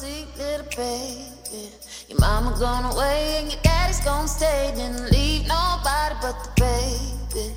[0.00, 1.68] Sleep, little baby.
[2.08, 4.72] Your mama gone away and your daddy's gonna stay.
[4.74, 7.52] Didn't leave nobody but the baby.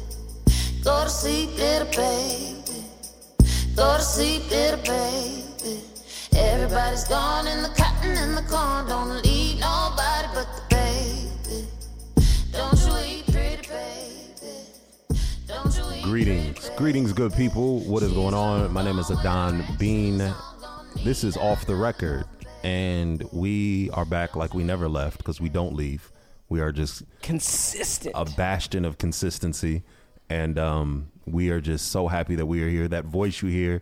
[0.83, 2.83] Go to sleep, little baby.
[3.77, 5.83] Go to sleep, little baby.
[6.35, 8.87] Everybody's gone in the cotton and the corn.
[8.89, 11.65] Don't leave nobody but the baby.
[12.51, 14.51] Don't you eat pretty baby.
[15.95, 16.69] Eat Greetings.
[16.75, 17.79] Greetings, good people.
[17.85, 18.69] What is going on?
[18.73, 20.21] My name is Adán Bean.
[21.03, 22.23] This is Off the Record,
[22.63, 26.11] and we are back like we never left because we don't leave.
[26.49, 28.13] We are just consistent.
[28.15, 29.83] a bastion of consistency,
[30.29, 32.87] and um, we are just so happy that we are here.
[32.87, 33.81] That voice you hear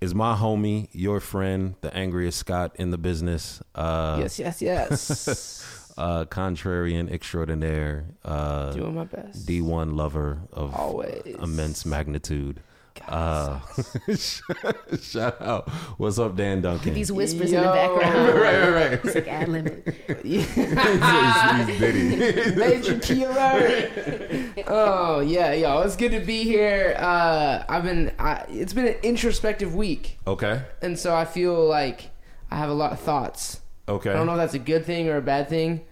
[0.00, 3.62] is my homie, your friend, the angriest Scott in the business.
[3.74, 5.92] Uh, yes, yes, yes.
[5.96, 8.06] uh, contrarian extraordinaire.
[8.24, 9.46] Uh, Doing my best.
[9.46, 11.36] D1 lover of Always.
[11.40, 12.60] immense magnitude.
[13.08, 13.60] Uh,
[14.16, 15.68] shout out.
[15.98, 16.94] What's up, Dan Duncan?
[16.94, 18.28] These whispers in the background.
[18.40, 18.92] right, right, right.
[19.04, 19.84] It's like ad limit.
[20.22, 22.56] he's, he's Diddy.
[22.56, 24.64] Major key alert.
[24.66, 26.94] oh yeah, yo, it's good to be here.
[26.98, 28.12] Uh, I've been.
[28.18, 30.62] I, it's been an introspective week, Okay.
[30.80, 32.10] and so I feel like
[32.50, 33.60] I have a lot of thoughts.
[33.88, 34.10] Okay.
[34.10, 35.82] I don't know if that's a good thing or a bad thing.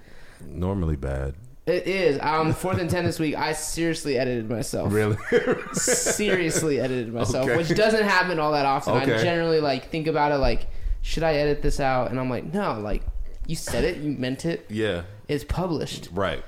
[0.46, 1.34] Normally bad.
[1.66, 2.18] It is.
[2.22, 3.36] Um, fourth and ten this week.
[3.36, 4.92] I seriously edited myself.
[4.92, 5.16] Really?
[5.72, 7.56] seriously edited myself, Okay.
[7.56, 8.94] which doesn't happen all that often.
[8.94, 10.66] I generally like think about it like,
[11.02, 12.10] should I edit this out?
[12.10, 13.02] And I'm like, no, like
[13.46, 14.66] you said it, you meant it.
[14.68, 15.02] yeah.
[15.28, 16.08] It's published.
[16.12, 16.42] Right.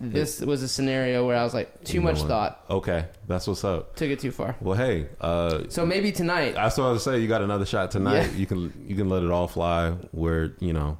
[0.00, 3.04] This was a scenario where I was like, too You much thought, Okay.
[3.28, 3.94] That's what's up.
[3.94, 4.56] took it too far.
[4.60, 5.06] Well, hey.
[5.20, 6.54] Uh, So maybe tonight.
[6.54, 7.20] that's what I was say.
[7.20, 8.22] You got another shot tonight.
[8.26, 8.30] Yeah.
[8.32, 9.94] You can you can let it all fly.
[10.12, 10.98] We're you know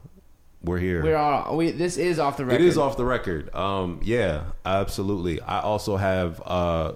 [0.64, 1.02] we're here.
[1.02, 1.70] We're all we.
[1.70, 2.62] This is off the record.
[2.62, 3.54] It is off the record.
[3.54, 5.41] Um, yeah, absolutely.
[5.41, 6.92] I also have uh,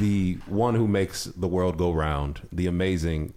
[0.00, 3.34] the one who makes the world go round, the amazing,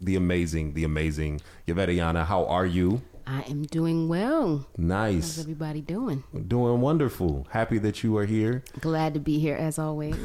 [0.00, 2.26] the amazing, the amazing Yvette Ayana.
[2.26, 3.02] How are you?
[3.26, 4.66] I am doing well.
[4.76, 5.14] Nice.
[5.14, 6.24] How's Nice, everybody doing?
[6.48, 7.46] doing wonderful.
[7.50, 8.64] Happy that you are here.
[8.80, 10.16] Glad to be here as always.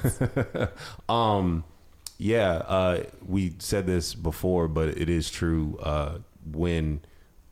[1.09, 1.63] Um,
[2.17, 5.77] yeah, uh, we said this before, but it is true.
[5.81, 6.19] Uh,
[6.49, 7.01] when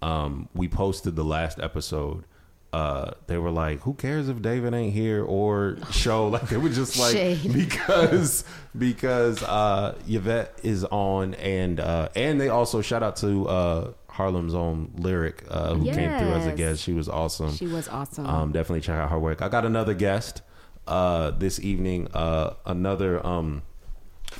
[0.03, 2.25] um, we posted the last episode,
[2.73, 6.69] uh, they were like, "Who cares if David ain't here or show?" Like they were
[6.69, 7.53] just like Shade.
[7.61, 8.43] because
[8.77, 14.53] because uh, Yvette is on, and uh, and they also shout out to uh, Harlem's
[14.55, 16.83] own lyric uh, who came through as a guest.
[16.83, 17.53] She was awesome.
[17.55, 18.25] she was awesome.
[18.25, 19.41] Um, definitely check out her work.
[19.41, 20.41] I got another guest
[20.87, 22.07] uh, this evening.
[22.13, 23.61] Uh, another um,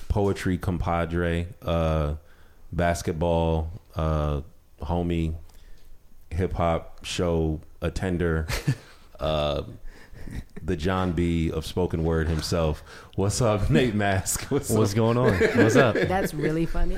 [0.10, 2.16] poetry compadre, uh,
[2.72, 4.42] basketball uh,
[4.82, 5.36] homie,
[6.34, 8.48] hip hop show attender,
[9.20, 9.64] uh,
[10.62, 12.84] the John B of spoken word himself.
[13.16, 14.46] What's up, Nate Mask?
[14.50, 14.96] What's, What's up?
[14.96, 15.34] going on?
[15.34, 15.96] What's up?
[16.08, 16.96] That's really funny.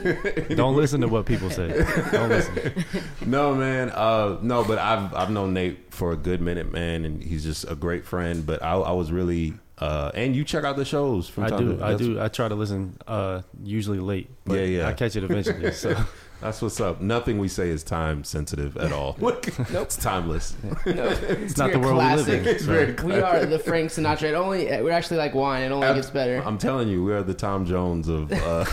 [0.56, 1.68] Don't listen to what people say.
[2.12, 2.86] Don't listen.
[3.26, 3.90] No, man.
[3.90, 7.70] Uh, no, but I've I've known Nate for a good minute, man, and he's just
[7.70, 8.46] a great friend.
[8.46, 11.78] But I, I was really, uh, and you check out the shows from I do.
[11.78, 12.22] to I do.
[12.22, 12.98] I try to listen.
[13.08, 14.30] Uh, usually late.
[14.46, 14.88] But Yeah, yeah.
[14.88, 15.72] I catch it eventually.
[15.74, 15.98] So
[16.42, 17.02] That's what's up.
[17.02, 19.16] Nothing we say is time sensitive at all.
[19.20, 19.48] nope.
[19.48, 20.56] It's timeless.
[20.64, 22.42] No, it's not the very world we live classic.
[22.42, 22.48] in.
[22.48, 24.30] It's very We are the Frank Sinatra.
[24.30, 25.64] It only we're actually like wine.
[25.64, 26.42] It only gets better.
[26.46, 28.66] I'm telling you, we are the Tom Jones of uh,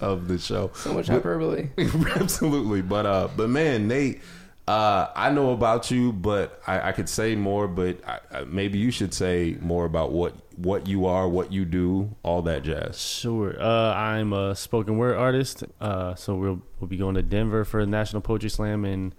[0.00, 0.70] of the show.
[0.74, 1.68] so much hyperbole.
[1.78, 4.20] Absolutely, but uh, but man, Nate,
[4.68, 7.68] uh, I know about you, but I, I could say more.
[7.68, 11.64] But I, I, maybe you should say more about what what you are, what you
[11.64, 13.00] do, all that jazz.
[13.00, 13.60] sure.
[13.60, 15.64] Uh, I'm a spoken word artist.
[15.80, 19.14] Uh, so we'll we'll be going to Denver for the National Poetry Slam in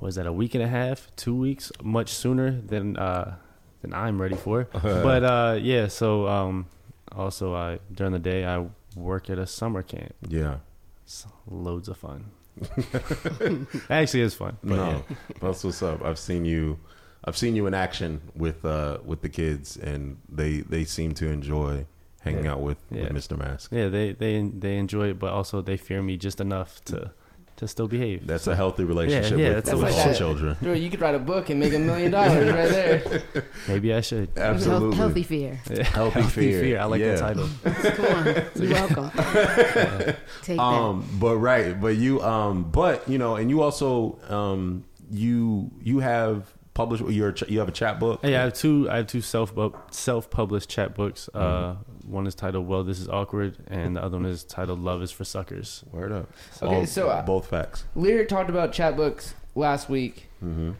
[0.00, 3.36] was that a week and a half, two weeks, much sooner than uh,
[3.80, 4.64] than I'm ready for.
[4.82, 5.88] but uh, yeah.
[5.88, 6.66] So um,
[7.10, 8.66] also, I during the day I
[8.96, 10.14] work at a summer camp.
[10.28, 10.58] Yeah,
[11.04, 12.30] It's loads of fun.
[13.90, 14.58] Actually, it's fun.
[14.62, 14.76] No,
[15.08, 15.16] yeah.
[15.40, 16.04] that's what's up.
[16.04, 16.78] I've seen you.
[17.24, 21.28] I've seen you in action with uh, with the kids, and they they seem to
[21.28, 21.86] enjoy
[22.20, 22.52] hanging Yeah.
[22.52, 23.02] out with, Yeah.
[23.04, 23.36] with Mr.
[23.38, 23.70] Mask.
[23.72, 27.12] Yeah, they they they enjoy it, but also they fear me just enough to
[27.56, 28.26] to still behave.
[28.26, 30.16] That's a healthy relationship yeah, with, that's with like all that.
[30.18, 30.56] children.
[30.60, 33.44] Dude, you could write a book and make a million dollars right there.
[33.68, 34.28] Maybe I should.
[34.36, 34.96] Health- Absolutely.
[34.96, 35.54] Healthy fear.
[35.84, 36.80] Healthy fear.
[36.80, 37.14] I like Yeah.
[37.14, 37.48] the title.
[37.64, 38.24] Come on.
[38.56, 39.10] You're welcome.
[40.42, 40.58] Take that.
[40.58, 46.00] Um, but right, but you, um, but you know, and you also, um, you you
[46.00, 48.20] have published your you have a chat book.
[48.22, 48.88] Hey, I have two.
[48.90, 49.52] I have two self
[49.90, 51.28] self published chat books.
[51.32, 51.76] Uh,
[52.06, 55.10] one is titled "Well, This Is Awkward," and the other one is titled "Love Is
[55.10, 56.30] for Suckers." Word up.
[56.62, 57.84] Okay, All- so, uh, both facts.
[57.94, 60.28] Lyric talked about chat books last week.
[60.44, 60.72] Mm-hmm.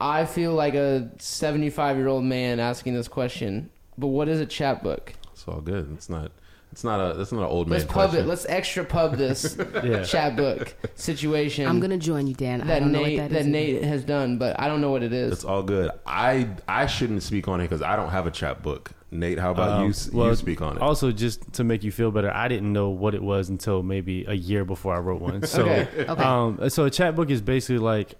[0.00, 4.46] I feel like a 75 year old man asking this question, but what is a
[4.46, 5.12] chat book?
[5.32, 5.92] It's all good.
[5.94, 6.32] It's not.
[6.72, 7.20] It's not a.
[7.20, 8.24] It's not an old man Let's pub question.
[8.24, 8.28] it.
[8.28, 10.02] Let's extra pub this Yeah.
[10.04, 11.66] chat book situation.
[11.66, 12.62] I'm gonna join you, Dan.
[12.62, 13.46] I that don't know Nate what that, that is.
[13.46, 15.32] Nate has done, but I don't know what it is.
[15.32, 15.90] It's all good.
[16.06, 18.92] I I shouldn't speak on it because I don't have a chat book.
[19.10, 19.90] Nate, how about Um, you?
[19.90, 20.80] s- well, you speak on it.
[20.82, 24.24] Also, just to make you feel better, I didn't know what it was until maybe
[24.26, 25.42] a year before I wrote one.
[25.46, 25.88] So, Okay.
[26.08, 26.22] Okay.
[26.24, 28.14] um, so a chat book is basically like,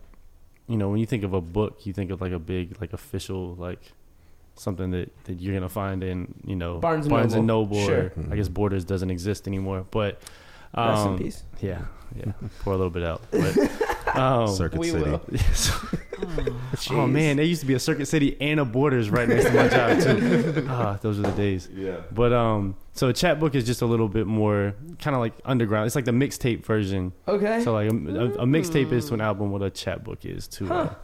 [0.69, 2.93] you know, when you think of a book, you think of like a big, like
[2.93, 3.81] official, like
[4.57, 7.77] something that, that you're gonna find in, you know, Barnes and and Noble.
[7.77, 7.87] Noble.
[7.87, 8.13] Sure.
[8.17, 10.21] Or, I guess Borders doesn't exist anymore, but
[10.77, 11.45] Rest in um, peace.
[11.61, 11.83] yeah,
[12.15, 13.23] yeah, pour a little bit out.
[13.31, 15.05] But, um, Circuit we City.
[16.27, 16.57] will.
[16.91, 19.53] oh man, there used to be a Circuit City and a Borders right next to
[19.53, 20.67] my job too.
[20.69, 21.69] Ah, those are the days.
[21.75, 21.97] Yeah.
[22.13, 25.35] But um, so a chat book is just a little bit more kind of like
[25.45, 25.87] underground.
[25.87, 27.13] It's like the mixtape version.
[27.29, 27.63] Okay.
[27.63, 30.47] So like a, a, a mixtape is to an album what a chat book is
[30.49, 30.73] to.
[30.73, 30.95] Uh,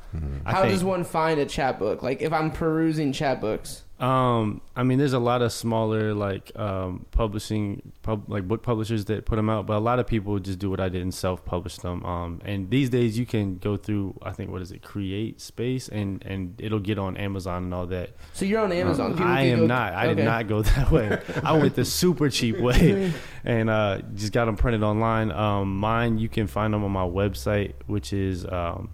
[0.45, 0.73] I How think.
[0.73, 2.03] does one find a chat book?
[2.03, 3.85] Like if I'm perusing chat books.
[4.01, 9.07] Um, I mean, there's a lot of smaller like um, publishing, pub, like book publishers
[9.07, 11.13] that put them out, but a lot of people just do what I did and
[11.13, 12.05] self-publish them.
[12.05, 16.23] Um, and these days you can go through, I think, what is it, CreateSpace, and
[16.25, 18.11] and it'll get on Amazon and all that.
[18.33, 19.13] So you're on Amazon.
[19.13, 19.93] People I am go- not.
[19.95, 21.21] I did not go that way.
[21.45, 23.13] I went the super cheap way,
[23.45, 25.31] and uh, just got them printed online.
[25.33, 28.91] Um, mine, you can find them on my website, which is um,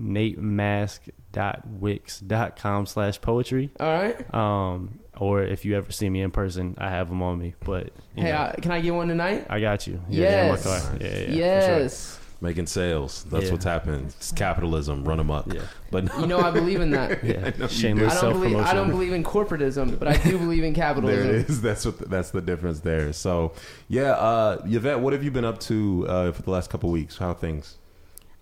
[0.00, 3.70] natemask.wix.com slash poetry.
[3.80, 4.34] All right.
[4.34, 7.54] Um, or if you ever see me in person, I have them on me.
[7.64, 9.46] But Hey, uh, can I get one tonight?
[9.50, 10.00] I got you.
[10.08, 10.90] Yeah, yeah, in my Yes.
[11.00, 11.78] Yeah, yeah, yeah, for sure.
[11.80, 12.20] yes.
[12.40, 13.24] Making sales.
[13.30, 13.52] That's Yeah.
[13.52, 14.04] what's happening.
[14.06, 15.02] It's capitalism.
[15.04, 15.52] Run amok.
[15.52, 15.62] Yeah.
[15.90, 17.24] But You know I believe in that.
[17.24, 18.70] Yeah, you shameless I don't self believe promotion.
[18.70, 21.16] I don't believe in corporatism, but I do believe in capitalism.
[21.26, 21.44] there capitalism.
[21.46, 21.60] it is.
[21.68, 21.98] That's what.
[22.10, 23.12] that's the difference there.
[23.12, 23.52] So,
[23.88, 27.18] yeah, uh, Yvette, what have you been up to uh, for the last couple weeks?
[27.18, 27.76] How are things?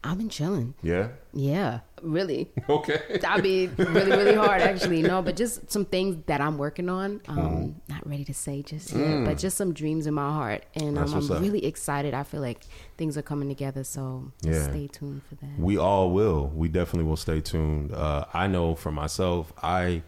[0.04, 0.74] I've been chilling.
[0.82, 1.08] Yeah.
[1.32, 2.48] Yeah, really.
[2.68, 3.00] Okay.
[3.26, 5.02] I mean, really, really hard actually.
[5.02, 7.20] No, but just some things that I'm working on.
[7.28, 7.92] Um, Mm-hmm.
[7.92, 11.12] Not ready to say just yet, but just some dreams in my heart, and um,
[11.12, 11.40] I'm up.
[11.40, 12.14] really excited.
[12.14, 12.64] I feel like
[12.96, 14.62] things are coming together, so Yeah.
[14.64, 15.58] stay tuned for that.
[15.58, 16.48] We all will.
[16.54, 17.92] We definitely will stay tuned.
[17.92, 20.02] Uh, I know for myself, I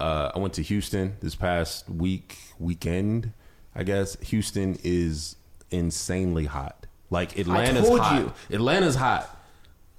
[0.00, 3.32] uh, I went to Houston this past week weekend.
[3.74, 5.36] I guess Houston is
[5.70, 6.79] insanely hot.
[7.10, 8.20] Like Atlanta's told hot.
[8.20, 8.32] you.
[8.56, 9.36] Atlanta's hot.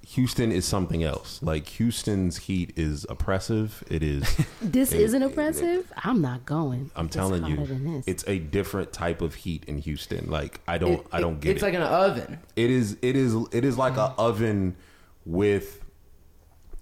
[0.08, 1.40] Houston is something else.
[1.42, 3.84] Like Houston's heat is oppressive.
[3.88, 4.24] It is.
[4.62, 5.92] This It- isn't oppressive.
[6.04, 6.90] I'm not going.
[6.96, 8.04] I'm It's telling you, hotter than this.
[8.08, 10.28] it's a different type of heat in Houston.
[10.30, 11.66] Like I don't, It- I don't it- get It's it.
[11.66, 12.38] like an oven.
[12.56, 14.76] It is it is it is like an oven
[15.24, 15.81] with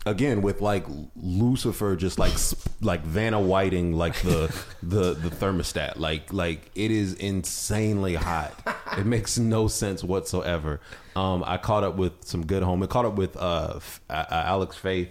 [0.06, 0.84] again with like
[1.16, 2.32] Lucifer just like
[2.80, 8.52] like Vanna Whiting like the the the thermostat like like it is insanely hot.
[8.98, 10.80] It makes no sense whatsoever.
[11.16, 12.82] Um I caught up with some good home.
[12.82, 15.08] I caught up with uh, F- uh Alex Faith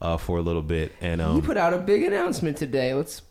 [0.00, 2.94] uh for a little bit and um you put out a big announcement today.
[2.94, 3.22] Let's.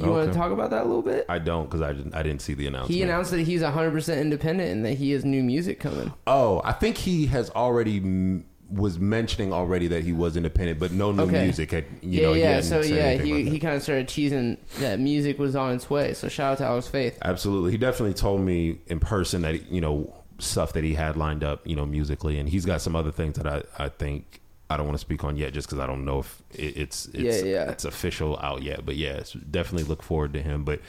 [0.00, 1.26] You want to talk about that a little bit?
[1.28, 2.94] I don't cuz I didn't I didn't see the announcement.
[2.94, 6.12] He announced that he's 100% independent and that he has new music coming.
[6.24, 10.92] Oh, I think he has already m- was mentioning already that he was independent, but
[10.92, 11.44] no new Okay.
[11.44, 12.32] music had you yeah, know.
[12.34, 12.60] yeah.
[12.60, 16.12] So yeah, he he kind of started teasing that music was on its way.
[16.14, 17.18] So shout out to Alex Faith.
[17.22, 21.42] Absolutely, he definitely told me in person that you know stuff that he had lined
[21.42, 24.40] up, you know, musically, and he's got some other things that I I think.
[24.70, 27.06] I don't want to speak on yet, just because I don't know if it, it's
[27.14, 27.70] it's Yeah, yeah.
[27.70, 28.84] it's official out yet.
[28.84, 30.64] But yeah, definitely look forward to him.
[30.64, 30.82] But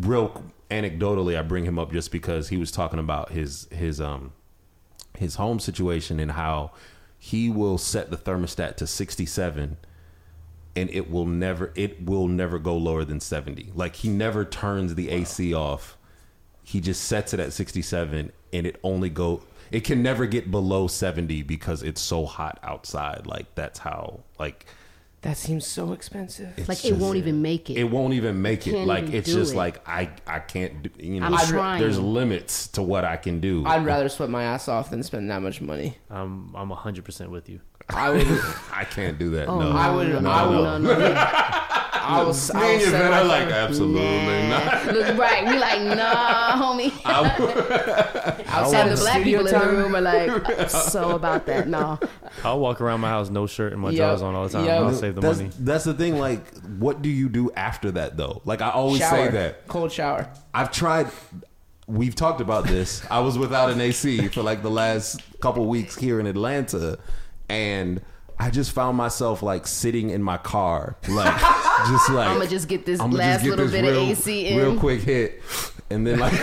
[0.00, 4.32] real anecdotally, I bring him up just because he was talking about his his um
[5.18, 6.70] his home situation and how
[7.26, 9.76] he will set the thermostat to 67
[10.76, 14.94] and it will never it will never go lower than 70 like he never turns
[14.94, 15.98] the ac off.
[16.62, 19.42] He just sets it at 67 and it only go
[19.72, 23.26] it can never get below 70 because it's so hot outside.
[23.26, 24.66] Like that's how like
[25.22, 26.50] That seems so expensive.
[26.56, 27.74] it's like it just- won't even make it.
[27.78, 29.56] it won't even make it Can't like even it's do just it.
[29.56, 31.80] like i i can't do you know I'm there's- trying.
[31.80, 35.28] there's limits to what i can do I'd rather sweat my ass off than spend
[35.30, 35.96] that much money.
[36.10, 37.60] I'm I'm 100 percent with you.
[37.88, 38.26] I would.
[38.72, 40.22] i can't do that Oh, no I would.
[40.22, 40.54] no, I would.
[40.56, 41.14] no, no, no.
[42.08, 42.32] I will.
[42.32, 43.52] Me I will and your send vet my are like, phone.
[43.52, 44.86] absolutely not.
[44.94, 45.44] Look, right.
[45.48, 46.92] We like, nah, homie.
[48.46, 51.66] outside and the black studio people in the room are like, so about that.
[51.68, 51.98] No.
[52.44, 53.96] I'll walk around my house no shirt and my Yep.
[53.98, 54.64] drawers on all the time.
[54.66, 54.82] Yep.
[54.82, 55.50] I'll save the that's, money.
[55.58, 56.18] that's the thing.
[56.18, 56.46] Like,
[56.78, 58.40] what do you do after that though?
[58.44, 59.26] Like, I always Shower.
[59.26, 59.66] say that.
[59.66, 60.28] Cold shower.
[60.54, 61.08] I've tried.
[61.88, 63.02] We've talked about this.
[63.10, 66.98] I was without an AC for like the last couple weeks here in Atlanta,
[67.48, 68.00] and
[68.38, 71.34] I just found myself like sitting in my car, like
[71.88, 74.58] just like I'ma just get this I'ma last little bit of AC in.
[74.58, 75.42] real quick hit,
[75.88, 76.32] and then like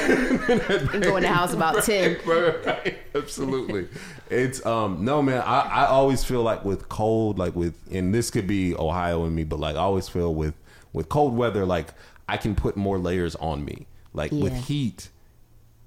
[0.94, 2.20] And go in the house about 10.
[2.26, 3.88] right, absolutely.
[4.30, 5.42] It's um no man.
[5.42, 9.36] I I always feel like with cold, like with and this could be Ohio in
[9.36, 10.56] me, but like I always feel with
[10.94, 11.94] with cold weather, like
[12.28, 13.86] I can put more layers on me.
[14.14, 15.10] Like with heat,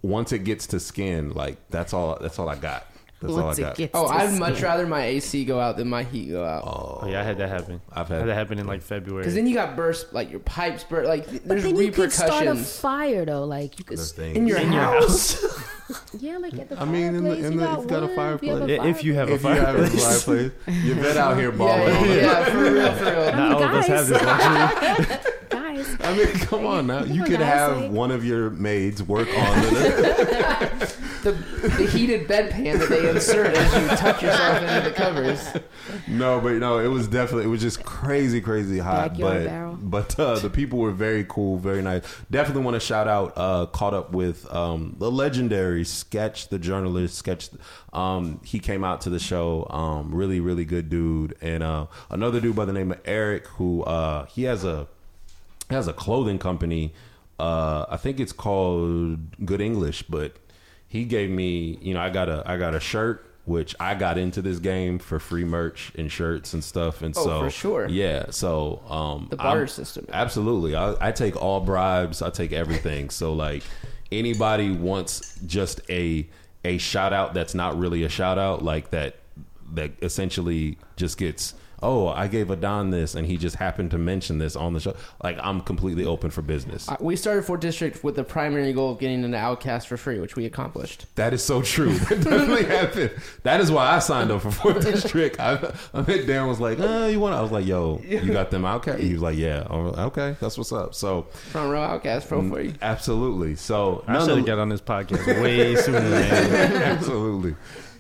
[0.02, 2.18] once it gets to skin, like that's all.
[2.20, 2.87] That's all I got.
[3.20, 3.76] That's all I Once it got.
[3.76, 6.64] gets Oh, I'd much rather my AC go out than my heat go out.
[6.64, 7.80] Oh, oh yeah, I had that happen.
[7.90, 9.23] I've I had- had that happen in like February.
[9.23, 11.08] Because then you got burst, like your pipes burst.
[11.08, 13.44] Like But there's then you could start a fire though.
[13.44, 14.37] Like you could, The thing.
[14.37, 15.42] in your house.
[16.18, 18.02] yeah, like at the I mean, in the- in you the- got if you got
[18.02, 19.88] a wood, if you have a Yeah, if you have a if you have a
[19.88, 20.25] fireplace.
[20.25, 20.52] fireplace,
[20.85, 23.32] you bet out here balling yeah, yeah, yeah, for real, for real.
[23.32, 25.32] Not all of us have this luxury.
[25.76, 25.97] guys.
[26.00, 27.04] I mean, come on now.
[27.04, 30.97] You could have like- one of your maids work on it.
[31.26, 35.49] The, the heated bedpan that they insert as you tuck yourself into the covers.
[36.06, 39.11] No, but no, it was definitely it was just crazy, crazy hot.
[39.11, 39.78] Backyard but barrel.
[39.83, 42.02] but uh, the people were very cool, very nice.
[42.30, 43.33] Definitely want to shout out.
[43.35, 47.50] Uh, caught up with um, the legendary Sketch, the journalist Sketch.
[47.92, 49.66] Um, he came out to the show.
[49.71, 53.83] Um, really, really good dude, and uh, another dude by the name of Eric, who
[53.83, 54.87] uh, he has a
[55.70, 56.92] has a clothing company.
[57.38, 60.37] Uh, I think it's called Good English, but
[60.88, 64.18] he gave me, you know, I got a I got a shirt which I got
[64.18, 67.88] into this game for free merch and shirts and stuff, and Oh, so for sure.
[67.88, 68.26] yeah.
[68.30, 70.06] So um, The barter I'm- system.
[70.12, 70.75] absolutely.
[70.75, 72.23] I, I take all bribes.
[72.23, 73.08] I take everything.
[73.11, 73.62] so like
[74.11, 76.26] anybody wants just a
[76.64, 79.16] a shout out that's not really a shout out, like that
[79.75, 84.38] that essentially just gets oh I gave Adán this and he just happened to mention
[84.38, 84.95] this on the show.
[85.23, 86.88] Like I'm completely open for business.
[86.88, 90.18] Uh, We started Forth District with the primary goal of getting into OutKast for free,
[90.21, 91.06] which we accomplished.
[91.16, 91.92] That is so true.
[92.09, 93.11] That definitely happened.
[93.42, 95.38] That is why I signed up for Forth District.
[95.40, 95.54] I,
[95.92, 97.35] I met Darren was like, uh, you want?
[97.35, 99.00] I was like, yo, you got them OutKast?
[99.00, 99.66] He was like, yeah.
[99.68, 100.95] Oh, okay, that's what's up.
[100.95, 102.75] So Front row OutKast pro for you.
[102.83, 103.54] absolutely.
[103.56, 106.73] So I none should of- have got on this podcast way sooner, man.
[106.83, 107.54] absolutely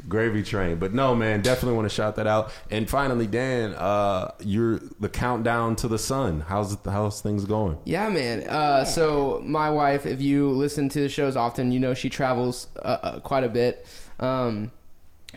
[0.08, 4.30] gravy train but no man definitely want to shout that out and finally dan uh
[4.40, 8.42] you're the countdown to the sun how's how's things going Yeah, man.
[8.48, 12.68] Uh, so my wife, if you listen to the shows often, you know she travels
[12.76, 13.86] uh, uh, quite a bit.
[14.20, 14.70] Um,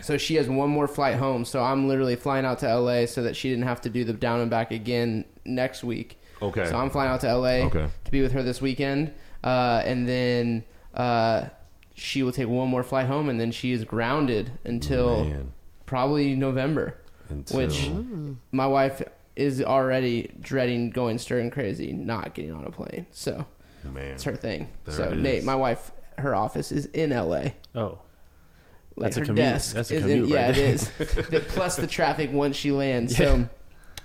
[0.01, 1.45] so she has one more flight home.
[1.45, 4.13] So I'm literally flying out to LA so that she didn't have to do the
[4.13, 6.19] down and back again next week.
[6.41, 6.65] Okay.
[6.69, 7.87] So I'm flying out to LA Okay.
[8.05, 9.11] to be with her this weekend,
[9.43, 11.45] uh, and then uh,
[11.99, 15.51] she will take one more flight home, and then she is grounded until Man.
[15.85, 16.97] probably November.
[17.29, 17.89] Until- Which
[18.51, 19.01] my wife
[19.35, 23.05] is already dreading going stir crazy, not getting on a plane.
[23.11, 23.45] So
[23.83, 24.67] man it's her thing.
[24.85, 27.51] There so Nate, my wife, her office is in LA.
[27.75, 27.99] Oh,
[28.95, 29.45] Like That's a her commute.
[29.45, 30.89] desk That's a is commute in, yeah, right it is.
[30.97, 33.15] The- plus the traffic once she lands.
[33.15, 33.47] So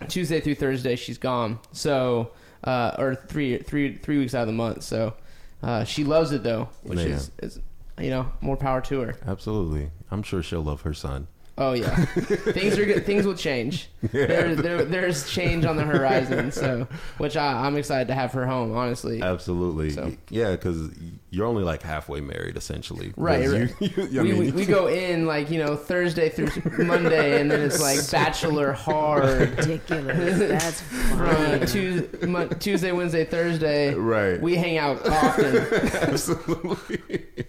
[0.08, 1.58] Tuesday through Thursday she's gone.
[1.72, 2.30] So
[2.62, 4.82] uh, or three three three weeks out of the month.
[4.82, 5.14] So
[5.62, 7.08] uh, she loves it though, which Man.
[7.10, 7.58] is is
[7.98, 9.16] you know more power to her.
[9.26, 13.06] absolutely i'm sure she'll love her son Oh yeah, things are good.
[13.06, 13.88] Things will change.
[14.12, 16.50] There, there, there's change on the horizon.
[16.50, 18.76] So, which I, I'm excited to have her home.
[18.76, 20.90] Honestly, absolutely So- yeah because
[21.30, 23.75] you're only like halfway married essentially Right, 'Cause right.
[23.80, 26.50] you- you- I we, mean, we, we go in like you know Thursday through
[26.84, 29.25] Monday, and then it's like bachelor hard.
[29.56, 30.38] Ridiculous.
[30.38, 31.66] That's From.
[31.66, 33.94] Tuesday, Mon- Tuesday, Wednesday, Thursday.
[33.94, 34.40] Right.
[34.40, 35.56] We hang out often.
[36.02, 37.46] Absolutely.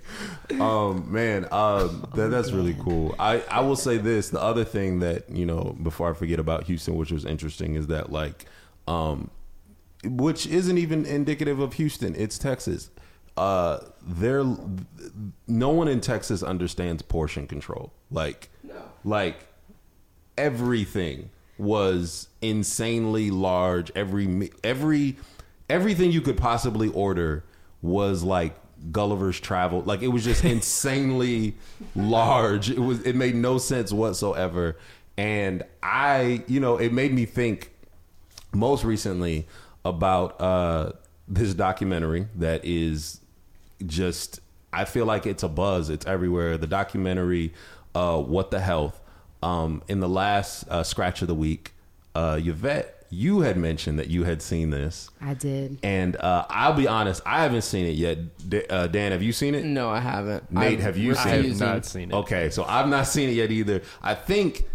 [0.59, 3.15] um, man, um, that, that's really cool.
[3.19, 4.29] I, I will say this.
[4.29, 7.87] The other thing that, you know, before I forget about Houston, which was interesting, is
[7.87, 8.45] that, like,
[8.87, 9.29] um,
[10.03, 12.89] which isn't even indicative of Houston, it's Texas.
[13.37, 14.43] Uh, there,
[15.47, 17.91] no one in Texas understands portion control.
[18.11, 18.75] Like, no.
[19.03, 19.47] like
[20.37, 23.91] everything was insanely large.
[23.95, 25.17] Every every
[25.69, 27.43] everything you could possibly order
[27.81, 28.55] was like
[28.91, 29.81] Gulliver's Travel.
[29.81, 31.55] Like it was just insanely
[31.95, 32.69] large.
[32.69, 34.77] It was it made no sense whatsoever.
[35.17, 37.71] And I, you know, it made me think
[38.53, 39.47] most recently
[39.83, 40.91] about uh
[41.27, 43.19] this documentary that is
[43.85, 44.39] just
[44.71, 45.89] I feel like it's a buzz.
[45.89, 46.57] It's everywhere.
[46.57, 47.53] The documentary,
[47.93, 48.99] uh, "What the Health."
[49.41, 51.73] Um, in the last uh, scratch of the week,
[52.13, 55.79] uh, Yvette you had mentioned that you had seen this, I did.
[55.83, 58.49] and uh, I'll be honest, I haven't seen it yet.
[58.49, 59.63] D- uh, Dan, have you seen it?
[59.65, 60.51] No, I haven't.
[60.51, 61.35] Nate, I'm have you seen it?
[61.35, 61.45] I it?
[61.49, 62.15] have not seen it.
[62.15, 63.81] Okay, so I've not seen it yet either.
[64.01, 64.65] I think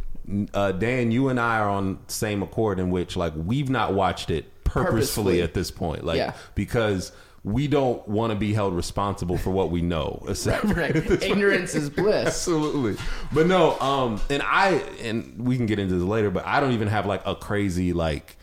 [0.54, 3.94] uh, Dan, you and I are on the same accord in which like we've not
[3.94, 5.42] watched it purposefully, Purposefully.
[5.42, 6.34] at this point, like Yeah.
[6.54, 7.10] because
[7.42, 10.26] we don't want to be held responsible for what we know.
[10.64, 10.94] Right.
[11.22, 12.26] Ignorance is bliss.
[12.26, 12.96] Absolutely.
[13.32, 16.72] But no, um, and I and we can get into this later, but I don't
[16.72, 18.36] even have like a crazy like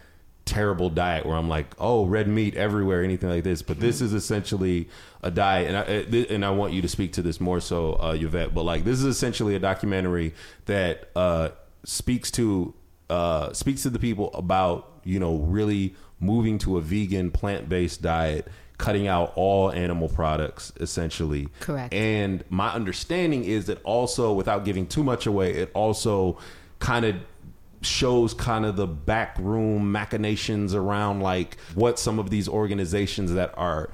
[0.46, 3.62] terrible diet where I'm like, oh, red meat everywhere, anything like this.
[3.62, 4.90] But this is essentially
[5.22, 7.94] a diet, and I uh, and I want you to speak to this more so,
[7.94, 8.54] uh, Yvette.
[8.56, 10.34] But like, this is essentially a documentary
[10.66, 11.50] that uh,
[11.84, 12.74] speaks to
[13.10, 18.02] uh, speaks to the people about you know really moving to a vegan plant based
[18.02, 18.48] diet.
[18.78, 21.50] Cutting out all animal products, essentially.
[21.60, 21.94] Correct.
[21.94, 26.38] And my understanding is that also, without giving too much away, it also
[26.80, 27.16] kind of
[27.82, 33.90] shows kind of the backroom machinations around like what some of these organizations that are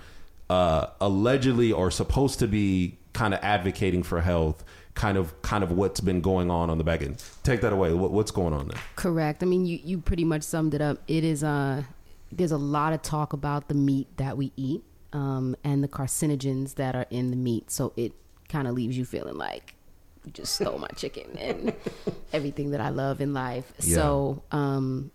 [0.50, 4.64] uh, allegedly or supposed to be kind of advocating for health
[4.96, 7.92] kind of kind of what's been going on on the back end take that away
[7.94, 9.44] what, what's going on there Correct.
[9.44, 10.98] I mean, you, you pretty much summed it up.
[11.10, 11.84] It is uh,
[12.38, 16.76] there's a lot of talk about the meat that we eat um, and the carcinogens
[16.76, 17.72] that are in the meat.
[17.72, 18.14] So it
[18.50, 19.76] kind of leaves you feeling like
[20.26, 21.74] you just stole my chicken and
[22.34, 23.74] everything that I love in life.
[23.80, 25.12] So, um,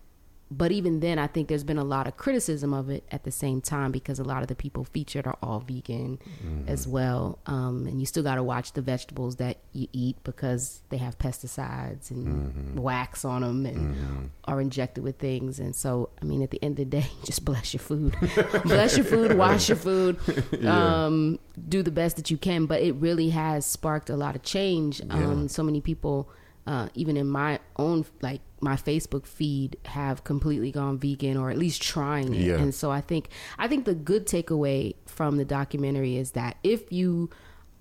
[0.51, 3.31] but even then, I think there's been a lot of criticism of it at the
[3.31, 6.17] same time because a lot of the people featured are all vegan
[6.65, 7.37] as well.
[7.45, 11.19] Um, and you still got to watch the vegetables that you eat because they have
[11.19, 15.59] pesticides and wax on them and are injected with things.
[15.59, 18.15] And so, I mean, at the end of the day, just bless your food.
[18.63, 20.17] bless your food, wash your food,
[20.65, 21.37] um,
[21.67, 22.65] do the best that you can.
[22.65, 24.99] But it really has sparked a lot of change.
[25.11, 26.27] Um, so many people
[26.69, 31.57] uh, even in my own like my Facebook feed have completely gone vegan or at
[31.57, 32.41] least trying it.
[32.41, 32.57] Yeah.
[32.57, 36.91] And so I think I think the good takeaway from the documentary is that if
[36.91, 37.31] you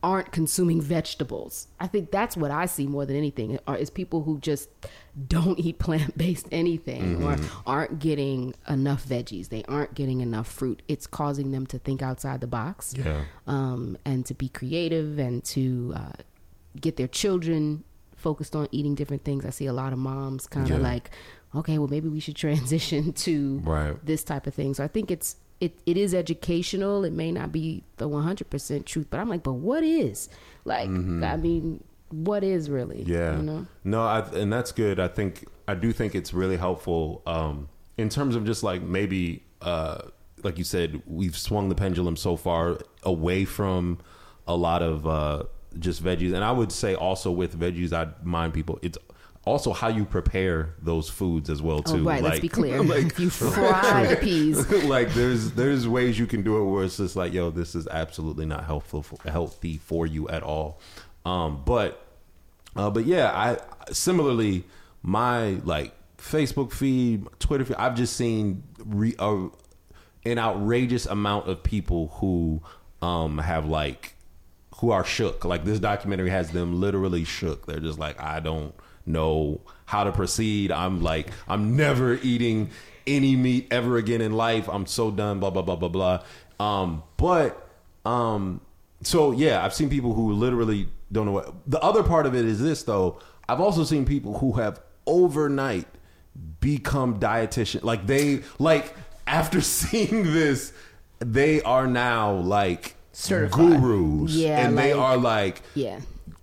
[0.03, 4.23] aren't consuming vegetables, I think that's what I see more than anything are is people
[4.23, 4.71] who just
[5.27, 9.51] don't eat plant based anything or aren't getting enough veggies.
[9.51, 10.81] They aren't getting enough fruit.
[10.89, 15.45] It's causing them to think outside the box yeah um, and to be creative and
[15.45, 16.13] to uh,
[16.81, 17.85] get their children
[18.19, 19.45] focused on eating different things.
[19.47, 20.83] I see a lot of moms kind of Yeah.
[20.83, 21.11] like,
[21.55, 24.05] okay, well maybe we should transition to Right.
[24.05, 24.75] this type of thing.
[24.75, 27.05] So I think it's it, it is educational.
[27.05, 30.29] It may not be the one hundred percent truth, but I'm like, but what is
[30.65, 30.89] like?
[30.89, 32.99] I mean, what is really?
[33.03, 33.13] Mm-hmm.
[33.13, 33.37] Yeah.
[33.37, 33.67] you know.
[33.85, 35.01] No, I, and that's good.
[35.01, 39.43] I think I do think it's really helpful um, in terms of just like maybe,
[39.61, 40.03] uh,
[40.45, 43.99] like you said, we've swung the pendulum so far away from
[44.47, 45.43] a lot of uh,
[45.79, 48.99] just veggies, and I would say also with veggies, I mind people it's
[49.45, 52.05] also how you prepare those foods as well Oh, too.
[52.05, 52.23] right.
[52.23, 52.83] let's be clear.
[52.85, 56.85] like- if you fry the peas, like there's there's ways you can do it where
[56.85, 60.81] it's just like yo this is absolutely not helpful for, healthy for you at all
[61.25, 62.05] um but
[62.77, 63.57] uh but yeah i
[63.93, 64.65] similarly
[65.03, 69.47] my like facebook feed twitter feed i've just seen re, uh,
[70.27, 72.61] an outrageous amount of people who
[73.03, 74.15] um have like
[74.79, 75.45] who are shook.
[75.45, 77.67] Like this documentary has them literally shook.
[77.67, 78.75] They're just like, I don't
[79.07, 80.71] know how to proceed.
[80.71, 82.71] I'm like, I'm never eating
[83.07, 84.69] any meat ever again in life.
[84.69, 85.41] I'm so done.
[85.41, 86.23] Blah blah blah blah blah.
[86.61, 87.69] Um, but
[88.05, 88.61] um,
[89.03, 91.55] so yeah, I've seen people who literally don't know what.
[91.67, 93.21] The other part of it is this though.
[93.49, 95.87] I've also seen people who have overnight
[96.61, 97.83] become dietitian.
[97.83, 98.95] Like they like
[99.27, 100.73] after seeing this,
[101.19, 103.81] they are now like Certified.
[103.81, 104.33] gurus.
[104.33, 106.01] Yeah, and they are like yeah.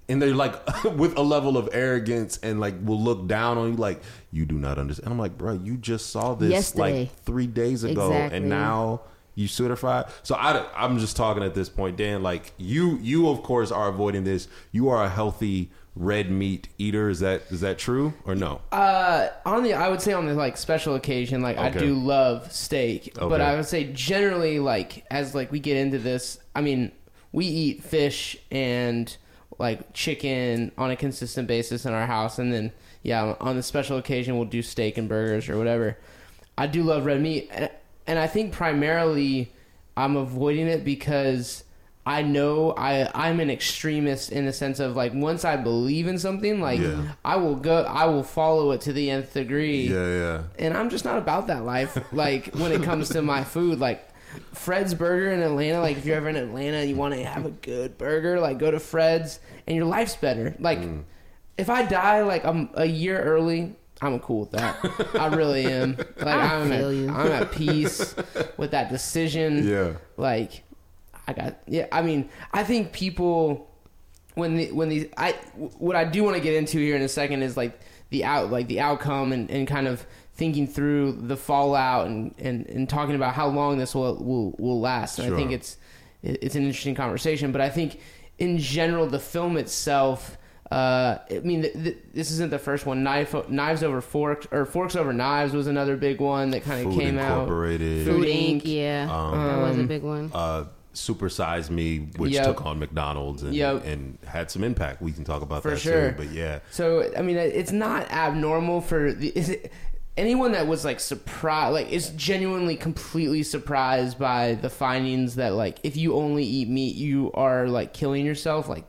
[0.09, 3.77] and they're like with a level of arrogance and like will look down on you
[3.77, 5.05] like you do not understand.
[5.05, 6.99] And I'm like, bro, you just saw this Yesterday.
[7.01, 8.37] like three days ago, Exactly.
[8.37, 9.01] and now
[9.35, 10.05] you certified.
[10.23, 12.21] So I, I'm just talking at this point, Dan.
[12.23, 14.47] Like you, you of course are avoiding this.
[14.71, 17.09] You are a healthy red meat eater.
[17.09, 18.61] Is that is that true or no?
[18.71, 21.79] Uh, on the, I would say on the like special occasion, like I Okay.
[21.79, 23.43] do love steak, but Okay.
[23.43, 26.91] I would say generally, like as like we get into this, I mean,
[27.31, 29.15] we eat fish and
[29.59, 32.71] like chicken on a consistent basis in our house, and then
[33.03, 35.97] yeah, on the special occasion we'll do steak and burgers or whatever.
[36.57, 37.69] I do love red meat, and,
[38.07, 39.51] and I think primarily
[39.97, 41.63] I'm avoiding it because
[42.07, 46.19] I know I I'm an extremist in the sense of like once I believe in
[46.19, 47.13] something, like Yeah.
[47.23, 49.87] I will go, I will follow it to the nth degree.
[49.87, 50.07] yeah.
[50.07, 50.43] Yeah.
[50.59, 51.97] And I'm just not about that life.
[52.11, 54.07] Like when it comes to my food, like
[54.53, 55.79] Fred's Burger in Atlanta.
[55.79, 58.59] Like if you're ever in Atlanta and you want to have a good burger, like
[58.59, 60.55] go to Fred's and your life's better.
[60.59, 61.03] Like Mm.
[61.57, 64.75] if I die like I'm a year early, I'm cool with that.
[65.17, 65.95] I really am.
[66.17, 67.09] Like I I'm feel at, you.
[67.09, 68.13] I'm at peace
[68.57, 69.65] with that decision.
[69.67, 69.93] Yeah.
[70.17, 70.63] Like
[71.27, 71.87] I got yeah.
[71.91, 73.71] I mean, I think people
[74.35, 75.31] when the when these I
[75.77, 78.51] what I do want to get into here in a second is like the out
[78.51, 83.15] like the outcome and, and kind of thinking through the fallout and, and, and talking
[83.15, 85.19] about how long this will will, will last.
[85.19, 85.77] And I think it's
[86.21, 87.51] it's an interesting conversation.
[87.51, 87.99] But I think
[88.37, 90.37] in general the film itself.
[90.71, 93.03] Uh, I mean, th- th- this isn't the first one.
[93.03, 96.93] Knife, knives over forks, or forks over knives was another big one that kind of
[96.95, 97.41] came out.
[97.43, 98.07] Incorporated.
[98.07, 98.55] Food Food Inc.
[98.55, 98.65] Inc.
[98.65, 100.31] Yeah, that was a big one.
[100.33, 102.45] uh, Super Size Me, which Yep.
[102.45, 103.85] took on McDonald's and, Yep.
[103.85, 105.01] and had some impact.
[105.01, 106.11] We can talk about For that sure.
[106.11, 106.17] too.
[106.17, 109.71] But yeah, So I mean, it's not abnormal for the, is it,
[110.17, 115.79] anyone that was like surprised, like is genuinely completely surprised by the findings that like
[115.83, 118.69] if you only eat meat, you are like killing yourself.
[118.69, 118.87] Like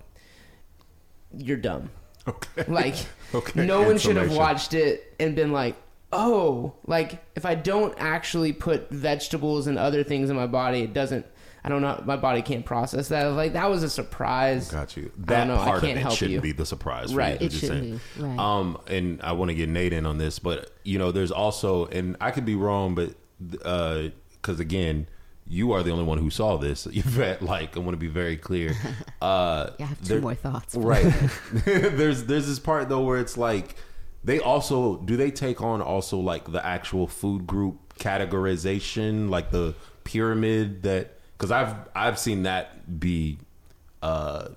[1.36, 1.90] you're dumb.
[2.28, 2.94] okay, Like
[3.34, 5.74] Okay, no one should have watched it and been like,
[6.12, 10.92] oh, like if I don't actually put vegetables and other things in my body, it
[10.94, 11.26] doesn't.
[11.66, 12.00] I don't know.
[12.06, 13.24] My body can't process that.
[13.32, 14.70] Like that was a surprise.
[14.70, 15.10] got you.
[15.18, 16.40] That know, part of it shouldn't you.
[16.40, 17.40] be the surprise, Right.
[17.40, 18.38] You, It shouldn't be, right.
[18.38, 21.86] Um, and I want to get Nate in on this, but you know, there's also,
[21.86, 25.08] and I could be wrong, but because again.
[25.48, 27.40] You are the only one who saw this, Yvette.
[27.40, 28.74] Like, I want to be very clear.
[29.22, 30.74] Uh, Yeah, I have two there- more thoughts.
[30.92, 31.04] Right.
[31.64, 33.76] there's there's this part though where it's like
[34.24, 39.74] they also do they take on also like the actual food group categorization, like the
[40.04, 43.38] pyramid that because I've I've seen that be
[44.02, 44.48] uh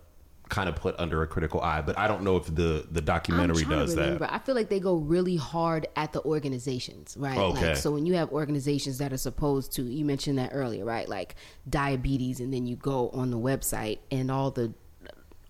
[0.49, 3.63] kind of put under a critical eye, but I don't know if the the documentary
[3.63, 4.21] does that.
[4.33, 7.37] I feel like they go really hard at the organizations, right?
[7.37, 7.67] Okay.
[7.69, 11.07] Like, so when you have organizations that are supposed to, you mentioned that earlier, right?
[11.07, 11.35] Like
[11.69, 14.73] diabetes, and then you go on the website and all the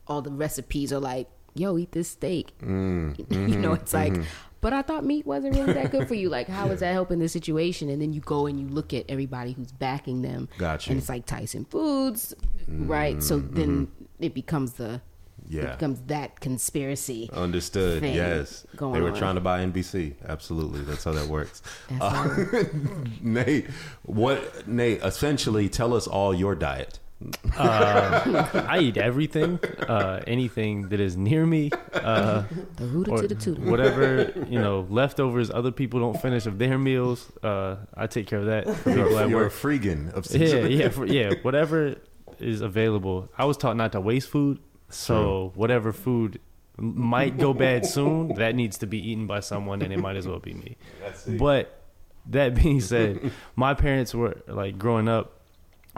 [0.05, 4.13] all the recipes are like, "Yo, eat this steak." Mm, you know, mm-hmm, it's like.
[4.61, 6.29] But I thought meat wasn't really that good for you.
[6.29, 7.89] Like, how is that helping the situation?
[7.89, 10.49] And then you go and you look at everybody who's backing them.
[10.57, 10.91] Gotcha.
[10.91, 12.33] And it's like Tyson Foods,
[12.67, 13.21] right?
[13.23, 15.01] So then it becomes the
[15.49, 15.57] Mm-hmm.
[15.57, 15.63] Yeah.
[15.63, 17.29] it becomes that conspiracy.
[17.33, 18.03] Understood.
[18.03, 19.17] Yes, going they were on.
[19.17, 20.15] trying to buy NBC.
[20.27, 21.61] Absolutely, that's how that works.
[21.99, 22.45] Uh,
[23.21, 23.67] Nate,
[24.03, 25.01] what Nate?
[25.01, 26.99] Essentially, tell us all your diet.
[27.57, 32.43] I eat everything, uh, anything that is near me, uh,
[32.77, 33.61] the rooter or to the tutor.
[33.69, 37.29] whatever you know, leftovers other people don't finish of their meals.
[37.43, 39.53] Uh, I take care of that for people at You're a work.
[39.53, 41.33] freegan of Yeah, yeah, for, yeah.
[41.41, 41.95] Whatever
[42.39, 43.29] is available.
[43.37, 46.39] I was taught not to waste food, so whatever food
[46.77, 50.25] might go bad soon, that needs to be eaten by someone, and it might as
[50.27, 50.77] well be me.
[51.37, 51.81] But
[52.27, 55.35] that being said, my parents were like growing up.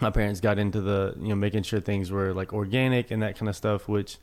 [0.01, 3.37] My parents got into the you know making sure things were like organic and that
[3.37, 4.17] kind of stuff, which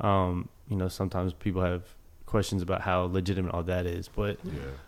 [0.00, 1.82] um, you know sometimes people have
[2.26, 4.38] questions about how legitimate all that is, but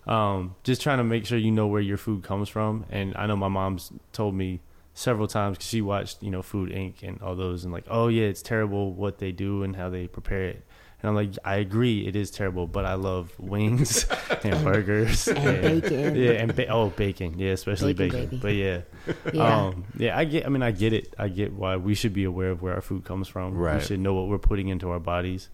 [0.07, 2.85] um, just trying to make sure you know where your food comes from.
[2.91, 4.61] And I know my mom's told me
[4.95, 7.03] several times 'cause she watched you know Food Inc.
[7.03, 10.07] and all those, and like, oh yeah, it's terrible what they do and how they
[10.07, 10.65] prepare it.
[11.01, 14.05] And I'm like, I agree, it is terrible, but I love wings
[14.43, 16.17] and burgers And bacon.
[16.17, 18.39] Yeah, and ba- oh, bacon, yeah, especially Bacon, bacon.
[18.41, 18.81] But yeah,
[19.33, 19.57] Yeah.
[19.67, 20.45] um, yeah, I get.
[20.45, 21.15] I mean, I get it.
[21.17, 23.55] I get why we should be aware of where our food comes from.
[23.55, 23.77] Right.
[23.77, 25.49] We should know what we're putting into our bodies.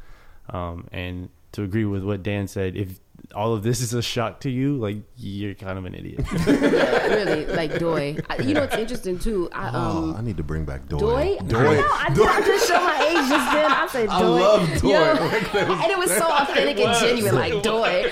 [0.48, 2.98] Um, and to agree with what Dan said, if
[3.34, 6.24] all of this is a shock to you, like you're kind of an idiot.
[6.46, 8.16] Really, like Doy.
[8.28, 9.48] I, you know what's interesting too?
[9.52, 9.78] I Oh,
[10.10, 10.98] um I need to bring back Doy.
[10.98, 11.38] Doy.
[11.46, 11.58] Doy.
[11.58, 11.88] I know.
[11.92, 13.70] I, did, I just showed my age just then.
[13.70, 14.14] I said Doy.
[14.14, 14.88] I love Doy.
[14.90, 17.00] Yo, Like, that was- and it was so authentic and was.
[17.00, 18.10] genuine, like Doy.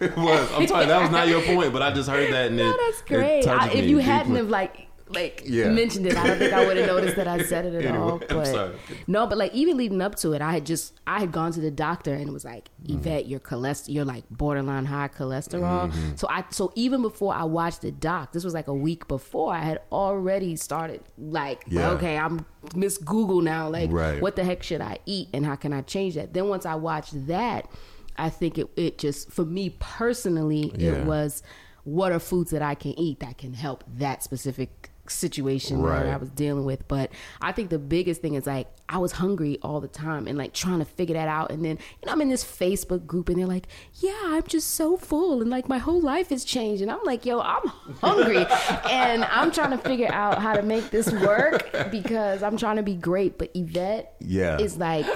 [0.00, 0.52] It was.
[0.52, 2.76] I'm sorry, that was not your point, but I just heard that and No, it,
[2.78, 3.38] that's it great.
[3.46, 4.38] I, touched if me you hadn't deeply.
[4.38, 5.68] have like like Yeah.
[5.70, 7.98] mentioned it, I don't think I would have noticed that I said it at Anyway,
[7.98, 8.18] all.
[8.18, 8.74] But
[9.06, 11.60] no, but like even leading up to it, I had just I had gone to
[11.60, 12.98] the doctor and it was like Mm-hmm.
[12.98, 15.90] Yvette, your cholesterol, you're like borderline high cholesterol.
[15.90, 16.16] Mm-hmm.
[16.16, 19.54] So I so even before I watched the doc, this was like a week before,
[19.54, 21.90] I had already started like Yeah.
[21.90, 22.44] okay, I'm
[22.74, 23.68] Miss Google now.
[23.68, 24.20] Like Right.
[24.20, 26.34] what the heck should I eat and how can I change that?
[26.34, 27.68] Then once I watched that,
[28.16, 30.92] I think it it just for me personally Yeah.
[30.92, 31.42] it was
[31.84, 36.04] what are foods that I can eat that can help that specific situation Right.
[36.04, 36.86] that I was dealing with.
[36.88, 40.36] But I think the biggest thing is like I was hungry all the time and
[40.36, 41.50] like trying to figure that out.
[41.50, 44.70] And then you know I'm in this Facebook group and they're like, "Yeah, I'm just
[44.72, 47.66] so full and like my whole life has changed." And I'm like, "Yo, I'm
[48.00, 48.44] hungry
[48.90, 52.82] and I'm trying to figure out how to make this work because I'm trying to
[52.82, 54.58] be great." But Yvette Yeah.
[54.58, 55.06] is like,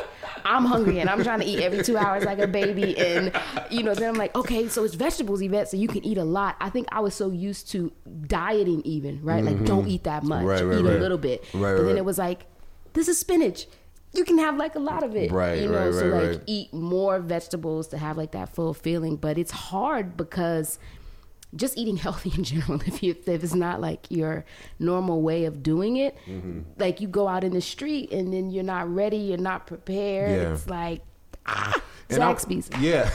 [0.46, 3.32] "I'm hungry and I'm trying to eat every two hours like a baby." And
[3.70, 6.24] you know, then I'm like, "Okay, so it's vegetables, Yvette, so you can eat a
[6.24, 7.92] lot." I think I was so used to
[8.26, 10.46] dieting, even right, like don't eat that much, Mm-hmm.
[10.48, 10.96] Right, right, eat right.
[10.96, 11.44] a little bit.
[11.52, 12.46] Right, but then it was like,
[12.94, 13.66] this is spinach.
[14.14, 15.30] you can have like a lot of it.
[15.30, 19.16] Right, You know, right, so like eat more vegetables to have like that full feeling.
[19.16, 20.78] But it's hard because
[21.56, 24.44] just eating healthy in general, if you if it's not like your
[24.78, 26.60] normal way of doing it, Mm-hmm.
[26.78, 30.30] like you go out in the street and then you're not ready, you're not prepared.
[30.30, 30.52] Yeah.
[30.52, 31.02] It's like
[31.46, 32.70] ah, And I- Zaxby's.
[32.80, 33.10] Yeah.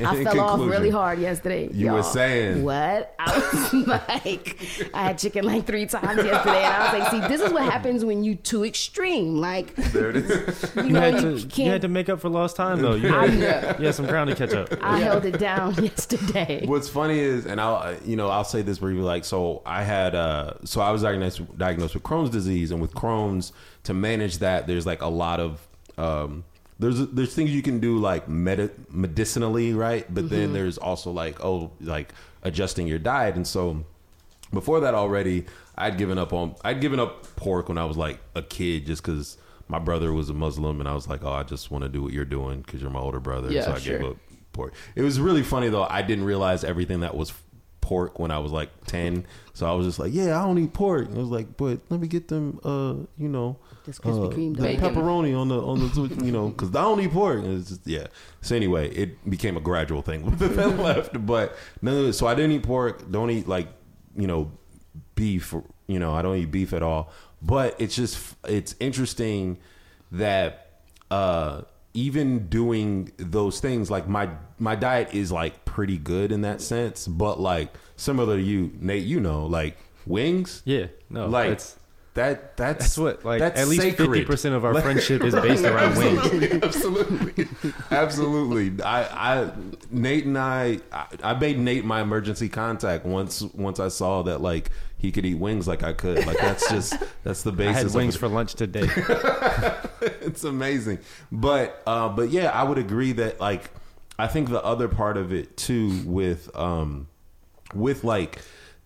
[0.08, 1.68] I In fell off really hard yesterday.
[1.72, 2.02] You were y'all.
[2.04, 2.62] saying.
[2.62, 3.16] what?
[3.18, 4.56] I was like,
[4.94, 7.64] I had chicken like three times yesterday, and I was like, see, this is what
[7.64, 9.38] happens when you too extreme.
[9.40, 10.72] Like, There it is.
[10.76, 11.58] you You know, had you to can't.
[11.58, 12.94] you had to make up for lost time though.
[12.94, 14.68] You had, you had some ground to catch up.
[14.80, 16.64] I held it down yesterday.
[16.66, 19.02] What's funny is, and I'll you know I'll say this briefly.
[19.02, 22.94] Like, so I had uh, so I was diagnosed diagnosed with Crohn's disease, and with
[22.94, 25.66] Crohn's, to manage that, there's like a lot of
[25.98, 26.44] um,
[26.80, 30.12] there's there's things you can do like medi- medicinally, right?
[30.12, 32.12] But then there's also like oh like
[32.42, 33.84] adjusting your diet, and so
[34.52, 38.18] before that already i'd given up on i'd given up pork when i was like
[38.34, 39.38] a kid just because
[39.68, 42.02] my brother was a muslim and i was like oh i just want to do
[42.02, 43.50] what you're doing because you're my older brother.
[43.50, 43.98] Yeah, so i sure.
[43.98, 44.16] gave up
[44.52, 44.74] pork.
[44.96, 45.86] It was really funny though.
[45.88, 47.32] I didn't realize everything that was
[47.80, 50.72] pork when i was like 10 so i was just like yeah i don't eat
[50.72, 51.08] pork.
[51.08, 53.56] I was like but let me get them uh you know
[53.90, 54.94] This Krispy uh, Kreme the bacon.
[54.94, 57.42] pepperoni on the on the you know because I don't eat pork.
[57.44, 58.06] It's just, yeah.
[58.40, 61.26] So anyway, it became a gradual thing that left.
[61.26, 63.10] But no, so I didn't eat pork.
[63.10, 63.66] Don't eat like
[64.16, 64.52] you know
[65.16, 65.52] beef.
[65.88, 67.10] You know I don't eat beef at all.
[67.42, 69.58] But it's just it's interesting
[70.12, 70.70] that
[71.10, 71.62] uh
[71.94, 77.08] even doing those things like my my diet is like pretty good in that sense
[77.08, 79.76] but like similar to you nate you know like
[80.06, 81.76] wings Yeah, no, like that's-
[82.14, 85.64] that that's That's what like that's at least fifty percent of our friendship is based
[85.64, 86.18] around wings.
[86.18, 87.48] Absolutely, absolutely,
[87.90, 88.82] absolutely.
[88.82, 89.52] I, I,
[89.92, 93.42] Nate and I, I, I made Nate my emergency contact once.
[93.42, 96.26] Once I saw that like he could eat wings like I could.
[96.26, 97.76] Like that's just that's the I basis.
[97.76, 98.88] had of wings for lunch today.
[100.20, 100.98] it's amazing.
[101.30, 103.70] But uh, but yeah, I would agree that like
[104.18, 107.06] I think the other part of it too with um
[107.72, 108.40] with like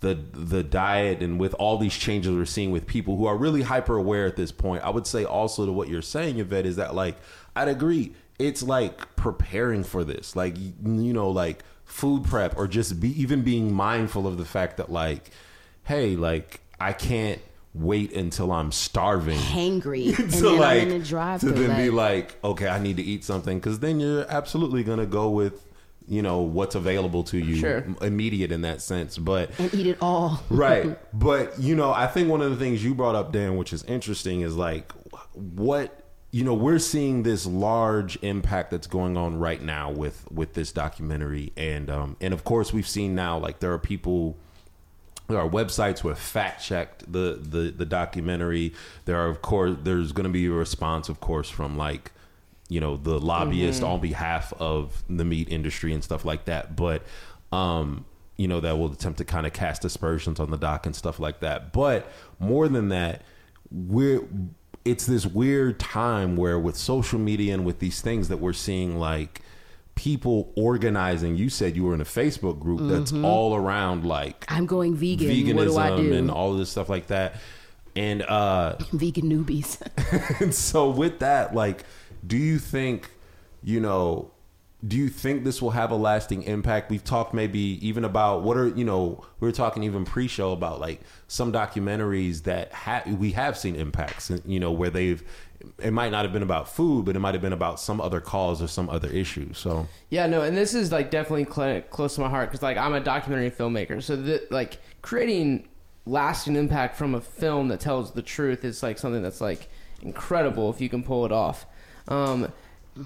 [0.04, 3.62] the the diet and with all these changes we're seeing with people who are really
[3.62, 4.84] hyper aware at this point.
[4.84, 7.16] I would say also to what you're saying, Yvette, is that like
[7.56, 8.12] I'd agree.
[8.38, 13.42] It's like preparing for this, like you know, like food prep or just be even
[13.42, 15.30] being mindful of the fact that like,
[15.84, 17.40] hey, like I can't
[17.72, 21.76] wait until I'm starving Hangry, and to then like I'm in the drive to then
[21.82, 25.30] be like, like, okay, I need to eat something because then you're absolutely gonna go
[25.30, 25.64] with
[26.06, 27.84] you know what's available to you, Sure.
[28.00, 29.18] immediate in that sense.
[29.18, 30.42] But and eat it all.
[30.50, 33.72] right, but you know, I think one of the things you brought up, Dan, which
[33.72, 34.92] is interesting, is like
[35.32, 40.54] what you know we're seeing this large impact that's going on right now with with
[40.54, 44.36] this documentary and um and of course we've seen now like there are people
[45.28, 48.74] there are websites who have fact checked the, the the documentary.
[49.06, 52.12] There are of course there's going to be a response, of course, from like
[52.68, 56.76] you know the lobbyist on behalf of the meat industry and stuff like that.
[56.76, 57.02] But
[57.52, 58.04] um,
[58.36, 61.18] you know that will attempt to kind of cast aspersions on the doc and stuff
[61.20, 61.72] like that.
[61.72, 63.22] But more than that,
[63.70, 64.22] we're
[64.84, 68.98] it's this weird time where with social media and with these things that we're seeing
[68.98, 69.40] like
[69.94, 74.66] people organizing you said you were in a facebook group that's all around like I'm
[74.66, 75.28] going vegan.
[75.28, 76.12] veganism what do I do?
[76.14, 77.36] and all this stuff like that.
[77.96, 79.80] And uh vegan newbies.
[80.40, 81.84] and so with that, like,
[82.26, 83.10] do you think,
[83.62, 84.30] you know,
[84.86, 86.90] do you think this will have a lasting impact?
[86.90, 90.78] We've talked maybe even about what are you know we were talking even pre-show about
[90.78, 95.22] like some documentaries that ha- we have seen impacts, you know, where they've
[95.78, 98.20] it might not have been about food, but it might have been about some other
[98.20, 99.54] cause or some other issue.
[99.54, 102.76] So Yeah, no, and this is like definitely cl- close to my heart because like
[102.76, 105.66] I'm a documentary filmmaker, so like creating
[106.04, 109.70] lasting impact from a film that tells the truth is like something that's like
[110.02, 111.64] incredible if you can pull it off.
[112.08, 112.52] Um,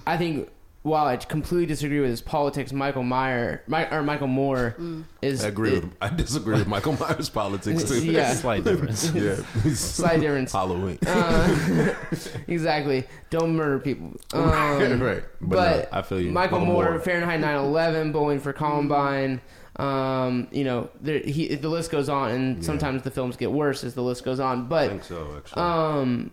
[0.06, 0.48] I think
[0.82, 4.76] while I completely disagree with his politics, Michael Meyer Mi- or Michael Moore
[5.20, 8.04] is I agree it- with I disagree with Michael Myers politics too.
[8.10, 8.32] Yeah.
[8.34, 9.10] Slight difference.
[9.12, 9.36] yeah,
[9.74, 10.52] Slight difference.
[10.52, 10.98] Halloween.
[11.06, 11.94] Uh,
[12.46, 13.04] exactly.
[13.30, 14.12] Don't murder people.
[14.34, 15.22] Um, right.
[15.40, 16.30] But, But, no, I feel you.
[16.30, 19.40] Michael Moore, Fahrenheit 9/11, Bowling for Columbine.
[19.76, 23.84] Um, you know, there, he, the list goes on, and sometimes the films get worse
[23.84, 24.58] as the list goes on.
[24.58, 25.62] I But think so, actually.
[25.62, 26.30] um,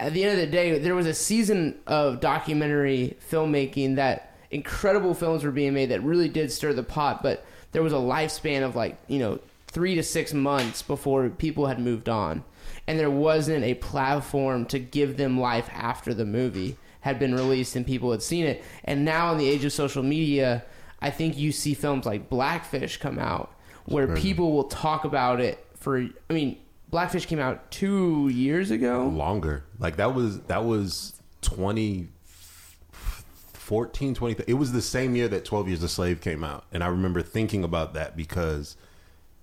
[0.00, 5.14] at the end of the day, there was a season of documentary filmmaking that incredible
[5.14, 7.22] films were being made that really did stir the pot.
[7.22, 11.66] But there was a lifespan of like you know three to six months before people
[11.66, 12.44] had moved on,
[12.86, 17.76] and there wasn't a platform to give them life after the movie had been released
[17.76, 18.62] and people had seen it.
[18.84, 20.64] And now in the age of social media,
[21.00, 23.54] I think you see films like Blackfish come out
[23.86, 25.98] where people will talk about it for.
[26.28, 26.58] I mean,
[26.90, 29.06] Blackfish came out two years ago.
[29.06, 29.64] longer.
[29.78, 34.44] Like that was that was 2014, 20.
[34.46, 37.22] It was the same year that 12 Years a Slave came out, and I remember
[37.22, 38.76] thinking about that because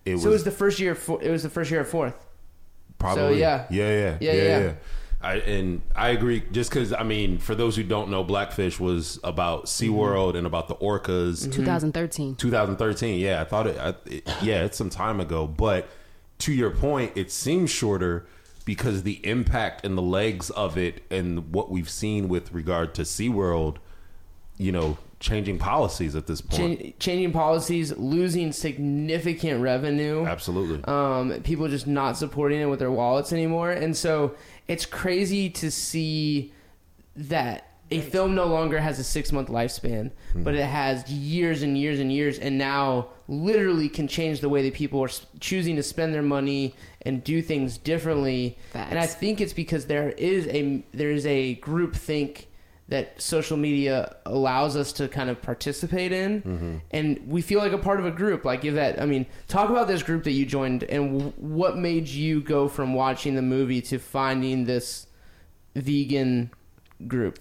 [0.06, 0.92] it was, So it was the first year.
[0.92, 2.26] Of, Fo- it was the first year of Forth.
[2.98, 3.66] probably yeah.
[3.70, 4.60] yeah, yeah, Yeah, yeah, yeah.
[4.60, 4.74] yeah.
[5.20, 6.44] I, and I agree.
[6.52, 10.68] Just because I mean, for those who don't know, Blackfish was about SeaWorld and about
[10.68, 11.42] the orcas.
[11.42, 11.52] Mm-hmm.
[11.52, 12.36] 2013.
[12.36, 13.20] 2013.
[13.20, 14.32] Yeah, I thought it, I, it.
[14.44, 15.48] Yeah, it's some time ago.
[15.48, 15.90] But
[16.40, 18.28] to your point, it seems shorter
[18.66, 23.04] because the impact and the legs of it and what we've seen with regard to
[23.04, 23.78] SeaWorld,
[24.58, 26.80] you know, changing policies at this point.
[26.80, 30.26] Chan- changing policies, losing significant revenue.
[30.26, 30.84] Absolutely.
[30.84, 33.72] um, people just not supporting it with their wallets anymore.
[33.72, 34.36] And so
[34.68, 36.54] it's crazy to see
[37.16, 40.44] that a film no longer has a six month lifespan, hmm.
[40.44, 44.62] but it has years and years and years, and now literally can change the way
[44.64, 48.58] that people are choosing to spend their money and do things differently.
[48.72, 48.88] Facts.
[48.90, 52.48] And I think it's because there is a there is a group think
[52.90, 56.42] that social media allows us to kind of participate in.
[56.42, 56.78] Mm-hmm.
[56.92, 58.46] And we feel like a part of a group.
[58.46, 61.78] Like if that i mean talk about this group that you joined and w- what
[61.78, 65.08] made you go from watching the movie to finding this
[65.76, 66.52] vegan
[67.08, 67.40] group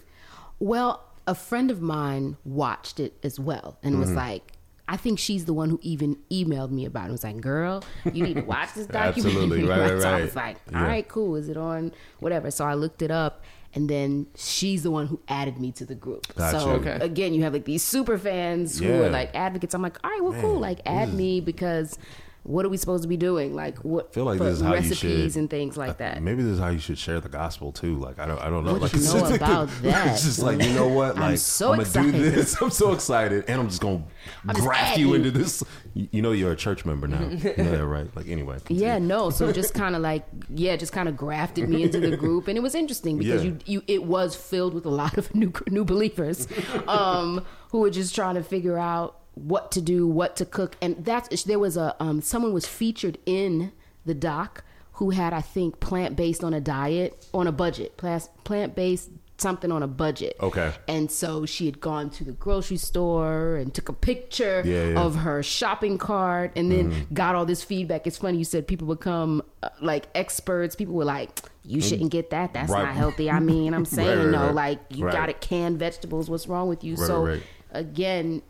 [0.59, 3.99] Well, a friend of mine watched it as well and Mm-hmm.
[4.01, 4.53] was like,
[4.89, 7.11] I think she's the one who even emailed me about it.
[7.11, 9.43] Was like, girl, you need to watch this documentary.
[9.43, 9.67] Absolutely.
[9.67, 10.87] Right, right, So I was like, all Yeah.
[10.87, 11.35] right, cool.
[11.35, 12.49] Is it on whatever?
[12.51, 13.43] So I looked it up.
[13.75, 16.33] And then she's the one who added me to the group.
[16.35, 16.59] Gotcha.
[16.61, 16.97] So Okay.
[17.01, 19.75] again, you have like these super fans who are like advocates.
[19.75, 20.59] I'm like, all right, well, cool.
[20.59, 21.99] Like, add me because
[22.47, 23.53] what are we supposed to be doing?
[23.53, 26.23] Like, what I feel like this is how you recipes should and things like that.
[26.23, 27.95] Maybe this is how you should share the gospel too.
[27.97, 28.71] Like I don't, I don't know.
[28.73, 30.13] What like you it's know just like about that?
[30.13, 31.15] It's just like you know what?
[31.15, 32.13] Like I'm so gonna do excited.
[32.33, 32.55] this.
[32.61, 34.03] I'm so excited, and I'm just gonna
[34.47, 35.13] just graft add you you.
[35.15, 35.63] into this.
[35.93, 37.19] You you know, you're a church member now.
[37.21, 38.15] you know that, right?
[38.15, 38.57] Like anyway.
[38.69, 39.29] Yeah, no.
[39.29, 42.57] So just kind of like, yeah, just kind of grafted me into the group, and
[42.57, 43.51] it was interesting because Yeah.
[43.51, 46.47] you, you, it was filled with a lot of new new believers,
[46.87, 51.03] um, who were just trying to figure out what to do, what to cook, and
[51.05, 53.71] that's there was a um, someone was featured in
[54.05, 58.75] the doc who had I think plant based on a diet on a budget, plant
[58.75, 60.35] based something on a budget.
[60.41, 60.73] Okay.
[60.87, 64.99] And so she had gone to the grocery store and took a picture Yeah, yeah.
[64.99, 68.07] of her shopping cart and then got all this feedback.
[68.07, 70.75] It's funny you said people become uh, like experts.
[70.75, 72.53] People were like, "You shouldn't get that.
[72.53, 72.85] That's Right.
[72.85, 74.55] not healthy." I mean, I'm saying right, no, right.
[74.55, 76.31] like you got it canned vegetables.
[76.31, 76.95] What's wrong with you?
[76.97, 77.39] So
[77.71, 78.41] again.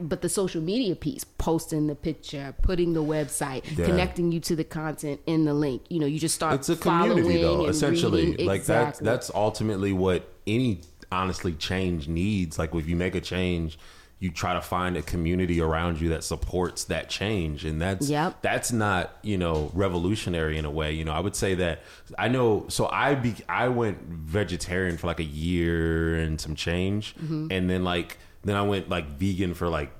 [0.00, 3.86] But the social media piece, posting the picture, putting the website, Yeah.
[3.86, 5.82] connecting you to the content in the link.
[5.88, 6.54] You know, you just start.
[6.54, 8.46] it's a community though essentially reading.
[8.46, 9.04] like that's Exactly.
[9.06, 13.78] that's ultimately what any honestly change needs like if you make a change
[14.20, 18.42] you try to find a community around you that supports that change and that's Yep.
[18.42, 21.80] that's not you know revolutionary in a way you know i would say that
[22.18, 27.14] i know so i be i went vegetarian for like a year and some change
[27.16, 27.46] Mm-hmm.
[27.52, 29.90] and then like then i went like vegan for like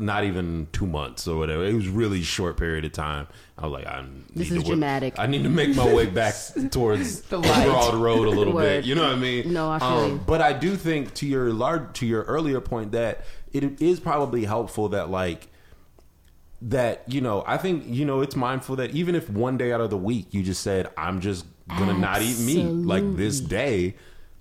[0.00, 1.64] not even two months or whatever.
[1.64, 3.26] It was really short period of time.
[3.56, 5.18] I was like, I This is to dramatic.
[5.18, 6.34] I need to make my way back
[6.70, 8.62] towards the broad road a little Word.
[8.62, 8.84] bit.
[8.84, 9.46] You know what I mean?
[9.46, 10.20] Um, No, I feel you.
[10.26, 14.44] But I do think to your large to your earlier point that it is probably
[14.44, 15.48] helpful that like
[16.60, 19.80] that you know I think you know it's mindful that even if one day out
[19.80, 23.94] of the week you just said I'm just gonna not eat meat like this day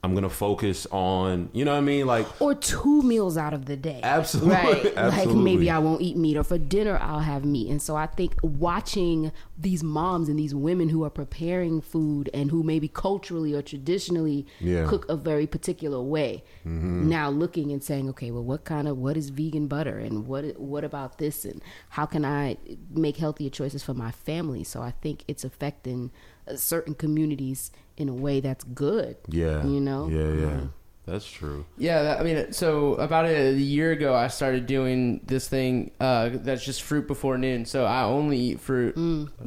[0.04, 3.66] I'm gonna focus on you know what I mean like or two meals out of
[3.66, 4.00] the day.
[4.04, 4.54] Absolutely.
[4.56, 4.96] Right.
[5.18, 7.70] Like maybe I won't eat meat or for dinner I'll have meat.
[7.70, 12.52] And so I think watching these moms and these women who are preparing food and
[12.52, 14.80] who maybe culturally or traditionally Yeah.
[14.82, 14.90] Mm-hmm.
[14.90, 16.44] cook a very particular way.
[16.64, 20.60] Now looking and saying, okay, well what kind of what is vegan butter and what
[20.60, 22.58] what about this and how can I
[22.92, 24.64] make healthier choices for my family?
[24.64, 26.12] So I think it's affecting
[26.48, 29.18] uh, certain communities in a way that's good.
[29.28, 30.08] yeah You know?
[30.08, 30.60] yeah yeah
[31.06, 35.48] that's true Yeah, that, I mean, so about a year ago, I started doing this
[35.48, 37.64] thing uh, that's just fruit before noon.
[37.66, 38.94] So I only eat fruit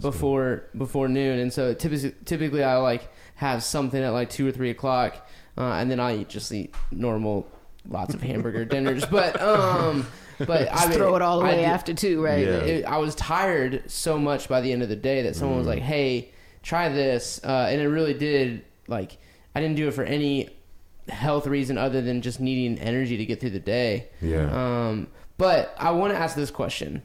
[0.00, 4.52] before before noon, and so typically, typically I like have something at like two or
[4.52, 7.46] three o'clock, uh, and then I eat just eat normal,
[7.86, 9.04] lots of hamburger dinners.
[9.04, 10.06] But um,
[10.38, 12.46] but I mean, Throw it all I away did- after two, right?
[12.46, 12.54] Yeah.
[12.72, 15.66] it, I was tired so much by the end of the day that someone was
[15.66, 15.70] Mm.
[15.76, 16.30] like, "Hey,
[16.62, 18.64] try this," uh, and it really did.
[18.88, 19.18] Like,
[19.54, 20.48] I didn't do it for any
[21.08, 24.08] health reason other than just needing energy to get through the day.
[24.20, 24.48] Yeah.
[24.88, 27.02] Um, but I want to ask this question: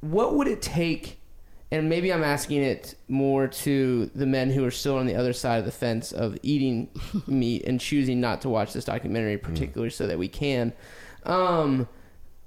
[0.00, 1.18] What would it take?
[1.72, 5.32] And maybe I'm asking it more to the men who are still on the other
[5.32, 6.88] side of the fence of eating
[7.28, 9.42] meat and choosing not to watch this documentary, Mm.
[9.42, 10.72] particularly so that we can.
[11.22, 11.86] Um,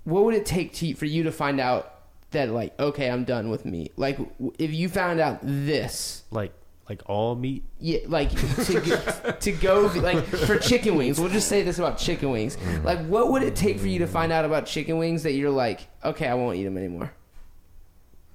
[0.03, 2.02] what would it take to, for you to find out
[2.33, 3.93] that like okay, I'm done with meat.
[3.97, 6.53] Like w- if you found out this, Like
[6.89, 7.63] like all meat.
[7.79, 8.29] yeah, like
[8.65, 11.19] to, go- to go like for chicken wings.
[11.19, 12.57] We'll just say this about chicken wings.
[12.57, 12.83] Mm.
[12.83, 15.49] Like what would it take for you to find out about chicken wings that you're
[15.49, 17.11] like, okay, I won't eat them anymore.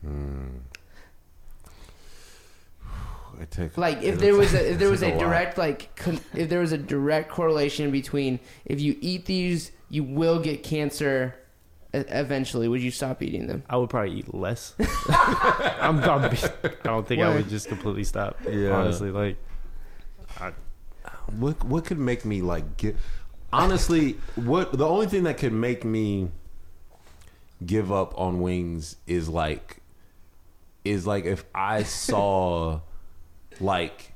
[0.03, 0.46] Hmm.
[3.40, 6.49] It take- Like if there was a if there was a direct like con- if
[6.49, 11.34] there was a direct correlation between if you eat these you will get cancer
[11.93, 14.74] eventually would you stop eating them I would probably eat less.
[15.09, 16.30] I'm, I'm, I
[16.82, 18.36] don't think I would just completely stop.
[18.49, 18.72] Yeah.
[18.72, 19.36] Honestly, like
[21.39, 22.97] What what could make me like get
[23.53, 26.30] honestly what the only thing that could make me
[27.64, 29.78] give up on wings is like
[30.84, 32.80] is like if I saw
[33.61, 34.12] like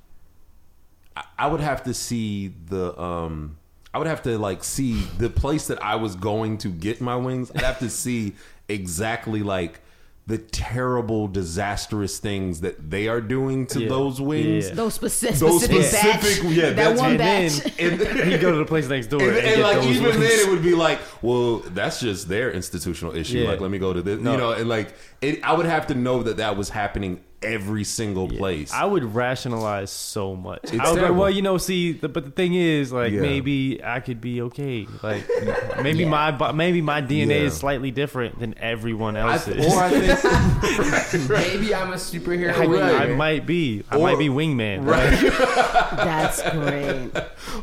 [1.17, 3.59] I, I would have to see the um
[3.95, 7.17] I would have to like see the place that I was going to get my
[7.17, 7.51] wings.
[7.55, 8.35] I'd have to see
[8.69, 9.81] exactly like
[10.25, 13.89] the terrible disastrous things that they are doing to Yeah.
[13.89, 14.69] those wings.
[14.69, 14.75] Yeah.
[14.75, 15.85] Those specific, Those specific,
[16.23, 16.53] specific- batch.
[16.55, 17.53] yeah, that that's- one and batch.
[17.77, 19.87] then And- you go to the place next door and, and, and, get like those
[19.87, 20.17] even wings.
[20.21, 23.49] then it would be like well that's just their institutional issue Yeah.
[23.49, 24.33] like let me go to this No.
[24.33, 27.85] you know and like it, i would have to know that that was happening every
[27.85, 28.39] single Yeah.
[28.39, 30.61] place I would rationalize so much.
[30.65, 33.13] It's I would be like, well, you know, see, the, but the thing is, like,
[33.13, 33.21] Yeah.
[33.21, 34.87] maybe I could be okay.
[35.03, 35.25] Like,
[35.83, 37.47] maybe my maybe my DNA Yeah.
[37.47, 39.67] is slightly different than everyone I, else's.
[39.67, 43.83] or i think maybe i'm a superhero I, wing I might be.
[43.91, 44.87] I Or- might be wingman.
[44.87, 45.11] right
[45.97, 47.11] That's great.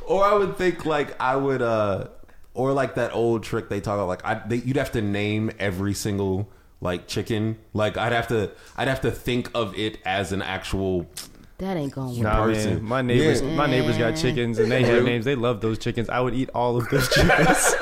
[0.07, 2.07] or i would think like i would uh
[2.53, 5.51] or like that old trick they talk about like I, they, you'd have to name
[5.59, 6.49] every single
[6.81, 11.05] like chicken like i'd have to i'd have to think of it as an actual
[11.59, 12.19] That ain't gonna work.
[12.19, 12.73] Nah, person.
[12.75, 12.83] man.
[12.83, 13.55] My neighbors, Yeah.
[13.55, 15.25] my neighbors got chickens and they have names.
[15.25, 16.07] They love those chickens.
[16.09, 17.75] I would eat all of those chickens.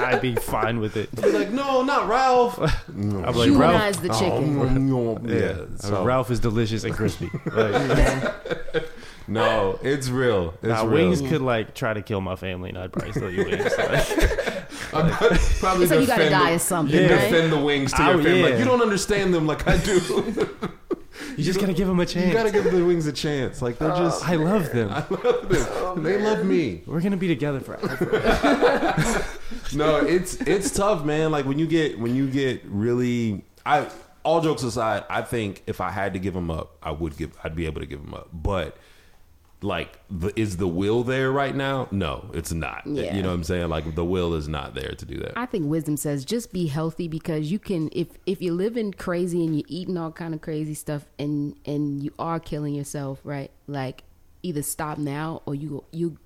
[0.00, 1.08] I'd be fine with it.
[1.14, 4.02] be like no not ralph I'm like Humanize Ralph.
[4.02, 4.90] the oh, chicken.
[4.92, 7.30] Oh, yeah, Yeah, so- Ralph is delicious and crispy.
[7.46, 8.84] Like,
[9.28, 10.90] no it's real it's nah, real.
[10.90, 13.72] wings could like try to kill my family, and I'd probably still eat wings.
[13.78, 14.41] Like,
[14.92, 17.30] Probably So you gotta defend die the- of something, You right?
[17.30, 18.40] defend the wings to Oh, your family.
[18.40, 18.46] yeah.
[18.50, 19.94] Like you don't understand them like I do.
[21.36, 22.26] you just gotta give them a chance.
[22.26, 22.52] you chance.
[22.52, 23.62] gotta give the wings a chance.
[23.62, 24.28] Like they're uh, just.
[24.28, 24.90] I love them.
[24.92, 25.66] I love them.
[25.70, 26.82] Oh, they love me.
[26.86, 29.24] We're gonna be together forever.
[29.74, 31.30] No, it's it's tough, man.
[31.30, 33.44] Like when you get when you get really.
[33.64, 33.86] I
[34.24, 37.30] all jokes aside, I think if I had to give them up, I would give.
[37.42, 38.76] I'd be able to give them up, but.
[39.62, 41.88] Like, the, is the will there right now?
[41.90, 42.82] No, it's not.
[42.86, 43.14] Yeah.
[43.14, 43.68] You know what I'm saying?
[43.68, 45.36] Like, the will is not there to do that.
[45.38, 49.44] I think wisdom says just be healthy because you can if if you're living crazy
[49.44, 53.50] and you're eating all kind of crazy stuff and and you are killing yourself, right?
[53.66, 54.02] Like
[54.42, 56.18] either stop now or you you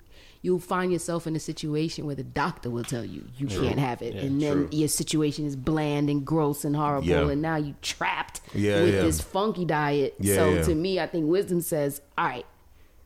[0.43, 4.01] you'll find yourself in a situation where the doctor will tell you you can't have
[4.01, 4.69] it, Yeah, and then true.
[4.71, 7.29] your situation is bland and gross and horrible, Yeah.
[7.29, 9.03] and now you trapped Yeah, with yeah.
[9.03, 10.15] this funky diet.
[10.21, 10.63] Yeah, so yeah.
[10.63, 12.47] to me, I think wisdom says, all right.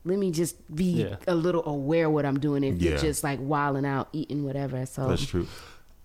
[0.05, 1.17] Let me just be Yeah.
[1.29, 2.91] a little aware what I'm doing if Yeah.
[2.93, 4.87] you're just like wilding out, eating whatever.
[4.87, 5.47] So That's true.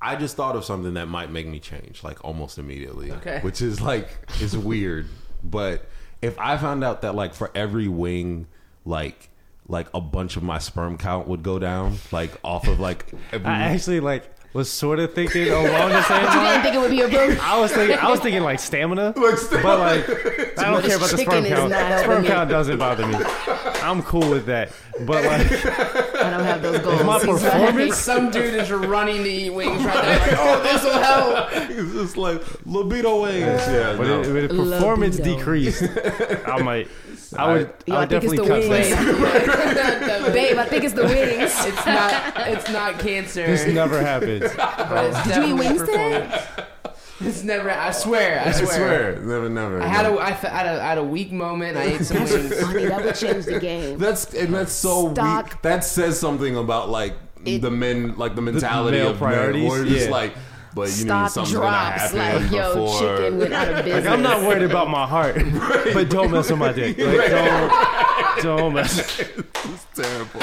[0.02, 3.12] I just thought of something that might make me change, like almost immediately.
[3.14, 3.40] Okay.
[3.42, 5.08] Which is like it's weird,
[5.44, 5.86] but
[6.22, 8.48] if I found out that like for every wing,
[8.84, 9.30] like
[9.68, 13.48] like a bunch of my sperm count would go down, like off of like every,
[13.48, 16.92] I actually like was sort of thinking along the same you didn't think it would
[16.92, 17.38] be a boom.
[17.42, 19.64] I was thinking, I was thinking like stamina, Like stamina.
[19.64, 21.70] but like I don't care about the Chicken sperm count.
[21.72, 23.14] not Sperm count doesn't bother me.
[23.90, 24.72] I'm cool with that.
[25.02, 27.04] But like, I don't have those goals.
[27.04, 31.00] my performance- some dude is running to eat wings right now like oh this will
[31.00, 33.62] help it's just like libido wings.
[33.68, 34.22] Yeah, but no.
[34.22, 35.38] if if performance Libido.
[35.38, 35.84] decreased,
[36.48, 36.88] I might.
[37.38, 37.74] I would.
[37.86, 40.34] Yo, I I would think it's definitely the cut wings.
[40.34, 41.54] Babe, I think it's the wings.
[41.66, 44.52] it's not it's not cancer This never happens.
[44.56, 46.42] but it's Did you eat wings today?
[47.18, 47.38] Performance.
[47.38, 48.52] it's never I swear I swear.
[48.52, 49.82] I swear, swear, never, never.
[49.82, 52.32] I had a I, had a I had a weak moment I ate some That's
[52.34, 52.86] wings funny.
[52.86, 53.98] That would change the game.
[53.98, 55.62] That's and that's so Stock- weak.
[55.62, 57.14] That says something about like
[57.46, 59.72] It- the men, like the mentality male of priorities?
[59.72, 60.12] Men, or just Yeah.
[60.12, 60.34] like,
[60.74, 62.12] but you need Stock something drops.
[62.12, 63.00] to happen Like, yo, before.
[63.00, 64.04] chicken went out of business.
[64.06, 65.36] Like I'm not worried about my heart,
[65.94, 66.98] but don't mess with my dick.
[67.00, 69.22] Like, don't, don't mess.
[69.68, 70.42] It's terrible.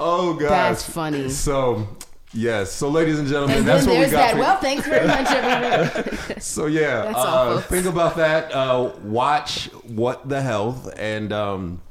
[0.00, 1.28] oh gosh, That's funny.
[1.28, 1.86] So.
[2.34, 4.32] Yes, so ladies and gentlemen, And that's what we got.
[4.34, 4.36] that.
[4.38, 6.40] Well, thanks very much, everyone.
[6.40, 8.50] So yeah, uh, think about that.
[8.52, 11.82] Uh, watch what the health, and um,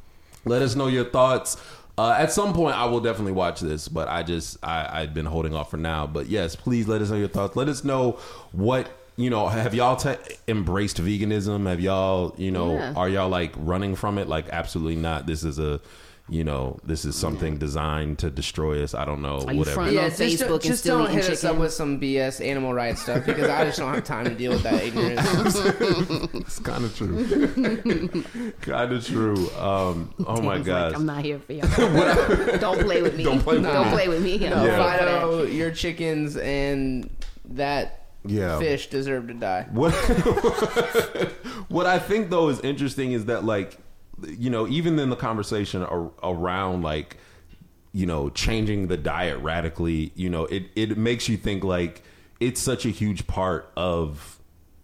[0.46, 1.58] let us know your thoughts.
[1.98, 5.28] Uh, at some point, I will definitely watch this, but I just I, I've been
[5.28, 6.08] holding off for now.
[6.08, 7.56] But yes, please let us know your thoughts.
[7.56, 8.14] Let us know
[8.52, 9.48] what you know.
[9.48, 10.16] Have y'all te-
[10.48, 11.68] embraced veganism?
[11.68, 12.94] Have y'all you know Yeah.
[12.96, 14.28] are y'all like running from it?
[14.28, 15.28] Like absolutely not.
[15.28, 15.80] This is a
[16.32, 18.96] you know, this is something designed to destroy us.
[18.96, 19.76] I don't know, Are you whatever.
[19.76, 21.60] fronting Yeah, on just, Facebook don't, and just still don't eating hit us up chicken?
[21.60, 24.64] with some BS animal rights stuff because I just don't have time to deal with
[24.64, 26.32] that ignorance.
[26.42, 28.24] It's kind of true.
[28.62, 29.50] kind of true.
[29.60, 30.92] Um, oh my Danny's gosh.
[30.92, 31.68] like, I'm not here for y'all.
[32.60, 33.24] don't play with me.
[33.26, 33.92] Don't play with Don't me.
[33.94, 34.38] play with me.
[34.40, 34.98] No, Yeah.
[35.00, 37.10] Fido, your chickens and
[37.46, 38.58] that yeah.
[38.58, 39.68] fish deserve to die.
[39.72, 39.92] What
[41.70, 43.78] what I think though is interesting is that like
[44.28, 47.18] you know even in the conversation ar- around like
[47.94, 52.02] you know changing the diet radically you know it it makes you think like
[52.40, 54.40] it's such a huge part of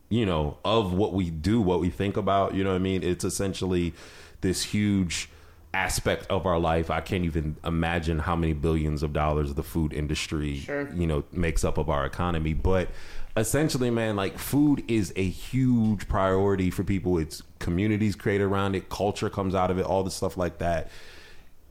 [0.10, 3.04] you know of what we do what we think about you know what I mean
[3.04, 3.94] it's essentially
[4.42, 5.30] this huge
[5.74, 9.94] aspect of our life I can't even imagine how many billions of dollars the food
[9.94, 10.90] industry Sure.
[10.94, 12.90] you know makes up of our economy but
[13.38, 18.90] essentially man like food is a huge priority for people it's communities created around it
[18.90, 20.90] culture comes out of it all the stuff like that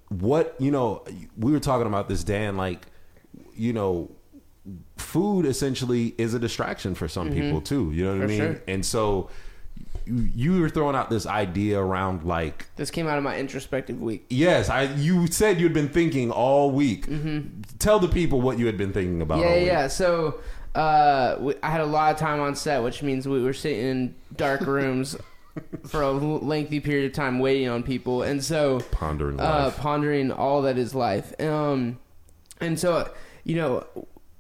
[0.09, 1.03] what you know
[1.37, 2.87] we were talking about this dan like
[3.55, 4.11] you know
[4.97, 8.29] food essentially is a distraction for some people too you know what i Mm-hmm.
[8.29, 8.63] Mean sure.
[8.69, 9.31] and so
[10.09, 14.25] you, were throwing out this idea around like This came out of my introspective week.
[14.31, 17.07] yes i you said you'd been thinking all week
[17.81, 19.45] tell the people what you had been thinking about Mm-hmm.
[19.49, 19.67] Yeah, all week.
[19.67, 19.87] yeah.
[19.89, 20.41] So
[20.77, 23.85] uh, we, I had a lot of time on set, which means we were sitting
[23.85, 25.17] in dark rooms
[25.87, 29.77] for a lengthy period of time waiting on people, and so pondering uh, life.
[29.79, 31.39] pondering all that is life.
[31.41, 31.99] Um,
[32.61, 33.11] and so,
[33.45, 33.87] you know,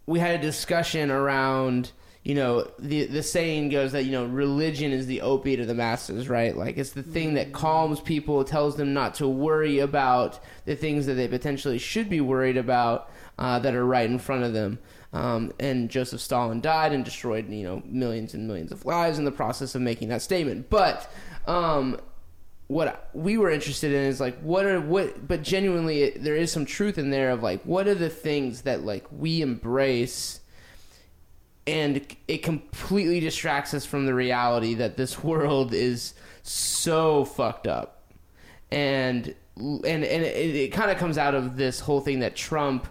[0.04, 4.92] we had a discussion around, you know, the the saying goes that you know religion
[4.92, 6.54] is the opiate of the masses, right?
[6.54, 11.06] Like it's the thing that calms people, tells them not to worry about the things
[11.06, 14.78] that they potentially should be worried about uh, that are right in front of them.
[15.16, 19.24] Um, and Joseph Stalin died and destroyed, you know, millions and millions of lives in
[19.24, 20.68] the process of making that statement.
[20.68, 21.10] But
[21.46, 21.98] um,
[22.66, 26.52] what we were interested in is like what are what but genuinely it, there is
[26.52, 30.40] some truth in there of like what are the things that like we embrace
[31.66, 36.12] and it completely distracts us from the reality that this world is
[36.42, 38.12] so fucked up
[38.70, 42.88] and and and it, it kind of comes out of this whole thing that Trump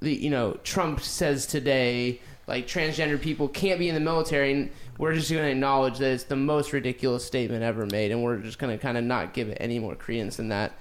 [0.00, 4.70] the you know Trump says today like transgender people can't be in the military and
[4.98, 8.38] we're just going to acknowledge that it's the most ridiculous statement ever made and we're
[8.38, 10.72] just going to kind of not give it any more credence than that.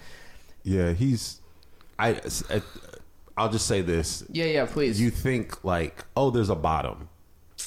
[0.64, 1.40] Yeah he's
[1.98, 2.62] I, I
[3.38, 4.24] i'll just say this.
[4.30, 5.00] Yeah yeah please.
[5.00, 7.10] You think like oh there's a bottom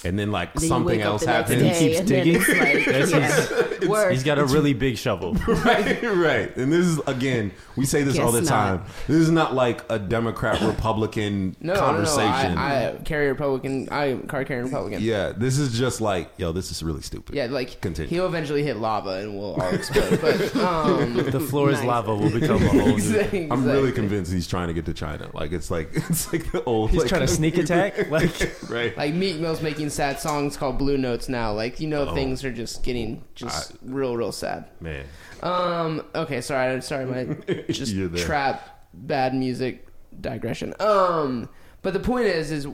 [0.05, 2.41] and then like Then something else the next happens day keeps digging.
[2.59, 2.87] like,
[3.87, 4.13] yeah, worse.
[4.13, 5.35] He's got a really big shovel.
[5.49, 6.57] right, right.
[6.57, 8.79] And this is again, we say this all the time.
[8.79, 8.89] not.
[9.07, 12.17] This is not like a Democrat Republican no no no.
[12.19, 16.71] I, I carry Republican I card carrying Republican yeah, this is just like, yo, this
[16.71, 17.35] is really stupid.
[17.35, 18.09] yeah like Continue.
[18.09, 22.31] he'll eventually hit lava and we'll all explode but um The floor is lava will
[22.31, 22.95] become a whole new.
[22.95, 23.49] exactly.
[23.51, 25.31] I'm really convinced he's trying to get to China.
[25.33, 26.91] Like it's like it's like the old.
[26.91, 28.11] He's like, trying to sneak attack.
[28.11, 28.97] Like right.
[28.97, 31.53] like Meek Mill's making sad songs called Blue Notes now.
[31.53, 32.15] Like you know Oh.
[32.15, 34.67] things are just getting just real real sad.
[34.81, 35.05] Man,
[35.43, 37.35] Um okay, sorry, I'm sorry my
[37.71, 39.87] just trap bad music
[40.21, 40.75] digression.
[40.81, 41.49] Um
[41.83, 42.67] but the point is is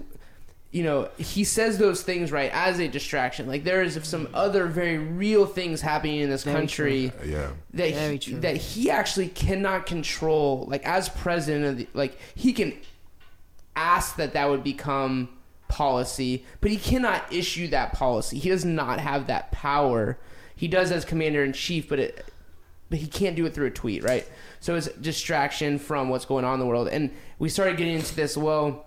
[0.71, 3.47] you know, he says those things right as a distraction.
[3.47, 7.51] Like there is some other very real things happening in this Very country yeah.
[7.75, 8.41] that Very he, true.
[8.41, 10.65] that he actually cannot control.
[10.71, 12.73] Like as president of the, like he can
[13.77, 15.29] ask that that would become
[15.73, 18.39] policy, but he cannot issue that policy.
[18.39, 20.19] He does not have that power.
[20.55, 22.27] He does as commander in chief, but it
[22.91, 24.29] but he can't do it through a tweet, right?
[24.61, 26.89] So it's distraction from what's going on in the world.
[26.89, 28.85] And we started getting into this, well,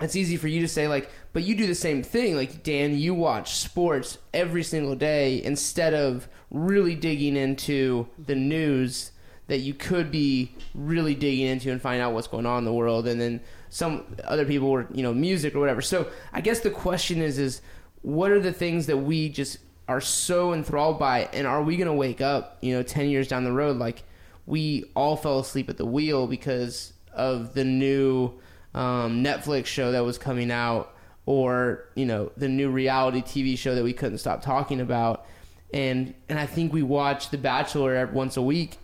[0.00, 2.96] it's easy for you to say like but you do the same thing like dan
[2.96, 9.12] you watch sports every single day instead of really digging into the news
[9.48, 12.72] that you could be really digging into and find out what's going on in the
[12.72, 13.40] world and then
[13.70, 17.38] some other people were you know music or whatever so i guess the question is
[17.38, 17.62] is
[18.02, 19.58] what are the things that we just
[19.88, 23.28] are so enthralled by and are we going to wake up you know 10 years
[23.28, 24.04] down the road like
[24.46, 28.32] we all fell asleep at the wheel because of the new
[28.74, 30.94] um, Netflix show that was coming out,
[31.26, 35.26] or you know the new reality TV show that we couldn't stop talking about,
[35.72, 38.78] and and I think we watch The Bachelor once a week.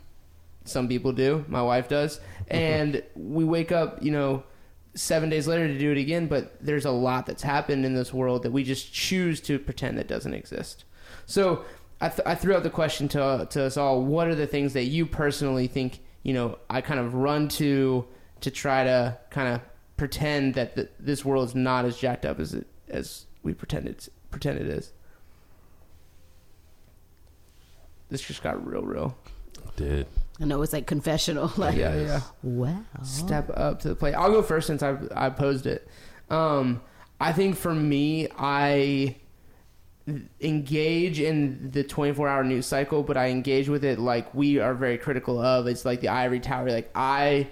[0.65, 1.45] Some people do.
[1.47, 2.19] My wife does,
[2.49, 4.43] and we wake up, you know,
[4.97, 6.27] seven days later to do it again.
[6.27, 9.97] But there's a lot that's happened in this world that we just choose to pretend
[9.97, 10.83] that doesn't exist.
[11.25, 11.65] So
[12.01, 14.73] I, th- I threw out the question to to us all: What are the things
[14.73, 18.05] that you personally think you know I kind of run to
[18.41, 19.61] to try to kind of
[19.95, 23.87] pretend that th- this world is not as jacked up as it as we pretend
[23.87, 24.93] it's pretend it is?
[28.09, 29.17] This just got real, real.
[29.75, 30.07] Did
[30.39, 31.51] I know it's like confessional.
[31.57, 32.21] Like, Yeah, yeah.
[32.43, 32.83] wow.
[33.03, 34.13] step up to the plate.
[34.13, 35.87] I'll go first since I I posed it.
[36.29, 36.81] Um,
[37.19, 39.15] I think for me, I
[40.39, 44.73] engage in the 24 hour news cycle, but I engage with it like we are
[44.73, 45.67] very critical of.
[45.67, 46.69] It's like the ivory tower.
[46.69, 47.47] Like I,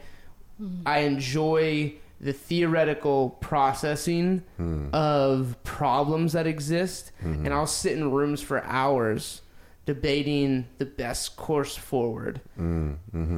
[0.61, 0.87] mm-hmm.
[0.87, 4.87] I enjoy the theoretical processing hmm.
[4.93, 7.45] of problems that exist, hmm.
[7.45, 9.41] and I'll sit in rooms for hours
[9.85, 12.41] debating the best course forward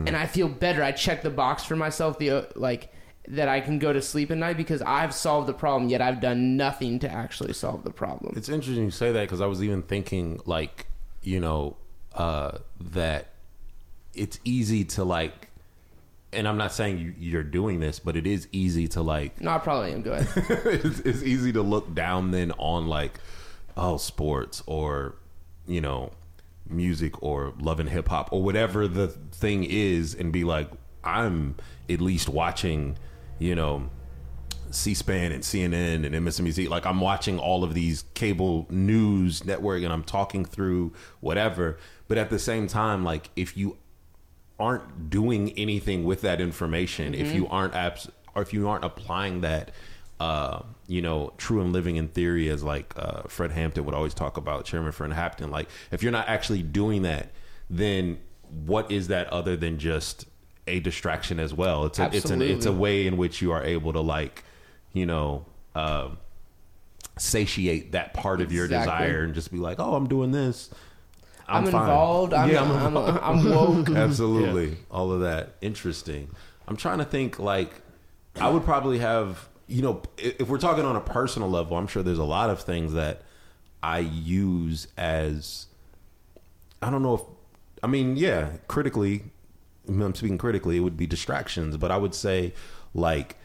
[0.08, 0.82] and I feel better.
[0.84, 2.94] I check the box for myself, the uh, like
[3.28, 6.22] that I can go to sleep at night because I've solved the problem, yet I've
[6.22, 8.34] done nothing to actually solve the problem.
[8.38, 10.88] It's interesting you say that because I was even thinking like,
[11.22, 11.76] you know,
[12.16, 13.34] uh, that
[14.14, 15.50] it's easy to like,
[16.32, 19.52] and I'm not saying you, you're doing this, but it is easy to like No,
[19.52, 20.02] I probably am.
[20.04, 20.28] Go ahead.
[20.66, 23.20] it's, it's easy to look down then on like
[23.76, 25.16] oh sports or
[25.68, 26.12] you know
[26.70, 30.70] music or love and hip hop or whatever the thing is and be like
[31.04, 31.56] I'm
[31.90, 32.98] at least watching
[33.40, 33.90] you know
[34.70, 39.94] C-SPAN and CNN and MSNBC like I'm watching all of these cable news network and
[39.94, 41.78] I'm talking through whatever.
[42.08, 43.78] But at the same time like if you
[44.60, 47.36] aren't doing anything with that information, if mm-hmm.
[47.38, 49.72] you aren't apps or if you aren't applying that,
[50.20, 54.14] uh, you know, true and living in theory, as like uh, Fred Hampton would always
[54.14, 55.52] talk about, Chairman Fred Hampton.
[55.52, 57.32] Like, if you're not actually doing that,
[57.70, 58.20] then
[58.66, 60.26] what is that other than just
[60.66, 61.86] a distraction as well?
[61.86, 64.44] It's a, it's an it's a way in which you are able to like,
[64.94, 65.46] you know.
[65.76, 66.10] Uh,
[67.20, 68.92] satiate that part of your Exactly.
[68.92, 70.70] desire and just be like, oh, I'm doing this.
[71.48, 72.34] I'm, fine." involved.
[72.34, 73.90] I'm, Yeah, I'm, I'm, I'm woke.
[73.96, 74.78] Absolutely.
[74.92, 75.56] All of that.
[75.62, 76.30] Interesting.
[76.68, 77.72] I'm trying to think like
[78.40, 82.02] I would probably have, you know, if we're talking on a personal level, I'm sure
[82.02, 83.24] there's a lot of things that
[83.84, 85.68] I use as
[86.82, 87.22] I don't know if
[87.84, 89.24] I mean, yeah, critically
[89.88, 92.54] I'm speaking critically, it would be distractions, but I would say
[92.94, 93.36] like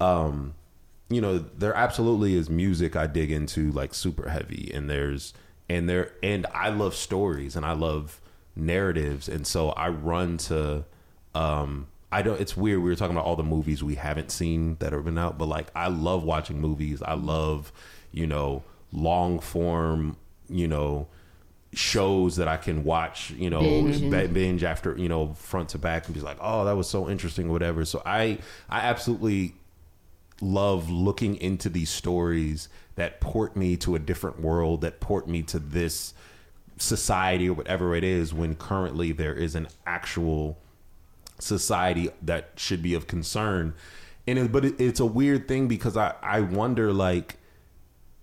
[0.00, 0.54] um
[1.08, 5.34] you know, there absolutely is music I dig into like super heavy and there's
[5.68, 8.20] and there and I love stories and I love
[8.54, 10.84] narratives and so I run to
[11.34, 14.76] um I don't it's weird we were talking about all the movies we haven't seen
[14.80, 17.02] that have been out but like I love watching movies.
[17.02, 17.72] I love,
[18.12, 20.16] you know, long form,
[20.48, 21.08] you know,
[21.72, 26.06] shows that I can watch, you know, Binge binge after, you know, front to back
[26.06, 27.84] and be like, "Oh, that was so interesting," or whatever.
[27.84, 28.38] So I
[28.68, 29.54] I absolutely
[30.40, 35.42] love looking into these stories that port me to a different world, that port me
[35.42, 36.12] to this
[36.78, 40.58] society or whatever it is when currently there is an actual
[41.42, 43.74] society that should be of concern.
[44.26, 47.38] And it, but it, it's a weird thing because I I wonder like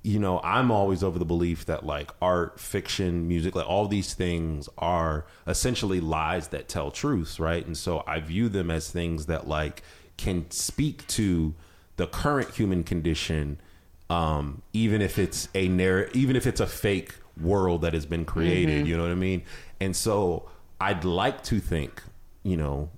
[0.01, 4.13] you know, I'm always over the belief that like art, fiction, music, like all these
[4.13, 7.65] things are essentially lies that tell truths, right?
[7.65, 9.84] And so I view them as things that like
[10.17, 11.53] can speak to
[11.97, 13.59] the current human condition,
[14.09, 18.24] um, even if it's a narr- even if it's a fake world that has been
[18.24, 18.88] created.
[18.88, 19.43] You know what I mean?
[19.82, 20.49] And so
[20.80, 22.01] I'd like to think,
[22.43, 22.89] you know,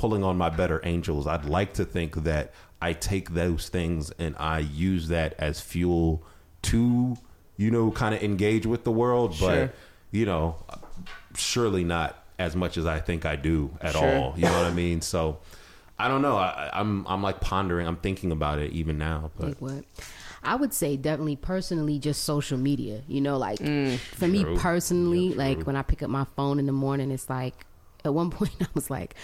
[0.00, 4.34] pulling on my better angels, I'd like to think that I take those things and
[4.38, 6.22] I use that as fuel
[6.62, 7.18] to,
[7.58, 9.34] you know, kind of engage with the world.
[9.34, 9.66] Sure.
[9.66, 9.74] But,
[10.10, 10.56] you know,
[11.36, 14.02] surely not as much as I think I do at Sure.
[14.02, 14.34] all.
[14.36, 15.02] You know what I mean?
[15.02, 15.40] So
[15.98, 16.36] I don't know.
[16.38, 17.86] I, I'm I'm like pondering.
[17.86, 19.30] I'm thinking about it even now.
[19.36, 19.84] But Like what?
[20.42, 23.02] I would say definitely personally just social media.
[23.06, 23.98] You know, like mm.
[23.98, 27.28] for me personally, Yeah, like when I pick up my phone in the morning, it's
[27.28, 27.66] like
[28.04, 29.14] at one point I was like,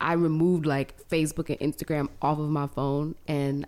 [0.00, 3.66] I removed like Facebook and Instagram off of my phone, and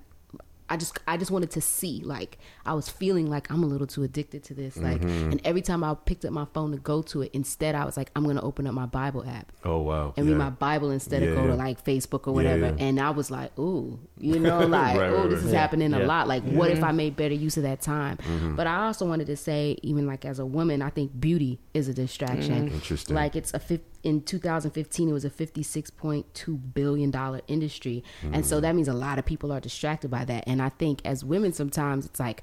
[0.66, 2.00] I just I just wanted to see.
[2.02, 4.78] Like I was feeling like I'm a little too addicted to this.
[4.78, 5.32] Like, Mm-hmm.
[5.32, 7.98] and every time I picked up my phone to go to it, instead I was
[7.98, 10.32] like, I'm gonna open up my Bible app oh wow, and yeah.
[10.32, 12.68] read my Bible instead of Yeah, go to like Facebook or whatever.
[12.68, 12.76] yeah.
[12.86, 15.46] And I was like, ooh, you know, like, Right, oh, right, this right.
[15.48, 15.60] is Yeah.
[15.60, 16.28] happening a lot.
[16.28, 18.16] Like, what if I made better use of that time?
[18.16, 18.56] Mm-hmm.
[18.56, 21.88] But I also wanted to say, even like as a woman, I think beauty is
[21.88, 22.68] a distraction.
[22.68, 23.14] Interesting.
[23.14, 28.46] Like it's a fif- in 2015, it was a 56.2 billion dollar industry, and Mm.
[28.46, 30.44] so that means a lot of people are distracted by that.
[30.46, 32.42] And I think as women, sometimes it's like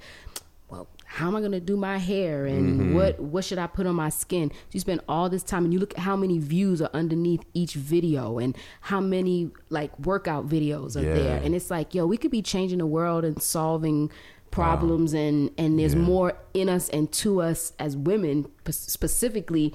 [0.69, 2.95] well, how am I going to do my hair and Mm-hmm.
[2.95, 4.53] what what should I put on my skin?
[4.71, 7.73] You spend all this time and you look at how many views are underneath each
[7.73, 11.13] video and how many like workout videos are Yeah.
[11.13, 11.41] there.
[11.43, 14.09] And it's like, yo, we could be changing the world and solving
[14.49, 15.99] problems and and there's Yeah.
[16.13, 19.73] more in us and to us as women p- specifically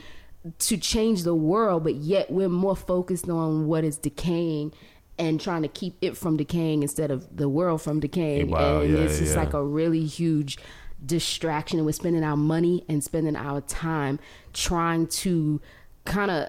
[0.59, 4.72] to change the world, but yet we're more focused on what is decaying
[5.18, 8.51] and trying to keep it from decaying instead of the world from decaying.
[8.51, 9.42] Wow, and yeah, it's just yeah.
[9.42, 10.59] like a really huge
[11.05, 14.18] distraction and we're spending our money and spending our time
[14.53, 15.61] trying to
[16.05, 16.49] kind of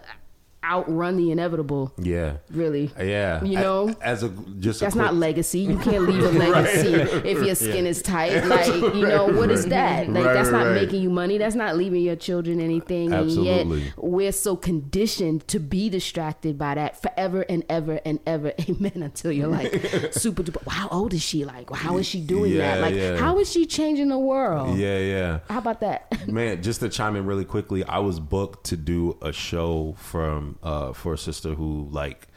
[0.67, 1.93] outrun the inevitable.
[1.97, 2.37] Yeah.
[2.51, 2.91] Really.
[2.99, 3.43] Yeah.
[3.43, 3.95] You know?
[4.01, 5.59] as a just a That's quick- not legacy.
[5.61, 6.93] You can't leave a legacy
[7.29, 8.43] if your skin is tight.
[8.47, 10.09] Like, you know, what is that?
[10.09, 10.73] Like, Right, that's not right.
[10.75, 11.37] making you money.
[11.37, 13.13] That's not leaving your children anything.
[13.13, 13.81] And Absolutely.
[13.83, 18.53] yet, we're so conditioned to be distracted by that forever and ever and ever.
[18.69, 19.03] Amen.
[19.03, 19.71] Until you're like
[20.11, 20.65] super duper.
[20.65, 21.45] well, How old is she?
[21.45, 22.81] Like, how is she doing Yeah, that?
[22.81, 23.17] Like, yeah.
[23.17, 24.77] how is she changing the world?
[24.77, 25.39] Yeah, yeah.
[25.49, 26.27] How about that?
[26.27, 30.56] Man, just to chime in really quickly, I was booked to do a show from
[30.63, 32.27] uh for a sister who like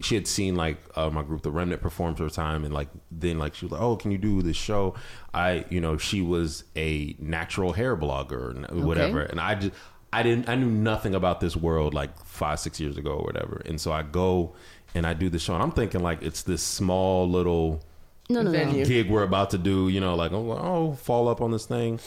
[0.00, 2.88] she had seen like uh, my group, the Remnant, perform for a time, and like
[3.10, 4.94] then like she was like, "Oh, can you do this show?"
[5.32, 9.74] I, you know, she was a natural hair blogger and whatever, and I just
[10.12, 13.62] I didn't I knew nothing about this world like five six years ago or whatever,
[13.64, 14.54] and so I go
[14.94, 17.82] and I do the show, and I'm thinking like it's this small little
[18.28, 18.58] No, no, no.
[18.58, 18.84] Venue.
[18.84, 22.00] gig we're about to do, you know, like, oh, oh fall up on this thing.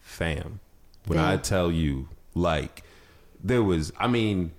[0.00, 0.60] Fam,
[1.06, 2.84] when I tell you, like,
[3.42, 4.52] there was, I mean,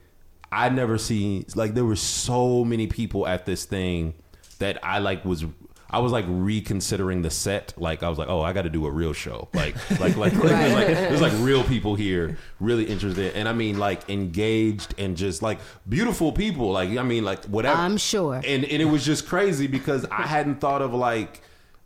[0.52, 4.14] I never seen, like, there were so many people at this thing
[4.60, 5.46] that I, like, was.
[5.90, 7.74] I was like reconsidering the set.
[7.78, 9.48] Like I was like, oh, I got to do a real show.
[9.54, 13.54] Like, like, like, like, there's like, there's like real people here, really interested, and I
[13.54, 16.74] mean, like engaged and just like beautiful people.
[16.74, 17.80] Like, I mean, like whatever.
[17.80, 18.36] I'm sure.
[18.36, 21.42] And and it was just crazy because I hadn't thought of like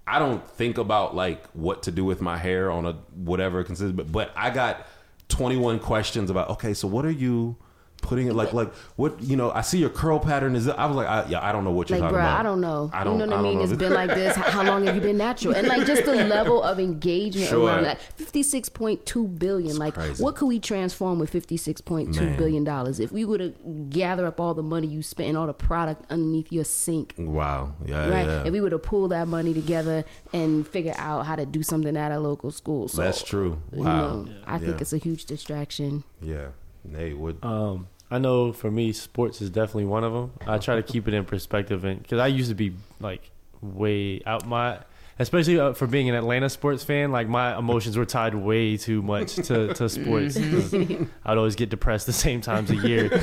[0.07, 3.93] I don't think about like what to do with my hair on a whatever consists
[3.95, 4.86] but, but I got
[5.30, 7.55] 21 questions about okay so what are you
[8.02, 10.95] putting it like like what you know I see your curl pattern is I was
[10.95, 12.89] like I, yeah I don't know what you're Like, talking bruh, about I don't know.
[12.93, 13.26] I don't know.
[13.26, 13.62] you know what I mean?
[13.62, 14.36] It's been like this.
[14.36, 15.56] How- long have you been natural?
[15.56, 17.68] And like just the level of engagement Sure.
[17.68, 18.02] around that.
[18.02, 19.78] Fifty-six point two billion.
[19.78, 20.24] like, crazy.
[20.24, 22.99] what could we transform with fifty six point two billion dollars?
[22.99, 23.54] If we were to
[23.89, 27.74] gather up all the money you spent and all the product underneath your sink, wow
[27.86, 28.26] yeah right?
[28.26, 31.64] yeah If we were to pull that money together and figure out how to do
[31.64, 34.82] something at a local school, so that's true You wow know, I think Yeah.
[34.82, 36.04] it's a huge distraction.
[36.22, 36.47] yeah
[36.90, 40.32] hey what Um, I know for me, sports is definitely one of them.
[40.46, 44.22] I try to keep it in perspective, and because I used to be like way
[44.26, 44.80] out my,
[45.18, 49.02] especially uh, for being an Atlanta sports fan, like my emotions were tied way too
[49.02, 50.36] much to, to sports.
[51.26, 53.14] I'd always get depressed the same times a year.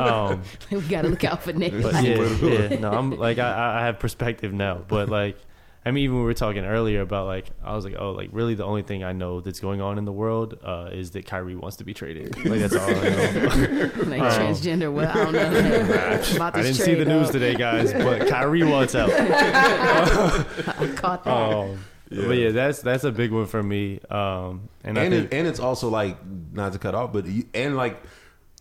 [0.00, 1.72] Um, we got to look out for Nick.
[1.82, 5.36] but yeah, yeah, no, I'm like I, I have perspective now, but like.
[5.84, 8.54] I mean, even we were talking earlier about like, I was like, oh, like really,
[8.54, 11.56] the only thing I know that's going on in the world uh, is that Kyrie
[11.56, 12.36] wants to be traded.
[12.44, 13.00] Like that's all I know.
[14.04, 14.92] like transgender.
[14.92, 16.20] Well, I don't know.
[16.36, 16.56] About.
[16.56, 17.32] I didn't see the trade, news though.
[17.32, 19.10] today, guys, but Kyrie wants out.
[19.10, 21.30] I caught that.
[21.30, 24.00] Um, But yeah, that's that's a big one for me.
[24.10, 26.18] Um, and, I and think it, and it's also like
[26.52, 28.02] not to cut off, but you, and like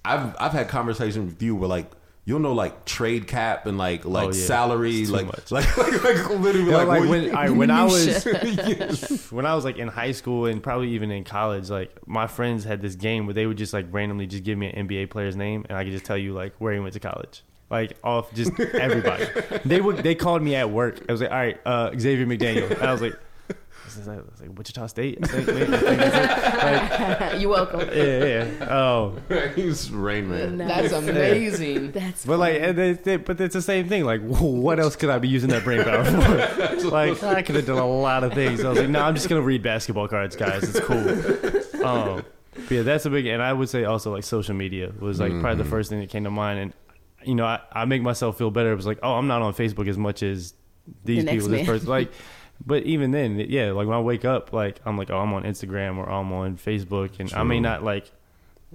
[0.05, 1.91] I've I've had conversations with you where like
[2.30, 4.45] you'll know like trade cap and like like Oh, yeah.
[4.45, 9.45] salary like, like like like literally like, like when you- I, when I was when
[9.45, 12.82] I was like in high school and probably even in college, like my friends had
[12.82, 15.65] this game where they would just like randomly just give me an NBA player's name
[15.67, 17.43] and I could just tell you like where he went to college.
[17.71, 19.25] Like off just everybody.
[19.65, 21.01] they would they called me at work.
[21.07, 22.71] I was like, all right, uh, Xavier McDaniel.
[22.71, 23.15] And I was like,
[23.96, 25.20] I was like, I like Wichita State.
[25.22, 27.42] I think, I think that's it.
[27.42, 27.82] You're welcome.
[27.94, 28.68] Yeah, yeah.
[28.70, 29.18] Oh,
[29.56, 30.58] he's Rain Man.
[30.58, 31.92] That's amazing.
[31.94, 34.06] That's But like, and they, they, but it's the same thing.
[34.06, 36.90] Like, what else could I be using that brain power for?
[36.90, 38.64] like, I could have done a lot of things.
[38.64, 40.64] I was like, no, I'm just gonna read basketball cards, guys.
[40.64, 41.86] It's cool.
[41.86, 42.24] Um,
[42.54, 43.26] but yeah, that's a big.
[43.26, 46.10] And I would say also like social media was like probably the first thing that
[46.10, 46.60] came to mind.
[46.60, 46.74] And
[47.24, 48.72] you know, I, I make myself feel better.
[48.72, 50.54] It was like, oh, I'm not on Facebook as much as
[51.06, 51.50] these The next people.
[51.58, 52.12] This person, like.
[52.66, 55.43] But even then, yeah, like when I wake up, like I'm like, oh, I'm on
[55.43, 58.12] Instagram or I'm on Facebook, and I may not like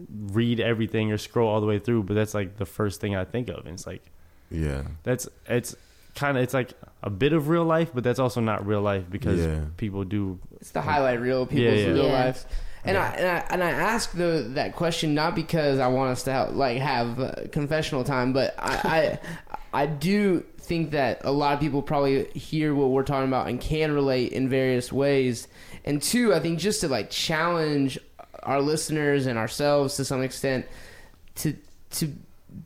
[0.09, 3.25] read everything or scroll all the way through, but that's like the first thing I
[3.25, 3.59] think of.
[3.67, 4.03] And it's like
[4.51, 5.77] Yeah, that's it's
[6.15, 6.73] kind of it's like
[7.03, 9.61] a bit of real life, but that's also not real life because Yeah.
[9.77, 10.39] people do.
[10.61, 11.93] It's the highlight reel of people's Yeah, yeah.
[11.93, 12.25] real Yeah.
[12.25, 12.47] lives.
[12.87, 16.23] And I, and I and I ask the that question not because I want us
[16.25, 19.19] to have, like have uh, confessional time, but I,
[19.73, 23.49] I I do think that a lot of people probably hear what we're talking about
[23.49, 25.49] and can relate in various ways.
[25.85, 27.99] And two, I think just to like challenge
[28.45, 30.67] our listeners and ourselves to some extent
[31.37, 31.55] to
[31.91, 32.13] to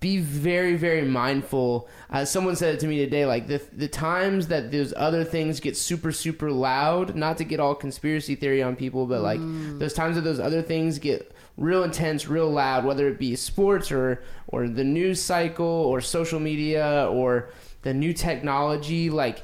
[0.01, 4.49] be very very mindful uh, someone said it to me today like the the times
[4.49, 8.77] that those other things get super super loud not to get all conspiracy theory on
[8.77, 9.41] people but like
[9.79, 13.91] those times that those other things get real intense real loud whether it be sports
[13.91, 17.49] or or the news cycle or social media or
[17.83, 19.43] the new technology like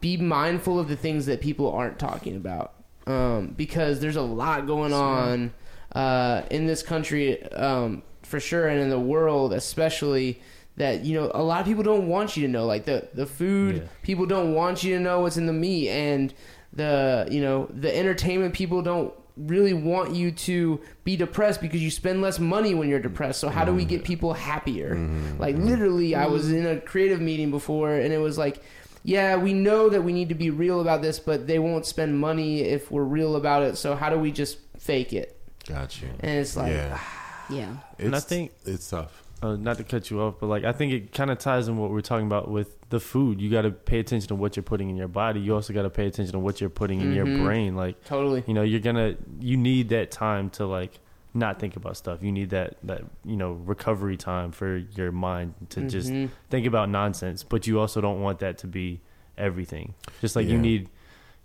[0.00, 2.72] be mindful of the things that people aren't talking about.
[3.06, 5.52] Um, because there's a lot going on
[5.94, 10.40] uh, in this country um, for sure and in the world especially
[10.76, 13.26] that you know a lot of people don't want you to know like the the
[13.26, 13.82] food Yeah.
[14.02, 16.32] people don't want you to know what's in the meat and
[16.72, 21.90] the you know the entertainment people don't really want you to be depressed because you
[21.90, 23.40] spend less money when you're depressed.
[23.40, 24.06] So how do we get mm-hmm.
[24.06, 24.94] people happier?
[24.94, 25.38] Mm-hmm.
[25.38, 28.62] Like literally, I was in a creative meeting before, and it was like.
[29.04, 32.20] Yeah, we know that we need to be real about this, but they won't spend
[32.20, 33.76] money if we're real about it.
[33.76, 35.36] So how do we just fake it?
[35.66, 36.08] Got you.
[36.20, 37.44] And it's like, yeah, ah.
[37.50, 37.76] Yeah.
[37.98, 39.21] And I think- it's tough.
[39.42, 41.76] Uh, not to cut you off, but like I think it kind of ties in
[41.76, 43.40] what we're talking about with the food.
[43.40, 45.40] You got to pay attention to what you're putting in your body.
[45.40, 47.44] You also got to pay attention to what you're putting in your Mhm.
[47.44, 47.74] brain.
[47.76, 48.44] Like totally.
[48.46, 51.00] you know, you're gonna you need that time to like
[51.34, 52.22] not think about stuff.
[52.22, 56.28] You need that that you know recovery time for your mind to just Mhm.
[56.50, 57.42] think about nonsense.
[57.42, 59.00] But you also don't want that to be
[59.38, 59.94] everything.
[60.20, 60.88] Just like you need.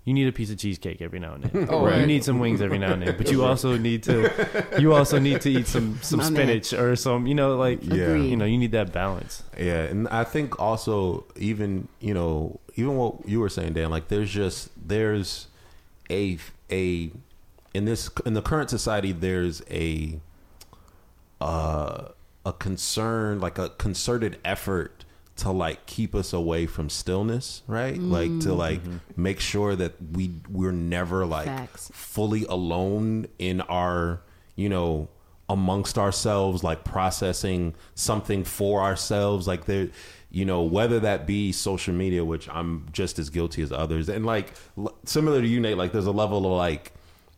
[0.08, 1.68] You need a piece of cheesecake every now and then.
[1.70, 4.32] Oh, You need some wings every now and then, but you also need to,
[4.80, 6.34] you also need to eat some some My man.
[6.62, 8.16] spinach or some, you know, like Yeah.
[8.16, 9.43] You know, you need that balance.
[9.60, 13.89] Yeah, and I think also even you know even what you were saying, Dan.
[13.89, 15.47] Like there's just there's
[16.10, 16.38] a
[16.72, 17.12] a
[17.74, 20.22] in this in the current society there's a
[21.41, 22.05] uh
[22.45, 24.96] a concern like a concerted effort
[25.38, 27.97] to like keep us away from stillness right?
[27.97, 28.57] Like to mm.
[28.57, 29.21] like mm-hmm.
[29.21, 31.89] make sure that we we're never like Facts.
[31.93, 34.21] fully alone in our
[34.55, 35.09] you know
[35.49, 39.47] amongst ourselves like processing something for ourselves.
[39.47, 39.89] Like there
[40.29, 44.09] you know whether that be social media which i'm just as guilty as others.
[44.09, 46.91] And like l- similar to you nate like there's a level of like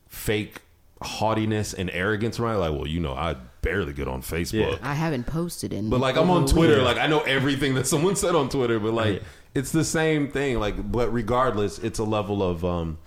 [0.08, 0.62] fake
[1.02, 5.24] haughtiness and arrogance right like well you know i barely get on facebook I haven't
[5.26, 5.90] posted in.
[5.90, 8.92] but like I'm on Twitter, like I know everything that someone said on Twitter, but
[8.94, 9.22] like
[9.54, 10.58] it's the same thing.
[10.60, 12.98] Like, but regardless, it's a level of um,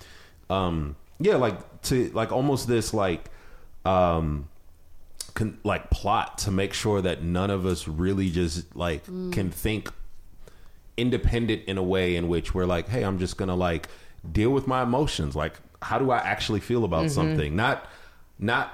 [0.49, 3.29] um, yeah, like to like almost this like
[3.85, 4.49] um,
[5.33, 9.89] con- like plot to make sure that none of us really just like can think
[10.97, 13.87] independent in a way in which we're like, hey, I'm just gonna like
[14.29, 15.35] deal with my emotions.
[15.35, 17.55] Like, how do I actually feel about something?
[17.55, 17.89] Not,
[18.39, 18.71] not,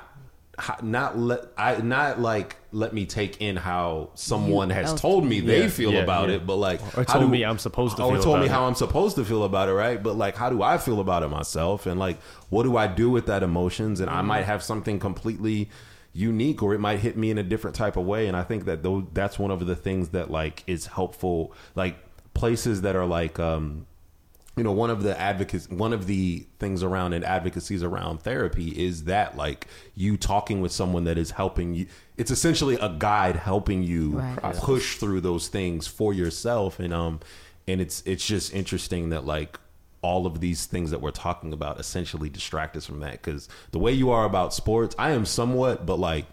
[0.82, 5.64] not let I not like let me take in how someone has told me they
[5.64, 6.36] Yeah, feel yeah, about yeah.
[6.36, 8.42] it, but like Or how told do- me I'm supposed to or feel told about
[8.42, 8.52] me it.
[8.52, 10.02] how I'm supposed to feel about it, right?
[10.02, 11.86] But like, how do I feel about it myself?
[11.86, 14.00] And like, what do I do with that emotions?
[14.00, 15.70] And I might have something completely
[16.14, 18.28] unique, or it might hit me in a different type of way.
[18.28, 21.54] And I think that those that's one of the things that like is helpful.
[21.76, 21.98] Like
[22.34, 23.86] places that are like, um,
[24.60, 28.68] you know, one of the advocates, one of the things around and advocacies around therapy
[28.78, 31.86] is that like you talking with someone that is helping you.
[32.18, 34.56] It's essentially a guide helping you Right.
[34.58, 37.22] push through those things for yourself and um
[37.70, 39.58] and it's it's just interesting that like
[40.02, 43.80] all of these things that we're talking about essentially distract us from that because the
[43.80, 46.26] way you are about sports i am somewhat but like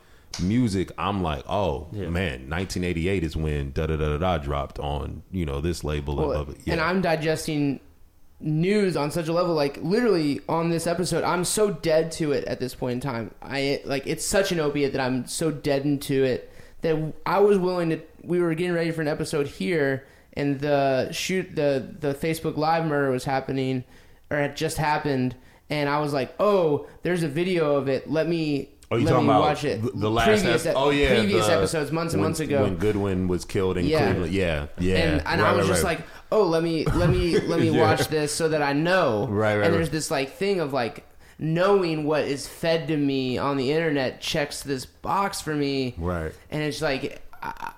[0.42, 2.08] music i'm like oh Yeah.
[2.08, 6.18] man 1988 is when da da da da da dropped on you know this label
[6.20, 6.72] and, Well, blah, blah, yeah.
[6.74, 7.80] and I'm digesting
[8.38, 12.44] news on such a level like literally on this episode I'm so dead to it
[12.44, 13.30] at this point in time.
[13.40, 17.58] I like it's such an opiate that I'm so deadened to it that I was
[17.58, 22.14] willing to we were getting ready for an episode here and the shoot the the
[22.14, 23.84] Facebook live murder was happening
[24.30, 25.34] or had just happened
[25.70, 28.10] and I was like oh there's a video of it.
[28.10, 29.82] Let me Oh, you let talking me about watch it.
[30.00, 30.26] the- last?
[30.26, 32.62] previous, ep- oh yeah, previous the- episodes, months and when- months ago.
[32.62, 34.06] when Godwin was killed in Yeah.
[34.10, 34.32] Cleveland.
[34.32, 34.94] Yeah, yeah.
[34.96, 35.98] and, and Right, I was right, just right.
[35.98, 37.80] like, oh, let me let me let me Yeah.
[37.80, 39.26] watch this so that I know.
[39.28, 41.04] Right, right, And there's this like thing of like
[41.38, 45.94] knowing what is fed to me on the internet checks this box for me.
[45.98, 46.32] Right.
[46.50, 47.72] And it's like I,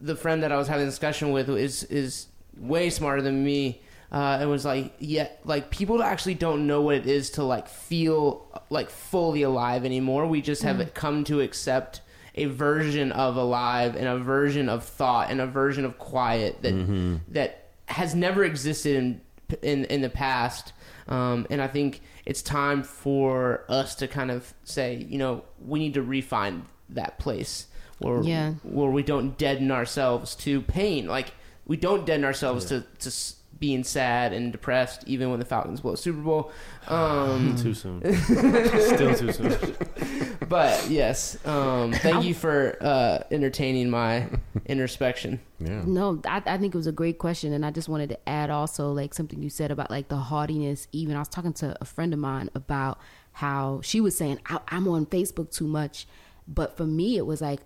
[0.00, 2.26] the friend that I was having a discussion with is is
[2.58, 3.82] way smarter than me.
[4.14, 7.66] Uh, it was like, yeah, like people actually don't know what it is to like
[7.66, 10.24] feel like fully alive anymore.
[10.28, 12.00] We just have come to accept
[12.36, 17.20] a version of alive and a version of thought and a version of quiet that
[17.30, 19.20] that has never existed in
[19.62, 20.72] in in the past.
[21.08, 25.80] Um, and I think it's time for us to kind of say, you know, we
[25.80, 27.66] need to refine that place
[27.98, 28.52] where Yeah.
[28.62, 31.06] where we don't deaden ourselves to pain.
[31.08, 31.32] Like
[31.66, 35.80] we don't deaden ourselves to to s- being sad and depressed, even when the Falcons
[35.80, 36.50] blow a Super Bowl.
[36.88, 38.00] Um, Too soon.
[38.14, 39.76] Still too soon.
[40.48, 44.28] but yes, um, thank you for uh, entertaining my
[44.66, 45.40] introspection.
[45.60, 45.82] Yeah.
[45.86, 48.50] No, I, I think it was a great question, and I just wanted to add
[48.50, 50.88] also like something you said about like the haughtiness.
[50.92, 52.98] Even I was talking to a friend of mine about
[53.32, 56.06] how she was saying I, I'm on Facebook too much,
[56.46, 57.60] but for me it was like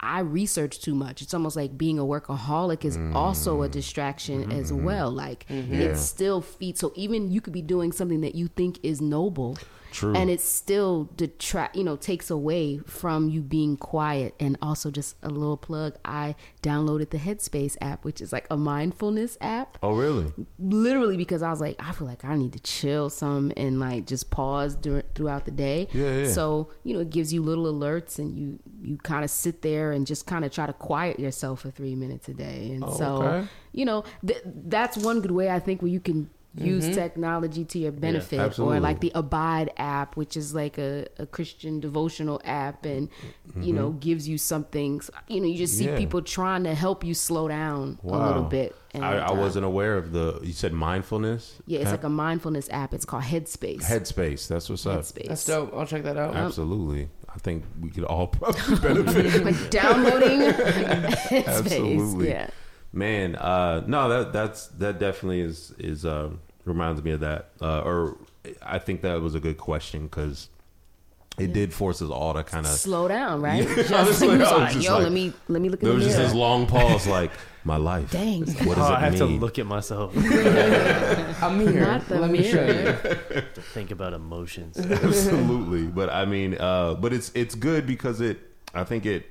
[0.00, 1.22] I research too much.
[1.22, 3.14] It's almost like being a workaholic is mm.
[3.14, 4.84] also a distraction as mm-hmm.
[4.84, 5.10] well.
[5.10, 6.80] Like it still feeds.
[6.80, 9.56] So even you could be doing something that you think is noble,
[9.96, 10.14] True.
[10.14, 15.16] and it still detract you know takes away from you being quiet and also just
[15.22, 19.92] a little plug i downloaded the headspace app which is like a mindfulness app oh,
[19.94, 20.30] really?
[20.58, 24.06] literally because i was like i feel like i need to chill some and like
[24.06, 26.28] just pause dur- throughout the day Yeah, yeah.
[26.28, 29.92] so you know it gives you little alerts and you you kind of sit there
[29.92, 32.92] and just kind of try to quiet yourself for three minutes a day and oh,
[32.94, 33.48] so Oh, okay.
[33.72, 37.78] you know th- that's one good way i think where you can use technology to
[37.78, 42.84] your benefit or like the abide app which is like a, a christian devotional app
[42.86, 43.08] and
[43.60, 45.92] you know gives you something you know you just see Mm-hmm.
[45.94, 45.98] Yeah.
[46.00, 49.66] people trying to help you slow down a little bit and, I, I uh, wasn't
[49.66, 50.40] aware of the.
[50.42, 51.56] You said mindfulness.
[51.66, 51.98] yeah it's app?
[51.98, 54.48] like a mindfulness app it's called headspace headspace.
[54.48, 55.00] That's what's up.
[55.00, 55.74] headspace That's dope.
[55.76, 56.34] I'll check that out.
[56.34, 57.08] Absolutely.
[57.28, 59.44] I think we could all probably benefit.
[59.44, 62.28] like downloading headspace Absolutely.
[62.30, 62.50] yeah
[62.92, 67.50] Man, uh, no, that that's that definitely is is um, reminds me of that.
[67.62, 68.18] Uh, or
[68.62, 70.50] I think that was a good question because
[71.38, 72.72] it did force us all to kind of.
[72.72, 75.62] slow down right Yeah, just, honestly, I was like, just yo like- let me let
[75.62, 77.30] me look in There the was just this long pause, like
[77.64, 78.10] my life.
[78.12, 78.40] Dang.
[78.46, 81.80] What does Oh, it I have to look at myself, I'm here.
[81.80, 83.18] Not the Let me show mirror.
[83.34, 83.40] you.
[83.74, 84.78] think about emotions.
[84.78, 88.38] Absolutely, but I mean, uh, but it's it's good because it.
[88.74, 89.26] I think it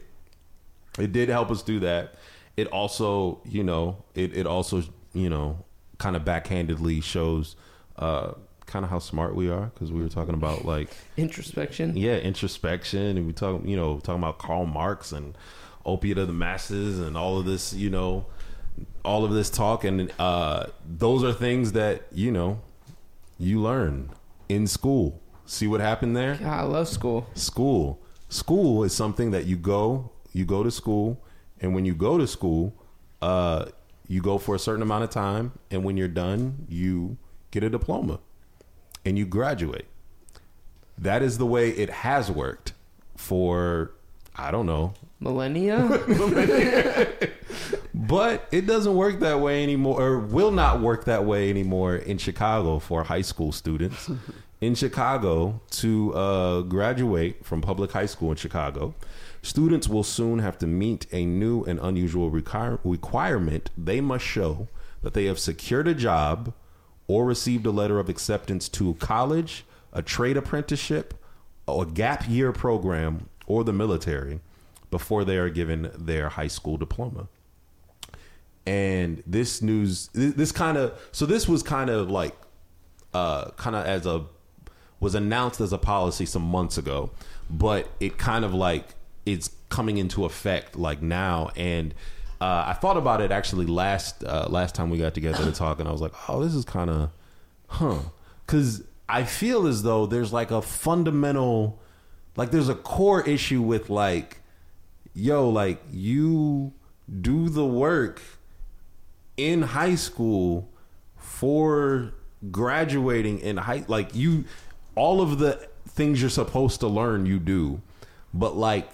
[0.99, 2.15] it did help us do that.
[2.57, 4.83] It also, you know, it it also,
[5.13, 5.63] you know,
[5.97, 7.55] kind of backhandedly shows
[7.97, 8.33] uh,
[8.65, 11.95] kind of how smart we are because we were talking about like Introspection.
[11.95, 15.37] yeah introspection and we talk you know talking about Karl Marx and
[15.85, 18.25] opiate of the masses and all of this you know
[19.05, 22.59] all of this talk and uh, those are things that you know
[23.37, 24.09] you learn
[24.49, 25.21] in school.
[25.45, 26.35] See what happened there?
[26.35, 27.27] God, I love school.
[27.35, 31.23] school school is something that you go you go to school
[31.61, 32.73] and when you go to school
[33.21, 33.65] uh
[34.07, 37.17] you go for a certain amount of time and when you're done you
[37.51, 38.19] get a diploma
[39.03, 39.85] and you graduate
[40.97, 42.73] that is the way it has worked
[43.15, 43.91] for
[44.35, 45.87] i don't know Millennia.
[47.93, 52.17] but it doesn't work that way anymore, or will not work that way anymore in
[52.17, 54.09] Chicago for high school students.
[54.61, 58.93] in Chicago, to uh, graduate from public high school in Chicago,
[59.45, 63.69] students will soon have to meet a new and unusual require- requirement.
[63.77, 64.67] They must show
[65.03, 66.53] that they have secured a job
[67.07, 71.13] or received a letter of acceptance to college, a trade apprenticeship,
[71.67, 74.39] a gap year program, or the military
[74.89, 77.27] before they are given their high school diploma.
[78.65, 82.35] And this news, this, kind of, so this was kind of like,
[83.13, 84.25] uh, kind of as a,
[84.99, 87.11] was announced as a policy some months ago,
[87.47, 88.94] but it kind of like
[89.25, 91.51] it's coming into effect like now.
[91.55, 91.93] And
[92.39, 95.79] uh, I thought about it actually last uh, last time we got together to talk,
[95.79, 97.09] and I was like, oh, this is kind of,
[97.67, 97.99] huh?
[98.45, 101.79] Because I feel as though there's like a fundamental,
[102.35, 104.41] like there's a core issue with like,
[105.13, 106.73] yo, like you
[107.21, 108.21] do the work
[109.37, 110.69] in high school
[111.17, 112.13] for
[112.51, 114.45] graduating in high like you
[114.95, 117.81] all of the things you're supposed to learn you do
[118.33, 118.87] but like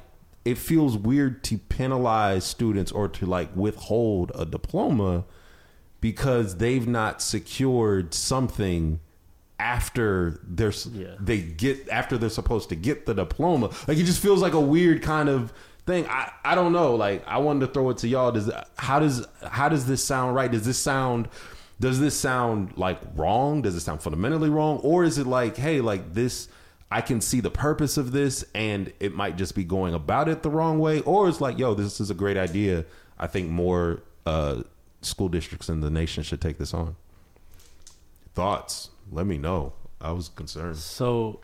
[0.43, 5.25] it feels weird to penalize students or to like withhold a diploma
[5.99, 8.99] because they've not secured something
[9.59, 11.13] after they're Yeah.
[11.19, 13.69] they get after they're supposed to get the diploma.
[13.87, 15.53] Like it just feels like a weird kind of
[15.85, 16.07] thing.
[16.07, 16.95] I i don't know.
[16.95, 18.31] Like i wanted to throw it to y'all.
[18.31, 20.51] Does how does how does this sound right?
[20.51, 21.29] Does this sound
[21.79, 23.61] does this sound like wrong?
[23.61, 24.79] Does it sound fundamentally wrong?
[24.79, 26.47] Or is it like hey like this
[26.91, 30.43] i can see the purpose of this and it might just be going about it
[30.43, 32.85] the wrong way or it's like yo this is a great idea.
[33.17, 34.63] I think more uh
[35.01, 36.95] school districts in the nation should take this on.
[38.33, 38.89] Thoughts?
[39.11, 39.73] Let me know.
[39.99, 40.77] I was concerned.
[40.77, 41.41] So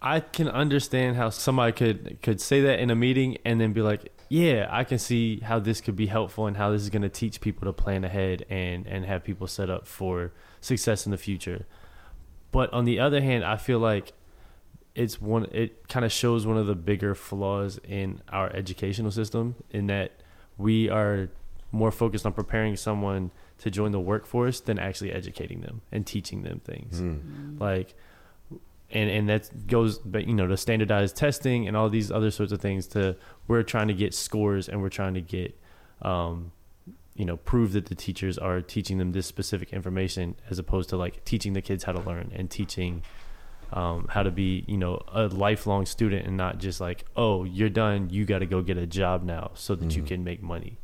[0.00, 3.82] I can understand how somebody could could say that in a meeting and then be
[3.82, 7.02] like, "Yeah, I can see how this could be helpful and how this is going
[7.02, 11.12] to teach people to plan ahead and and have people set up for success in
[11.12, 11.66] the future."
[12.52, 14.12] But on the other hand, I feel like
[14.96, 19.54] it's one it kind of shows one of the bigger flaws in our educational system
[19.70, 20.12] in that
[20.58, 21.28] we are
[21.70, 26.42] more focused on preparing someone to join the workforce than actually educating them and teaching
[26.42, 27.00] them things.
[27.62, 27.94] Like
[28.90, 32.52] and and that goes but you know to standardized testing and all these other sorts
[32.52, 33.16] of things to
[33.48, 35.58] we're trying to get scores and we're trying to get
[36.02, 36.52] um
[37.16, 40.96] you know prove that the teachers are teaching them this specific information as opposed to
[40.96, 43.02] like teaching the kids how to learn and teaching
[43.72, 47.68] um, how to be you know a lifelong student and not just like oh you're
[47.68, 50.78] done you got to go get a job now so that you can make money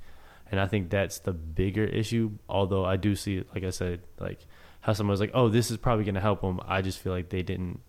[0.51, 4.47] and i think that's the bigger issue although i do see like i said like
[4.80, 7.12] how someone was like oh this is probably going to help them i just feel
[7.12, 7.80] like they didn't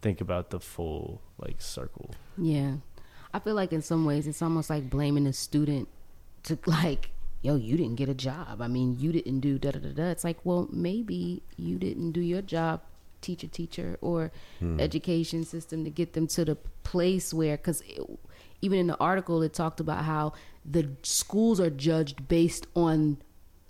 [0.00, 2.10] think about the full like circle.
[2.36, 2.76] Yeah.
[3.32, 5.88] I feel like in some ways it's almost like blaming the student
[6.44, 7.10] to like,
[7.42, 8.60] yo, you didn't get a job.
[8.60, 10.04] I mean, you didn't do da da da da.
[10.10, 12.80] It's like, well, maybe you didn't do your job,
[13.20, 14.80] teacher, teacher, or hmm.
[14.80, 17.82] education system to get them to the place where, because
[18.62, 20.32] even in the article, it talked about how
[20.64, 23.18] the schools are judged based on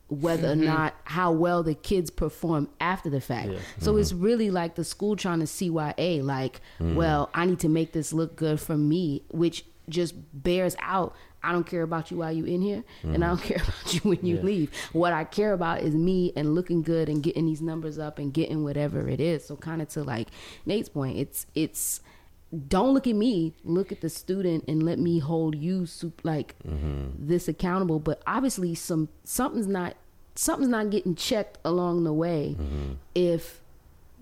[0.08, 0.64] whether or mm-hmm.
[0.64, 3.50] not how well the kids perform after the fact.
[3.78, 4.00] So mm-hmm.
[4.00, 6.96] it's really like the school trying to CYA, like, mm-hmm.
[6.96, 11.14] well, I need to make this look good for me, which just bears out.
[11.42, 13.36] I don't care about you while you in here, and I mm-hmm.
[13.36, 14.42] don't care about you when you Yeah.
[14.42, 14.74] leave.
[14.92, 18.32] What I care about is me and looking good and getting these numbers up and
[18.32, 19.44] getting whatever it is.
[19.44, 20.28] So kind of to like
[20.66, 22.00] Nate's point, it's it's
[22.68, 26.56] don't look at me look at the student and let me hold you sup- like
[26.66, 27.06] mm-hmm.
[27.16, 29.94] this accountable but obviously some something's not
[30.34, 32.94] something's not getting checked along the way mm-hmm.
[33.14, 33.60] if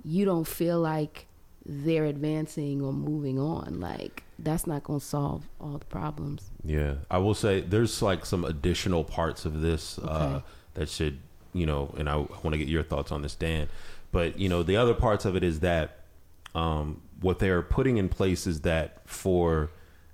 [0.04, 1.27] you don't feel like
[1.68, 6.94] they're advancing or moving on like that's not going to solve all the problems Yeah,
[7.10, 10.40] I will say there's like some additional parts of this uh,
[10.74, 11.18] that should,
[11.52, 13.68] you know, and I want to get your thoughts on this, Dan.
[14.12, 16.00] But you know, the other parts of it is that
[16.54, 19.70] um, what they're putting in place is that for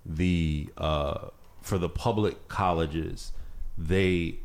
[0.07, 1.29] the uh,
[1.61, 3.33] for the public colleges,
[3.77, 4.39] they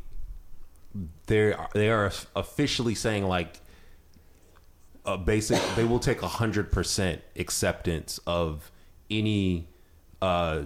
[1.26, 3.60] they are, they are officially saying like
[5.04, 8.70] a basic they will take a hundred percent acceptance of
[9.10, 9.68] any
[10.20, 10.62] uh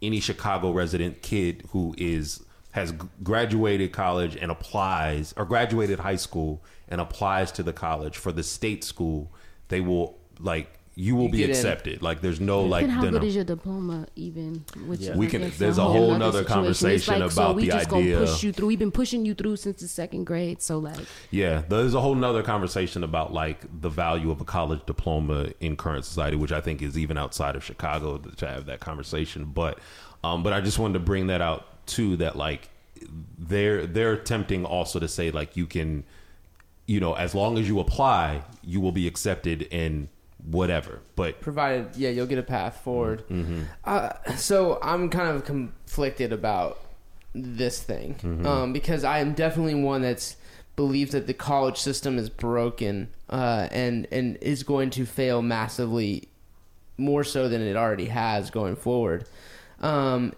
[0.00, 2.42] any chicago resident kid who is
[2.74, 8.32] has graduated college and applies or graduated high school and applies to the college for
[8.32, 9.32] the state school.
[9.68, 11.56] They will like you will You be get in.
[11.56, 15.16] accepted like there's no like and how good is your diploma even which Yeah.
[15.16, 18.26] We can- there's a whole nother conversation like, so about we the just idea- gonna
[18.26, 20.96] push you through we've been pushing you through since the second grade so like
[21.32, 25.76] Yeah, there's a whole nother conversation about like the value of a college diploma in
[25.76, 29.46] current society, which I think is even outside of Chicago to have that conversation.
[29.46, 29.80] But,
[30.22, 32.16] um, but I just wanted to bring that out too.
[32.18, 32.68] That like
[33.38, 36.04] they're they're attempting also to say like you can,
[36.86, 40.08] you know, as long as you apply, you will be accepted in
[40.50, 41.00] whatever.
[41.16, 43.62] But provided yeah you'll get a path forward Mm-hmm.
[43.84, 46.78] uh, so i'm kind of conflicted about
[47.34, 48.46] this thing Mm-hmm.
[48.46, 50.36] um, because i am definitely one that's
[50.76, 56.28] believes that the college system is broken uh, and and is going to fail massively
[56.98, 59.24] more so than it already has going forward
[59.80, 60.32] um,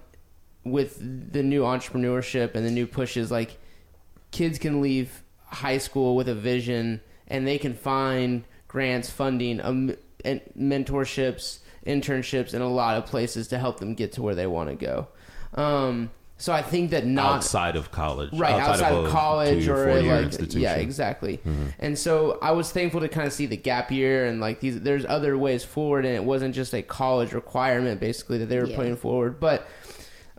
[0.65, 0.99] with
[1.33, 3.59] the new entrepreneurship and the new pushes like
[4.31, 8.45] kids can leave high school with a vision and they can find
[8.77, 14.13] grants funding um, and mentorships internships in a lot of places to help them get
[14.13, 15.09] to where they want to go.
[15.55, 19.89] Um, so i think that not outside of college, right outside, of, a college or
[19.89, 20.61] or like institution.
[20.61, 21.41] yeah exactly
[21.79, 24.79] and so i was thankful to kind of see the gap year and like these
[24.83, 28.67] there's other ways forward and it wasn't just a college requirement basically that they were
[28.67, 28.77] Yeah.
[28.77, 29.41] putting forward.
[29.41, 29.67] But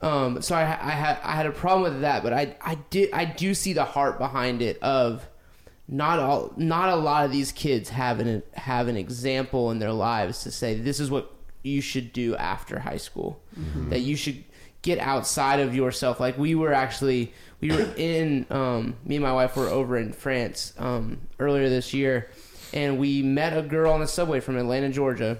[0.03, 3.09] um so i i had i had a problem with that but i i did
[3.13, 5.27] i do see the heart behind it of
[5.87, 9.93] not all not a lot of these kids have an have an example in their
[9.93, 11.31] lives to say this is what
[11.63, 13.41] you should do after high school.
[13.89, 14.43] That you should
[14.81, 16.19] get outside of yourself.
[16.19, 20.13] Like we were actually we were in um, me and my wife were over in
[20.13, 22.29] france um, earlier this year
[22.73, 25.37] and we met a girl on the subway from atlanta georgia.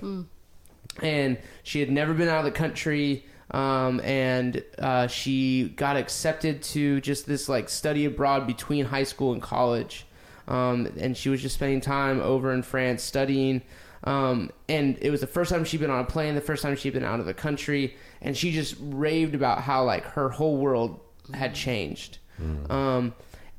[1.01, 6.63] And she had never been out of the country um, and uh, she got accepted
[6.63, 10.06] to just this like study abroad between high school and college
[10.47, 13.61] um, and she was just spending time over in france studying.
[14.03, 16.75] Um, and it was the first time she'd been on a plane the first time
[16.75, 17.95] she'd been out of the country.
[18.21, 20.99] And she just raved about how like her whole world
[21.33, 22.19] had changed.
[22.69, 23.13] Um,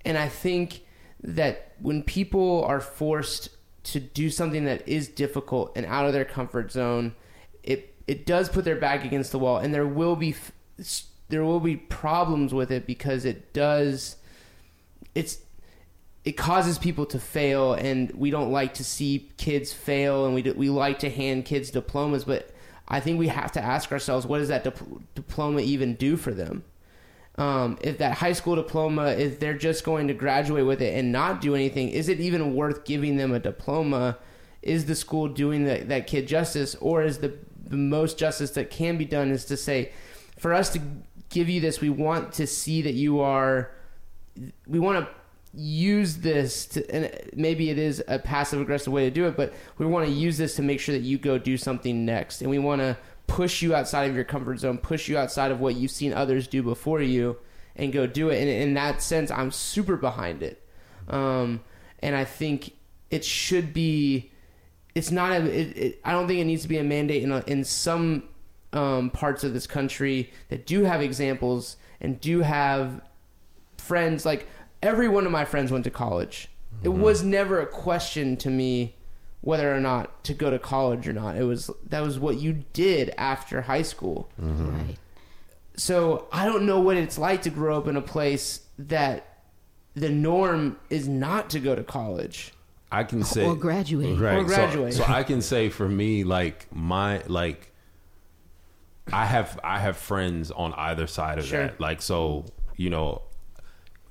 [0.05, 0.83] and i think
[1.23, 3.51] that when people are forced
[3.85, 7.15] to do something that is difficult and out of their comfort zone,
[7.63, 10.35] it it does put their back against the wall, and there will be
[11.29, 14.17] there will be problems with it because it does
[15.15, 15.39] it's
[16.25, 20.43] it causes people to fail, and we don't like to see kids fail, and we
[20.43, 22.51] do, we like to hand kids diplomas, but
[22.87, 26.33] I think we have to ask ourselves, what does that dip- diploma even do for
[26.33, 26.65] them?
[27.39, 31.13] um, if that high school diploma if they're just going to graduate with it and
[31.13, 34.19] not do anything is it even worth giving them a diploma
[34.61, 37.33] is the school doing that, that kid justice or is the,
[37.65, 39.93] the most justice that can be done is to say
[40.37, 40.81] for us to
[41.31, 43.71] give you this we want to see that you are
[44.67, 45.15] we want to
[45.59, 49.53] use this to and maybe it is a passive aggressive way to do it but
[49.79, 52.51] we want to use this to make sure that you go do something next and
[52.51, 55.75] we want to push you outside of your comfort zone push you outside of what
[55.75, 57.37] you've seen others do before you
[57.77, 60.63] and go do it and in that sense i'm super behind it
[61.09, 61.61] um,
[62.01, 62.75] and i think
[63.11, 64.31] it should be
[64.99, 65.45] it's not a.
[65.45, 68.25] It, it, I don't think it needs to be a mandate in a, in some
[68.73, 73.01] um, parts of this country that do have examples and do have
[73.79, 74.27] friends.
[74.27, 74.49] Like
[74.83, 76.49] every one of my friends went to college.
[76.83, 77.01] It mm-hmm.
[77.01, 78.95] was never a question to me
[79.41, 81.37] whether or not to go to college or not.
[81.37, 84.31] It was that was what you did after high school.
[84.41, 84.77] Mm-hmm.
[84.77, 84.99] Right.
[85.77, 89.39] So I don't know what it's like to grow up in a place that
[89.95, 92.53] the norm is not to go to college.
[92.91, 94.19] I can say Or graduate.
[94.19, 94.39] right?
[94.39, 94.95] Or so- graduate.
[94.95, 97.73] So, I can say for me, like my like,
[99.13, 101.65] I have I have friends on either side of Sure.
[101.65, 101.81] that.
[101.81, 102.47] Like so,
[102.77, 103.23] you know,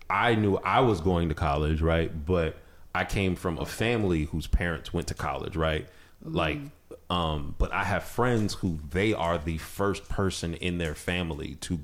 [0.09, 2.11] I knew I was going to college, right?
[2.25, 2.57] But
[2.95, 5.87] I came from a family whose parents went to college, right?
[6.23, 6.57] Like,
[7.09, 11.79] um, but I have friends who they are the first person in their family to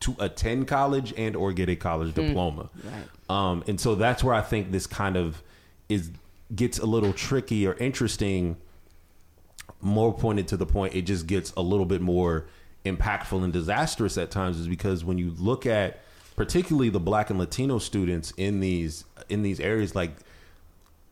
[0.00, 2.68] to attend college and or get a college diploma.
[2.82, 3.04] Right.
[3.30, 5.40] Um, and so that's where I think this kind of
[5.88, 6.10] is
[6.54, 8.56] gets a little tricky or interesting.
[9.80, 12.46] More pointed to the point, it just gets a little bit more
[12.84, 16.00] impactful and disastrous at times, is because when you look at
[16.36, 20.12] particularly the Black and Latino students in these in these areas, like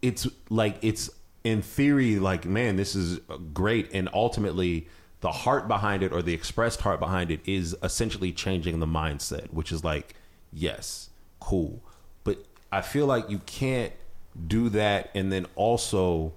[0.02, 1.10] it's like it's
[1.44, 3.20] in theory like man this is
[3.52, 3.90] great.
[3.92, 4.88] And ultimately
[5.20, 9.52] the heart behind it or the expressed heart behind it is essentially changing the mindset
[9.52, 10.14] which is like
[10.52, 11.82] yes cool.
[12.24, 13.92] But i feel like you can't
[14.46, 16.32] do that and then also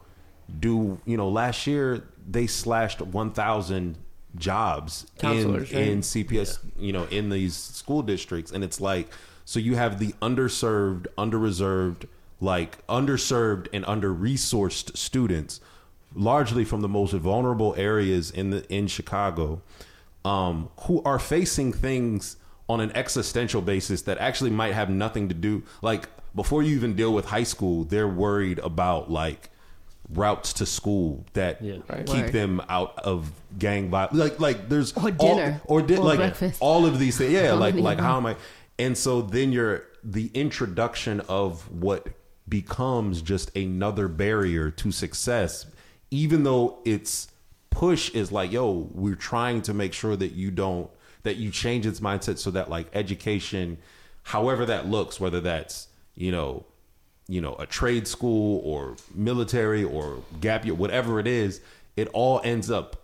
[0.59, 3.97] do you know last year they slashed 1000
[4.35, 5.71] jobs in, right?
[5.71, 8.51] in CPS, you know, in these school districts.
[8.51, 9.09] And it's like,
[9.45, 12.07] so you have the underserved, under-reserved,
[12.39, 15.61] like underserved and under-resourced students,
[16.15, 19.61] largely from the most vulnerable areas in the in Chicago,
[20.25, 22.37] um, who are facing things
[22.69, 25.63] on an existential basis that actually might have nothing to do.
[25.81, 29.49] Like before you even deal with high school, they're worried about like
[30.09, 31.77] routes to school that Yeah.
[31.89, 32.05] Right.
[32.05, 32.31] keep Word.
[32.33, 34.17] them out of gang violence.
[34.17, 35.61] Like like there's Or all- dinner.
[35.65, 36.57] or, di- Or like breakfast.
[36.61, 37.31] all of these things.
[37.31, 38.35] Yeah, All like like how am I?
[38.79, 42.07] And so then you're the introduction of what
[42.49, 45.65] becomes just another barrier to success,
[46.11, 47.29] even though its
[47.69, 50.89] push is like, yo, we're trying to make sure that you don't
[51.23, 53.77] that you change its mindset so that like education,
[54.23, 56.65] however that looks, whether that's you know
[57.27, 61.61] you know a trade school or military or gap year whatever it is
[61.95, 62.97] it all ends up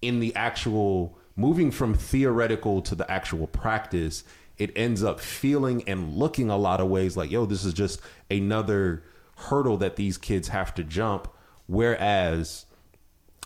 [0.00, 4.24] in the actual moving from theoretical to the actual practice
[4.56, 8.00] it ends up feeling and looking a lot of ways like yo this is just
[8.30, 9.02] another
[9.40, 11.28] hurdle that these kids have to jump.
[11.66, 12.66] Whereas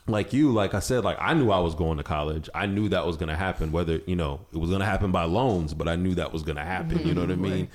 [0.06, 2.50] like you like i said like i knew i was going to college.
[2.54, 5.12] I knew that was going to happen whether you know it was going to happen
[5.12, 7.42] by loans but i knew that was going to happen you know what i mm-hmm.
[7.42, 7.68] mean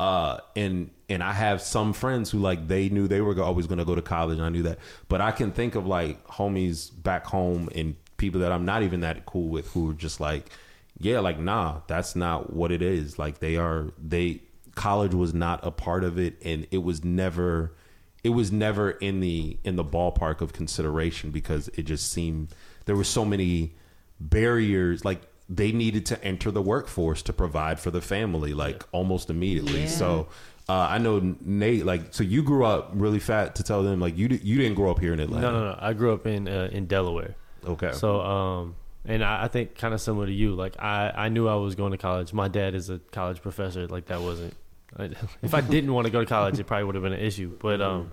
[0.00, 3.78] uh and and i have some friends who like they knew they were always going
[3.78, 4.78] to go to college and i knew that.
[5.08, 9.00] But i can think of like homies back home and people that i'm not even
[9.00, 10.50] that cool with who are just like
[10.98, 13.18] yeah like nah that's not what it is.
[13.18, 14.40] Like they are they
[14.74, 17.74] college was not a part of it and it was never
[18.22, 22.48] it was never in the in the ballpark of consideration because it just seemed
[22.86, 23.74] there were so many
[24.20, 25.04] barriers.
[25.04, 29.82] Like they needed to enter the workforce to provide for the family like almost immediately
[29.82, 29.88] Yeah.
[29.88, 30.26] so
[30.68, 34.16] uh, I know Nate like so you grew up really fat to tell them like
[34.16, 35.78] you di- you didn't grow up here in Atlanta No, no, no.
[35.80, 37.34] I grew up in uh, in Delaware.
[37.66, 40.54] okay So, um, and I, I think kind of similar to you.
[40.54, 42.32] Like, I, I knew I was going to college.
[42.32, 43.86] My dad is a college professor.
[43.86, 44.54] Like, that wasn't.
[44.96, 45.10] I,
[45.42, 47.54] if I didn't want to go to college, it probably would have been an issue.
[47.60, 48.12] But, um,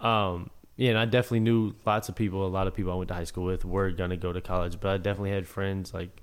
[0.00, 2.46] um, yeah, and I definitely knew lots of people.
[2.46, 4.80] A lot of people I went to high school with were gonna go to college.
[4.80, 6.22] But I definitely had friends like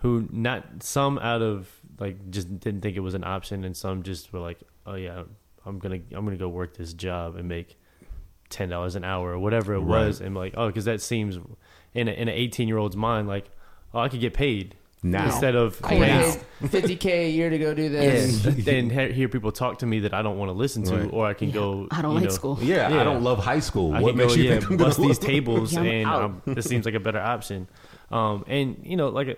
[0.00, 1.68] who not some out of
[1.98, 5.22] like just didn't think it was an option, and some just were like, oh yeah,
[5.66, 7.76] I'm gonna I'm gonna go work this job and make
[8.48, 10.06] ten dollars an hour or whatever it Right.
[10.06, 11.38] was, and like, oh, because that seems
[11.94, 13.50] in a, in an eighteen year old's mind like,
[13.94, 15.26] oh, I could get paid Now.
[15.26, 18.44] instead of paying- fifty k a year to go do this.
[18.46, 21.10] and then hear people talk to me that I don't want to listen to, Right.
[21.12, 21.86] or I can go.
[21.90, 22.58] I don't you like know, school.
[22.62, 25.00] yeah, I don't love high school I what makes go, you yeah, think gonna bust
[25.00, 26.22] these tables, Yeah, and out.
[26.22, 27.68] um, this seems like a better option.
[28.10, 29.36] Um, and you know, like, a-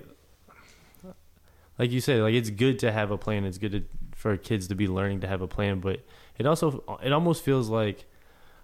[1.79, 3.45] like you said, like it's good to have a plan.
[3.45, 3.85] It's good to,
[4.15, 6.01] for kids to be learning to have a plan, but
[6.39, 8.05] it also it almost feels like,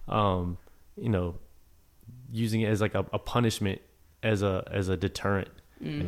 [0.07, 0.57] um,
[0.95, 1.35] you know,
[2.31, 3.81] using it as like a, a punishment
[4.23, 5.49] as a as a deterrent.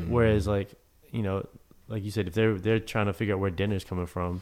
[0.10, 0.74] Whereas, like,
[1.12, 1.48] you know,
[1.88, 4.42] like you said, if they're they're trying to figure out where dinner's coming from,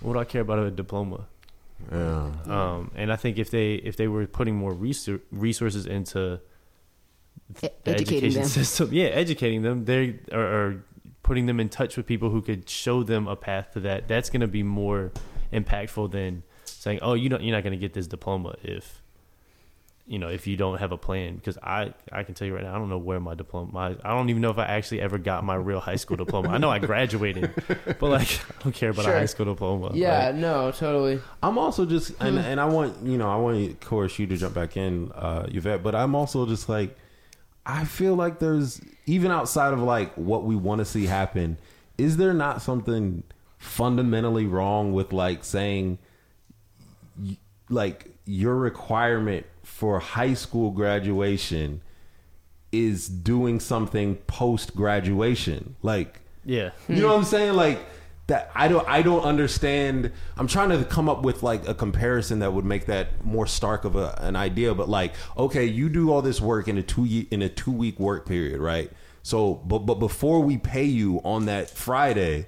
[0.00, 1.26] what do I care about a diploma?
[1.92, 2.30] yeah.
[2.46, 6.40] Um, and I think if they if they were putting more resor- resources into
[7.60, 8.48] the educating education them.
[8.48, 10.84] system, yeah, educating them, they are, are
[11.28, 14.08] putting them in touch with people who could show them a path to that.
[14.08, 15.12] That's going to be more
[15.52, 19.02] impactful than saying, "Oh, you don't, you're not going to get this diploma if
[20.06, 22.64] you know, if you don't have a plan, because I, I can tell you right
[22.64, 25.02] now, I don't know where my diploma, my, I don't even know if I actually
[25.02, 26.48] ever got my real high school diploma.
[26.48, 29.12] I know I graduated, but like, I don't care about Sure.
[29.14, 29.90] a high school diploma.
[29.92, 31.20] Yeah, Like, no, totally.
[31.42, 34.36] I'm also just and and I want you know I want of course you to
[34.38, 36.96] jump back in, uh, Yvette, but I'm also just like
[37.68, 41.58] I feel like there's even outside of like what we want to see happen,
[41.98, 43.22] is there not something
[43.58, 45.98] fundamentally wrong with like saying
[47.68, 51.82] like your requirement for high school graduation
[52.72, 56.70] is doing something post graduation like yeah.
[56.88, 57.54] you know what I'm saying?
[57.54, 57.78] Like
[58.28, 60.12] that I don't I don't understand.
[60.36, 63.84] I'm trying to come up with like a comparison that would make that more stark
[63.84, 64.74] of a, an idea.
[64.74, 67.72] But like, okay, you do all this work in a two ye- in a two
[67.72, 68.90] week work period, right?
[69.22, 72.46] So, but but before we pay you on that Friday,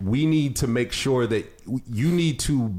[0.00, 1.44] we need to make sure that
[1.90, 2.74] you need to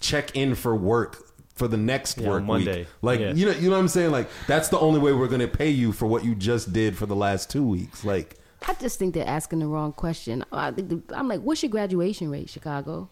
[0.00, 2.78] check in for work for the next Yeah, work Monday.
[2.80, 2.88] week.
[3.02, 3.32] Like Yeah.
[3.34, 4.10] you know, you know what I'm saying?
[4.10, 6.96] Like that's the only way we're going to pay you for what you just did
[6.96, 8.04] for the last two weeks.
[8.04, 8.36] Like.
[8.66, 10.44] I just think they're asking the wrong question.
[10.52, 13.10] I think the, I'm like, what's your graduation rate, Chicago?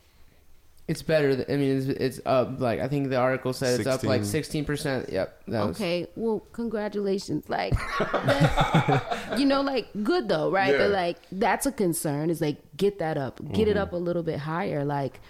[0.88, 1.36] It's better.
[1.36, 2.60] Th- I mean, it's, it's up.
[2.60, 5.10] Like I think the article said it's up like sixteen percent.
[5.10, 5.42] Yep.
[5.48, 7.48] That was, Okay, well, congratulations.
[7.48, 10.76] Like, that- you know, like good though, right?
[10.76, 12.30] But like, that's a concern.
[12.30, 13.82] Is like get that up, get it mm-hmm.
[13.82, 14.84] up a little bit higher.
[14.84, 15.20] Like,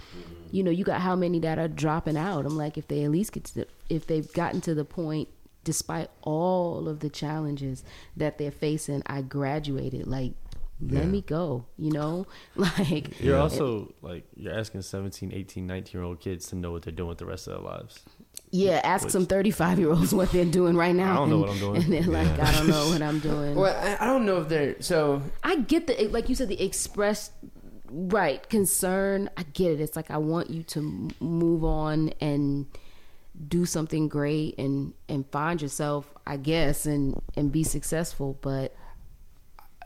[0.50, 2.46] you know, you got how many that are dropping out?
[2.46, 5.28] I'm like, if they at least get to, the, if they've gotten to the point,
[5.64, 7.84] despite all of the challenges
[8.16, 10.06] that they're facing, I graduated.
[10.06, 10.32] Like,
[10.80, 11.08] let Yeah.
[11.08, 11.66] me go.
[11.78, 12.26] You know,
[12.56, 16.82] like You're also like you're asking 17, 18, 19 year old kids to know what
[16.82, 18.00] they're doing with the rest of their lives.
[18.50, 21.12] Yeah, ask Which- some 35 year olds what they're doing right now.
[21.12, 21.82] I don't know and- what I'm doing.
[21.84, 23.54] And they're like, I don't know what I'm doing.
[23.54, 25.22] Well, I, I don't know if they're so.
[25.44, 27.30] I get the, like you said, the express,
[27.90, 29.30] right, concern.
[29.36, 29.80] I get it.
[29.80, 32.66] It's like, I want you to move on and
[33.48, 38.38] do something great and, and find yourself, I guess, and, and be successful.
[38.40, 38.74] But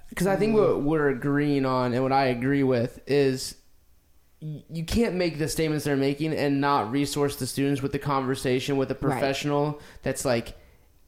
[0.09, 3.57] because I think what we're agreeing on and what I agree with is
[4.41, 8.77] you can't make the statements they're making and not resource the students with the conversation
[8.77, 9.01] with a Right.
[9.01, 10.55] professional that's like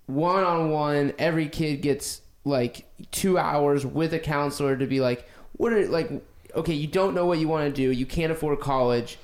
[0.07, 1.13] one on one.
[1.19, 6.11] Every kid gets like two hours with a counselor to be like, what are like,
[6.55, 9.19] okay, you don't know what you want to do, you can't afford college.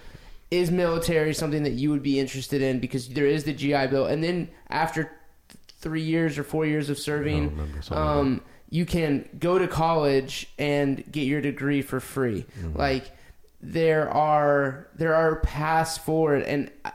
[0.55, 4.07] Is military something that you would be interested in because there is the GI Bill,
[4.07, 5.15] and then after th-
[5.81, 8.41] three years or four years of serving, remember something like um,
[8.71, 12.47] you can go to college and get your degree for free.
[12.61, 12.79] Mm-hmm.
[12.79, 13.11] Like
[13.61, 16.93] there are there are paths forward, and I,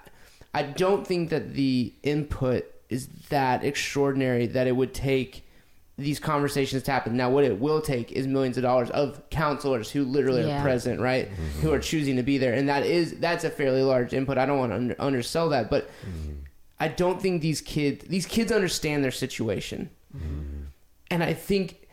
[0.53, 5.43] I don't think that the input is that extraordinary that it would take
[5.99, 7.15] these conversations to happen.
[7.17, 10.59] Now, what it will take is millions of dollars of counselors who literally Yeah.
[10.59, 11.29] are present, right?
[11.29, 11.59] Mm-hmm.
[11.61, 14.37] Who are choosing to be there, and that is that's a fairly large input.
[14.37, 16.33] I don't want to under, undersell that, but Mm-hmm.
[16.81, 19.89] I don't think these kids these kids understand their situation,
[21.11, 21.87] and I think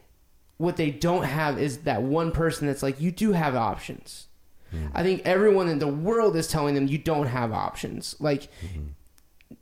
[0.59, 4.27] what they don't have is that one person that's like, you do have options.
[4.95, 8.15] I think everyone in the world is telling them you don't have options.
[8.21, 8.49] Like,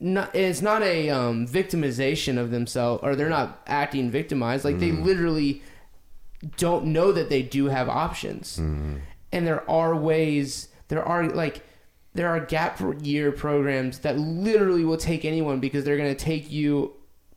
[0.00, 4.64] not, it's not a um, victimization of themselves, or they're not acting victimized.
[4.64, 5.62] Like, they literally
[6.56, 8.58] don't know that they do have options.
[8.58, 11.62] And there are ways, there are like,
[12.14, 16.50] there are gap year programs that literally will take anyone because they're going to take
[16.50, 16.92] you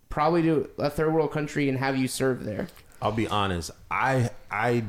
[0.09, 2.67] probably to a third world country and have you serve there.
[3.01, 3.71] I'll be honest.
[3.91, 4.83] I I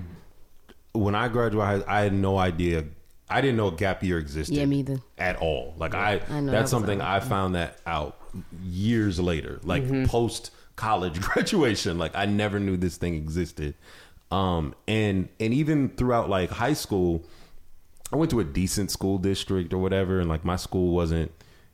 [0.93, 2.85] when I graduated, I had no idea.
[3.31, 4.55] I didn't know a gap year existed.
[4.55, 5.01] Yeah, me either.
[5.19, 5.75] At all.
[5.77, 7.01] Like I, I that that's was something.
[7.01, 8.17] I found that out
[8.63, 11.99] years later, like post college graduation.
[11.99, 13.75] Like I never knew this thing existed.
[14.31, 17.23] Um, and and even throughout like high school,
[18.13, 21.31] I went to a decent school district or whatever, and like my school wasn't,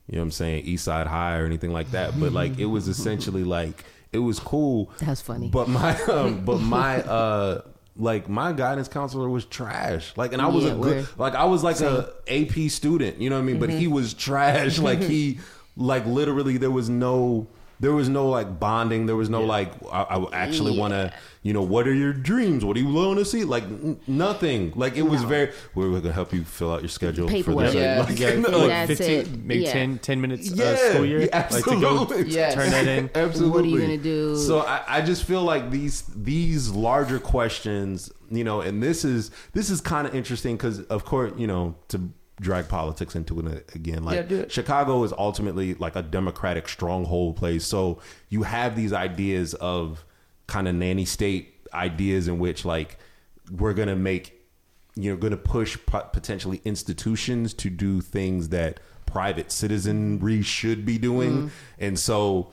[0.08, 2.18] you know, what I'm saying East Side High or anything like that.
[2.18, 4.90] But like it was essentially like it was cool.
[4.98, 5.48] That's funny.
[5.48, 7.62] But my um, but my uh
[7.96, 10.12] like my guidance counselor was trash.
[10.16, 13.30] Like and I was Yeah, a good like I was like a AP student, you
[13.30, 13.60] know what I mean?
[13.60, 13.94] But he mm-hmm.
[13.94, 14.78] was trash.
[14.80, 15.10] like mm-hmm.
[15.10, 15.38] he
[15.76, 17.46] like literally there was no
[17.80, 19.06] there was no like bonding.
[19.06, 22.64] There was no like I, I actually want to you know what are your dreams?
[22.64, 23.44] What do you want to see?
[23.44, 24.72] Like n- nothing.
[24.74, 27.66] Like it was very we're gonna help you fill out your schedule Paperwork.
[27.66, 27.74] for this.
[27.74, 28.04] Yeah.
[28.08, 29.44] Like, Yeah, no, like That's 15, it.
[29.44, 29.72] maybe Yeah.
[29.72, 31.20] 10, 10 minutes Yeah, uh, school year.
[31.22, 32.32] yeah, like to go absolutely.
[32.32, 32.54] Yes.
[32.58, 33.10] turn that in.
[33.14, 33.50] Absolutely.
[33.50, 34.36] What are you gonna do?
[34.36, 39.30] So I, I just feel like these these larger questions, you know, and this is
[39.52, 42.08] this is kind of interesting because, of course, you know, to
[42.40, 44.44] drag politics into it again, like Yeah.
[44.48, 47.64] Chicago is ultimately like a democratic stronghold place.
[47.64, 50.04] So you have these ideas of
[50.46, 52.98] kind of nanny state ideas in which like
[53.50, 54.44] we're gonna make
[54.96, 61.32] you're going to push potentially institutions to do things that private citizenry should be doing,
[61.32, 61.48] mm-hmm.
[61.78, 62.52] and so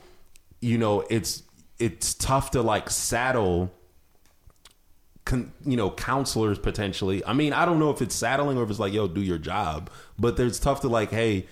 [0.60, 1.44] you know it's
[1.78, 3.72] it's tough to like saddle
[5.24, 8.70] con, you know counselors potentially i mean i don't know if it's saddling or if
[8.70, 11.46] it's like yo do your job but there's tough to like hey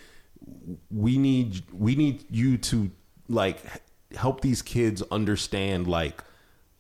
[0.91, 2.91] we need we need you to
[3.29, 3.59] like
[4.17, 6.25] help these kids understand like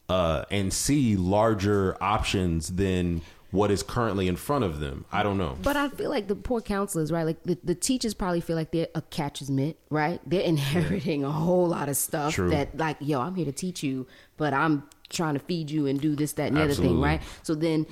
[0.09, 3.21] uh and see larger options than
[3.53, 6.37] what is currently in front of them i don't know But I feel like the
[6.37, 7.25] poor counselors, right?
[7.25, 10.21] Like the, the teachers probably feel like they're a catcher's mitt, right?
[10.25, 12.51] They're inheriting a whole lot of stuff True.
[12.51, 14.07] that, like, yo, I'm here to teach you,
[14.37, 17.21] but I'm trying to feed you and do this, that, and the other thing, right?
[17.43, 17.87] So then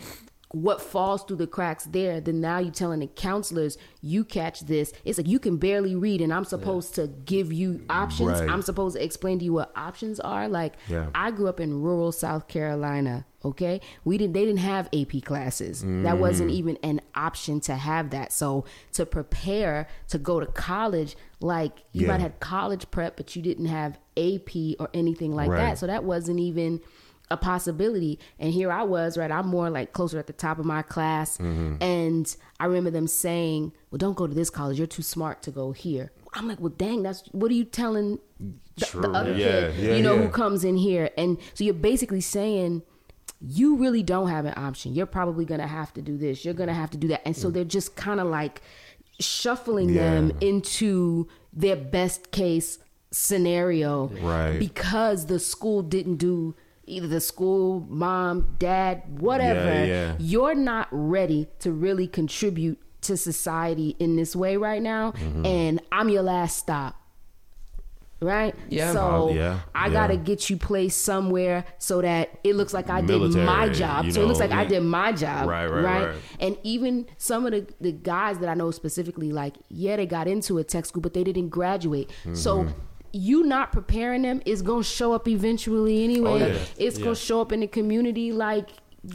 [0.52, 4.92] what falls through the cracks there, then now you're telling the counselors, you catch this.
[5.04, 8.40] It's like you can barely read, and I'm supposed to give you options.
[8.40, 8.48] Right.
[8.48, 10.48] I'm supposed to explain to you what options are.
[10.48, 11.08] Like, Yeah.
[11.14, 13.26] I grew up in rural South Carolina.
[13.44, 14.32] Okay, we didn't.
[14.32, 15.82] They didn't have AP classes.
[15.82, 16.18] That mm.
[16.18, 18.32] wasn't even an option to have that.
[18.32, 18.64] So
[18.94, 22.08] to prepare to go to college, like you Yeah.
[22.08, 25.58] might have college prep, but you didn't have AP or anything like Right.
[25.58, 25.78] that.
[25.78, 26.80] So that wasn't even
[27.30, 28.18] a possibility.
[28.38, 29.30] And here I was, right?
[29.30, 31.82] I'm more like closer at the top of my class, Mm-hmm.
[31.82, 34.78] and I remember them saying, "Well, don't go to this college.
[34.78, 38.18] You're too smart to go here." I'm like, "Well, dang, that's what are you telling
[38.38, 40.22] the, the other Yeah, kid, yeah, you know, yeah.
[40.22, 42.82] who comes in here?" And so you're basically saying
[43.40, 44.94] you really don't have an option.
[44.96, 46.44] You're probably going to have to do this.
[46.44, 47.22] You're going to have to do that.
[47.24, 48.60] And so they're just kind of like
[49.20, 52.78] shuffling them into their best case
[53.12, 54.08] scenario.
[54.08, 54.58] Right.
[54.58, 56.56] Because the school didn't do
[56.88, 59.70] either the school, mom, dad, whatever.
[59.70, 60.14] Yeah, yeah.
[60.18, 65.12] You're not ready to really contribute to society in this way right now.
[65.12, 65.46] Mm-hmm.
[65.46, 66.96] And I'm your last stop.
[68.20, 68.52] Right?
[68.68, 68.92] Yeah.
[68.94, 73.00] So Uh, yeah, I gotta get you placed somewhere so that it looks like I
[73.00, 74.06] Military, did my job.
[74.06, 75.48] you So it looks know, like I did my job.
[75.48, 76.16] Right, right, right.
[76.40, 80.26] And even some of the, the guys that I know specifically, like, yeah, they got
[80.26, 82.10] into a tech school, but they didn't graduate.
[82.32, 82.72] So Mm-hmm.
[83.12, 86.30] You not preparing them is gonna show up eventually anyway.
[86.30, 86.58] Oh, yeah.
[86.76, 87.04] It's Yeah.
[87.04, 88.68] gonna show up in the community like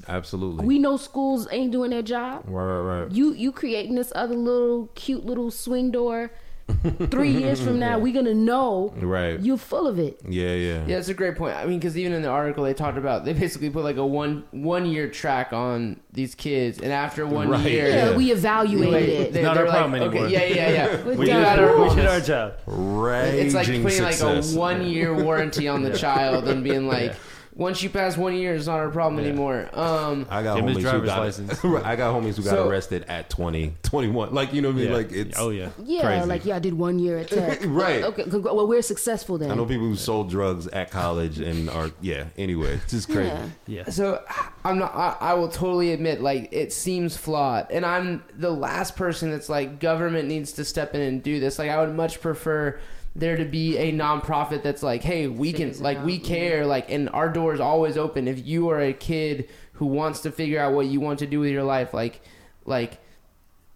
[0.08, 2.44] absolutely we know schools ain't doing their job.
[2.48, 6.32] right right right You you creating this other little cute little swing door.
[7.12, 9.40] Three years from now, we're gonna know Right.
[9.40, 10.20] you're full of it.
[10.28, 11.56] yeah yeah Yeah, that's a great point.
[11.56, 14.06] I mean, because even in the article they talked about, they basically put like a
[14.06, 18.16] one one year track on these kids, and after one Right, year, Yeah, Yeah.
[18.18, 19.34] we evaluated Wait, it.
[19.34, 20.28] they- Not our like, problem okay, anymore.
[20.30, 21.04] Yeah, yeah, yeah.
[21.06, 21.44] We're we done.
[21.44, 22.54] got our we did our job.
[22.66, 23.26] Right.
[23.34, 24.22] It's like putting success.
[24.22, 27.14] like a one year warranty on the child and being like,
[27.56, 29.70] once you pass one year, it's not our problem anymore.
[29.74, 31.52] Um, I got Give him homies his who got license.
[31.66, 34.34] I got homies who got So- arrested at 20, 21.
[34.34, 34.88] Like you know what I mean?
[34.90, 34.94] Yeah.
[34.96, 35.70] Like it's oh yeah.
[35.84, 36.26] Yeah, crazy.
[36.28, 37.60] like yeah, I did one year at Tech.
[37.66, 38.04] Right.
[38.04, 38.24] Okay.
[38.28, 39.52] Well, we're successful then.
[39.52, 42.26] I know people who sold drugs at college and are yeah.
[42.38, 43.30] Anyway, it's just crazy.
[43.30, 43.48] Yeah.
[43.68, 43.90] Yeah.
[43.90, 44.24] So
[44.66, 44.96] I'm not.
[44.96, 49.50] I, I will totally admit, like it seems flawed, and I'm the last person that's
[49.50, 51.60] like government needs to step in and do this.
[51.60, 52.80] Like I would much prefer
[53.16, 57.10] there to be a nonprofit that's like, hey, we can, like, we care, like, and
[57.10, 58.28] our door is always open.
[58.28, 61.40] If you are a kid who wants to figure out what you want to do
[61.40, 62.22] with your life, like,
[62.66, 63.00] like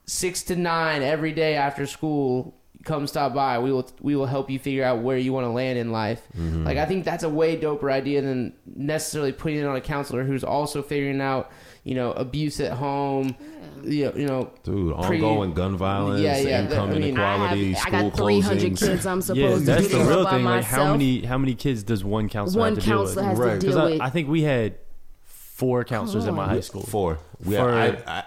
[0.05, 2.55] six to nine every day after school
[2.87, 3.59] come stop by.
[3.59, 6.21] We will we will help you figure out where you want to land in life.
[6.35, 6.63] Mm-hmm.
[6.63, 10.23] Like i think that's a way doper idea than necessarily putting it on a counselor
[10.23, 11.51] who's also figuring out
[11.87, 13.35] you know abuse at home
[13.83, 17.75] you know, you know Dude, Pre- ongoing gun violence, Yeah, yeah, income I mean, inequality,
[17.75, 18.79] I, have, I school got 300 closings.
[18.87, 20.43] kids I'm supposed Yeah, supposed that's the real thing.
[20.43, 20.65] Like, myself.
[20.87, 23.15] how many how many kids does one counselor One have to deal with?
[23.15, 23.61] counselor has Right.
[23.61, 24.01] to deal I, with.
[24.01, 24.75] I think we had
[25.23, 26.81] four counselors in my high school.
[26.81, 27.19] Four.
[27.45, 28.23] We For- had, I, I,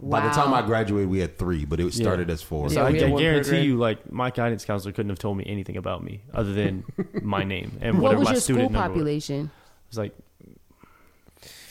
[0.00, 2.68] By the time I graduated, we had three, but it started as four.
[2.70, 5.76] So Yeah, I, I guarantee you, like my guidance counselor couldn't have told me anything
[5.76, 6.82] about me other than
[7.22, 8.88] my name and what whatever was my your school student number was.
[8.96, 9.40] population?
[9.44, 10.14] It was like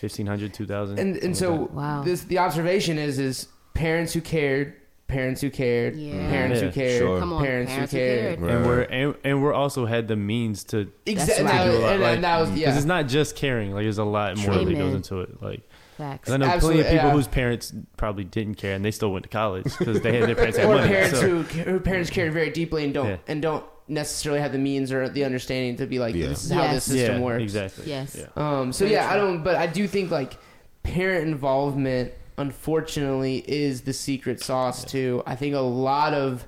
[0.08, 1.00] 1,500, 2,000.
[1.00, 2.04] and and so Wow.
[2.04, 4.74] this the observation is is parents who cared
[5.08, 6.30] parents who cared Yeah.
[6.30, 7.20] parents who Yeah, cared sure.
[7.20, 8.52] Come on, parents, parents who who cared, cared.
[8.52, 11.54] and we're and, and we're also had the means to Exactly, right.
[11.56, 13.74] and, do a lot, and, like, that was because yeah it's not just caring.
[13.74, 14.78] Like there's a lot more that Amen.
[14.78, 15.42] goes into it.
[15.42, 15.62] Like
[15.98, 16.26] Facts.
[16.26, 17.16] 'cause I know Absolutely, plenty of people yeah.
[17.16, 20.36] whose parents probably didn't care and they still went to college because they had their
[20.36, 20.88] parents had or money.
[20.88, 23.18] parents so- who who parents cared very deeply and don't Yeah.
[23.28, 26.28] and don't necessarily have the means or the understanding to be like Yeah.
[26.28, 26.84] this is how this Yes.
[26.86, 27.44] system yeah, works.
[27.44, 27.86] Exactly.
[27.88, 28.18] Yes.
[28.20, 28.28] Yeah.
[28.36, 29.28] Um, so Very yeah, I true.
[29.28, 30.38] don't, but I do think like
[30.84, 36.46] parent involvement, unfortunately, is the secret sauce to I think a lot of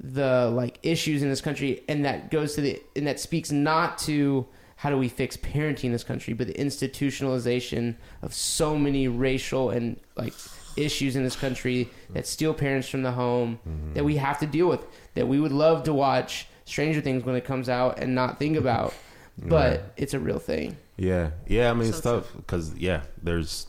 [0.00, 3.98] the like issues in this country, and that goes to the and that speaks not
[3.98, 4.46] to
[4.76, 9.70] how do we fix parenting in this country, but the institutionalization of so many racial
[9.70, 10.32] and like
[10.76, 13.58] issues in this country that steal parents from the home
[13.94, 14.84] that we have to deal with.
[15.14, 18.56] That we would love to watch Stranger Things when it comes out and not think
[18.56, 18.94] about,
[19.38, 19.80] but Right.
[19.96, 20.76] it's a real thing.
[20.96, 21.70] Yeah, yeah.
[21.70, 23.66] I mean, it's tough because yeah, there's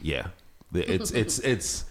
[0.00, 0.28] yeah,
[0.72, 1.84] it's it's it's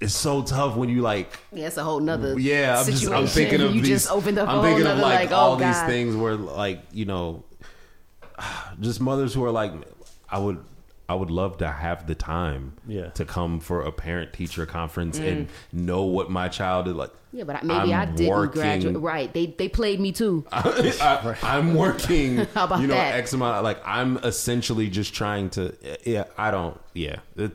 [0.00, 3.26] it's so tough when you like Yeah, it's a whole nother yeah i'm just i'm
[3.26, 3.26] situation.
[3.28, 5.30] thinking of you these just opened up i'm a whole thinking nother of like, like,
[5.30, 7.44] oh, all oh these things where like you know
[8.80, 9.72] just mothers who are like
[10.28, 10.58] i would
[11.12, 13.08] i would love to have the time Yeah.
[13.18, 17.44] to come for a parent teacher conference and know what my child is like Yeah,
[17.48, 18.96] but I- maybe i I'm didn't working- graduate.
[19.12, 19.28] Right?
[19.36, 20.34] They they played me too.
[20.52, 23.14] I, I'm working, How about you know, that?
[23.22, 23.64] X amount.
[23.64, 25.62] Like I'm essentially just trying to.
[26.04, 26.76] Yeah, I don't.
[26.94, 27.52] Yeah, it,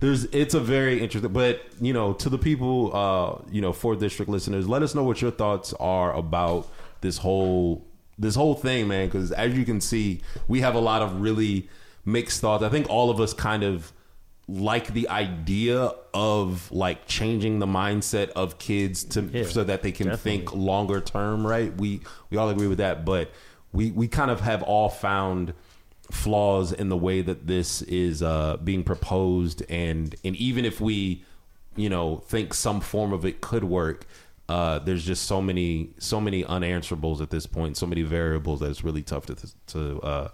[0.00, 0.24] there's.
[0.42, 1.32] It's a very interesting.
[1.32, 5.02] But you know, to the people, uh, you know, Forth District listeners, let us know
[5.10, 6.68] what your thoughts are about
[7.00, 7.84] this whole
[8.18, 9.06] this whole thing, man.
[9.08, 11.68] Because as you can see, we have a lot of really
[12.06, 12.62] mixed thoughts.
[12.64, 13.92] I think all of us kind of
[14.48, 19.92] like the idea of like changing the mindset of kids to Yeah, so that they
[19.92, 20.38] can definitely.
[20.38, 21.76] think longer term, right?
[21.76, 22.00] We
[22.30, 23.30] we all agree with that, but
[23.72, 25.52] we we kind of have all found
[26.12, 31.24] flaws in the way that this is uh, being proposed, and and even if we,
[31.74, 34.06] you know, think some form of it could work.
[34.48, 38.70] Uh, there's just so many, so many unanswerables at this point, so many variables that
[38.70, 39.34] it's really tough to
[39.66, 40.28] to uh,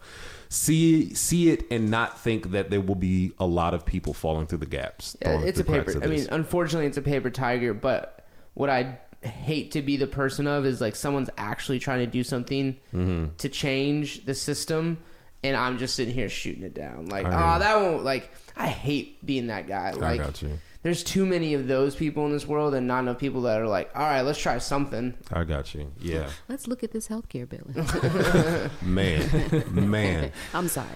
[0.53, 4.47] see see it and not think that there will be a lot of people falling
[4.47, 5.17] through the gaps.
[5.23, 6.05] Yeah, it's a through the cracks paper.
[6.05, 7.73] I mean, unfortunately, it's a paper tiger.
[7.75, 12.07] But what I hate to be the person of is like someone's actually trying to
[12.07, 13.37] do something Mm-hmm.
[13.39, 14.99] to change the system,
[15.43, 17.07] and I'm just sitting here shooting it down.
[17.07, 18.05] Like, oh, that won't.
[18.05, 19.93] Like, I hate being that guy.
[19.93, 20.59] Like, I got you.
[20.83, 23.67] There's too many of those people in this world, and not enough people that are
[23.67, 25.15] like, all right, let's try something.
[25.33, 25.93] I got you.
[26.01, 28.71] Yeah, Let's look at this healthcare bill.
[28.83, 30.33] man, man.
[30.55, 30.89] I'm sorry.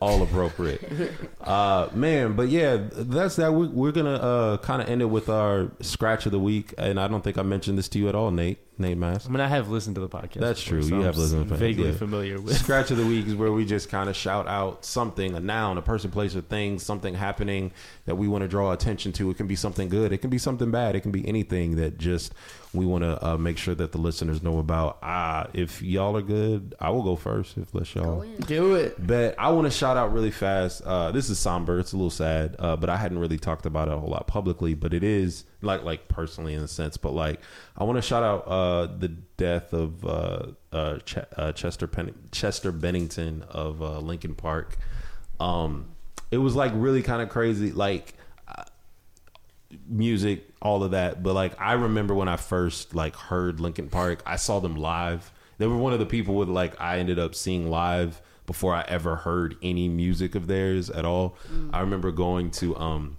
[0.00, 1.12] all appropriate.
[1.40, 3.52] Uh, man, but yeah, that's that.
[3.54, 6.98] We're, we're gonna uh, kind of end it with our scratch of the week, and
[6.98, 8.58] I don't think I mentioned this to you at all, Nate.
[8.78, 9.28] Nate Mask.
[9.28, 10.40] I mean, I have listened to the podcast.
[10.40, 10.82] That's before, true.
[10.82, 11.94] so You I'm have listened to the podcast, Vaguely yeah.
[11.96, 12.56] familiar with.
[12.58, 15.78] Scratch of the week is where we just kind of shout out something, a noun,
[15.78, 17.70] a person, place, or thing, something happening
[18.06, 19.30] that we want to draw attention to.
[19.30, 20.12] It can be something good.
[20.12, 20.96] It can be something bad.
[20.96, 22.34] It can be anything that just
[22.74, 24.98] we want to uh, make sure that the listeners know about.
[25.02, 27.56] Ah, if y'all are good, I will go first.
[27.56, 28.24] If let's y'all.
[28.46, 28.96] Do it.
[29.06, 30.82] But I want to shout out really fast.
[30.82, 31.78] Uh, this is somber.
[31.78, 34.26] It's a little sad, uh, but I hadn't really talked about it a whole lot
[34.26, 34.74] publicly.
[34.74, 36.96] But it is like like personally in a sense.
[36.96, 37.40] But like
[37.76, 42.14] I want to shout out uh, the death of uh, uh, Ch- uh, Chester Pen-
[42.32, 44.76] Chester Bennington of uh, Linkin Park.
[45.38, 45.90] Um,
[46.30, 47.70] it was like really kind of crazy.
[47.72, 48.14] Like
[49.86, 51.22] music, all of that.
[51.22, 55.32] But like I remember when I first like heard Linkin Park, I saw them live.
[55.58, 58.84] They were one of the people with like I ended up seeing live before I
[58.88, 61.36] ever heard any music of theirs at all.
[61.72, 63.16] I remember going to um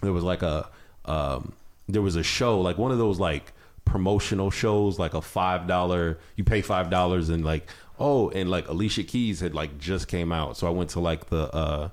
[0.00, 0.68] there was like a
[1.04, 1.52] um
[1.88, 3.52] there was a show like one of those like
[3.84, 7.66] promotional shows like a five dollar you pay five dollars and like
[7.98, 11.30] oh and like alicia keys had like just came out so i went to like
[11.30, 11.88] the uh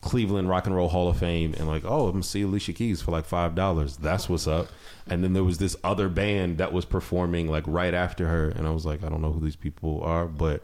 [0.00, 3.02] Cleveland Rock and Roll Hall of Fame and like, oh, I'm gonna see Alicia Keys
[3.02, 3.96] for like five dollars.
[3.96, 4.68] That's what's up.
[5.06, 8.66] And then there was this other band that was performing like right after her, and
[8.66, 10.62] I was like, I don't know who these people are, but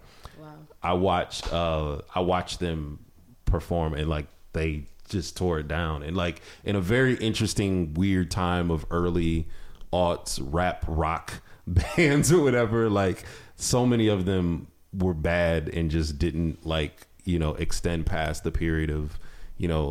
[0.84, 2.98] I watched uh I watched them
[3.46, 8.30] perform and like they just tore it down and like in a very interesting weird
[8.30, 9.46] time of early
[9.92, 13.24] aughts rap rock bands or whatever like
[13.56, 18.50] so many of them were bad and just didn't like you know extend past the
[18.50, 19.18] period of
[19.64, 19.84] you know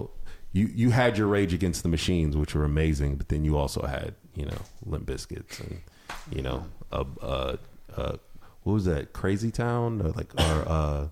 [0.58, 3.82] you you had your rage against the machines which were amazing but then you also
[3.98, 4.60] had you know
[4.92, 5.82] Limp Bizkits and
[6.36, 6.60] you know
[6.92, 7.56] uh uh,
[7.98, 8.16] uh
[8.64, 11.08] what was that crazy town or like or uh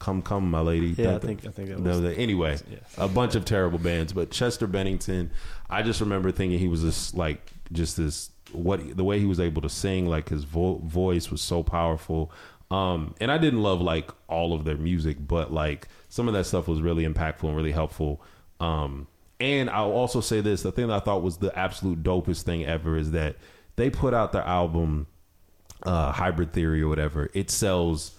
[0.00, 2.78] come come my lady Yeah, I think- I think that no, was- the- anyway yeah.
[2.98, 5.30] a bunch of terrible bands but chester bennington
[5.70, 9.38] i just remember thinking he was this like just this what the way he was
[9.40, 12.32] able to sing like his vo- voice was so powerful
[12.72, 16.44] um and i didn't love like all of their music but like some of that
[16.44, 18.20] stuff was really impactful and really helpful
[18.60, 19.06] um
[19.40, 22.64] and i'll also say this the thing that i thought was the absolute dopest thing
[22.64, 23.36] ever is that
[23.76, 25.06] they put out their album
[25.84, 28.16] uh hybrid theory or whatever it sells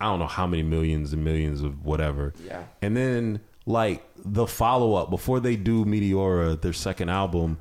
[0.00, 2.34] I don't know how many millions and millions of whatever.
[2.44, 2.64] Yeah.
[2.82, 7.58] And then like the follow up before they do Meteora, their second album,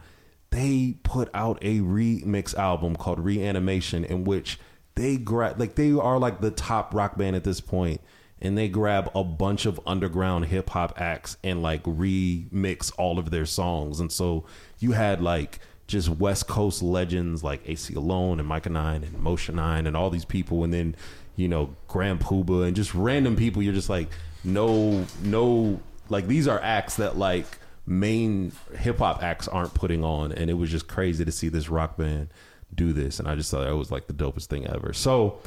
[0.49, 4.59] they put out a remix album called Reanimation in which
[4.95, 8.01] they grab like they are like the top rock band at this point
[8.43, 13.31] and they grab a bunch of underground hip hop acts and like remix all of
[13.31, 14.01] their songs.
[14.01, 14.45] And so
[14.79, 19.87] you had like just West Coast legends like Aceyalone and Myka Nine and Motion Nine
[19.87, 20.95] and all these people, and then
[21.37, 23.61] you know Grand Puba and just random people.
[23.61, 24.09] You're just like,
[24.43, 25.79] no, no,
[26.09, 27.45] like these are acts that like
[27.85, 31.69] main hip hop acts aren't putting on, and it was just crazy to see this
[31.69, 32.27] rock band
[32.75, 34.93] do this, and I just thought that was like the dopest thing ever.
[34.93, 35.39] So.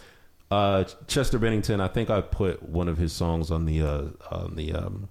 [0.48, 4.54] Uh, Chester Bennington, I think I put one of his songs on the uh, on
[4.54, 5.08] the um,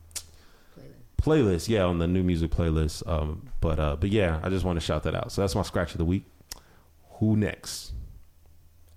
[1.22, 1.68] playlist.
[1.68, 3.06] Yeah, on the new music playlist.
[3.06, 5.34] Um, but uh, but yeah, I just want to shout that out.
[5.34, 6.24] So that's my scratch of the week.
[7.20, 7.92] Who next?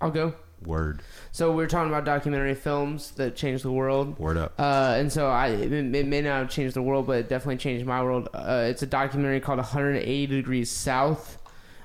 [0.01, 0.35] I'll go.
[0.65, 4.19] Word, So we are talking about documentary films that changed the world.
[4.19, 4.55] word up.
[4.59, 7.59] Uh, and so I, it, it may not have changed the world, but it definitely
[7.59, 8.29] changed my world.
[8.35, 11.38] Uh, it's a documentary called 180 Degrees South.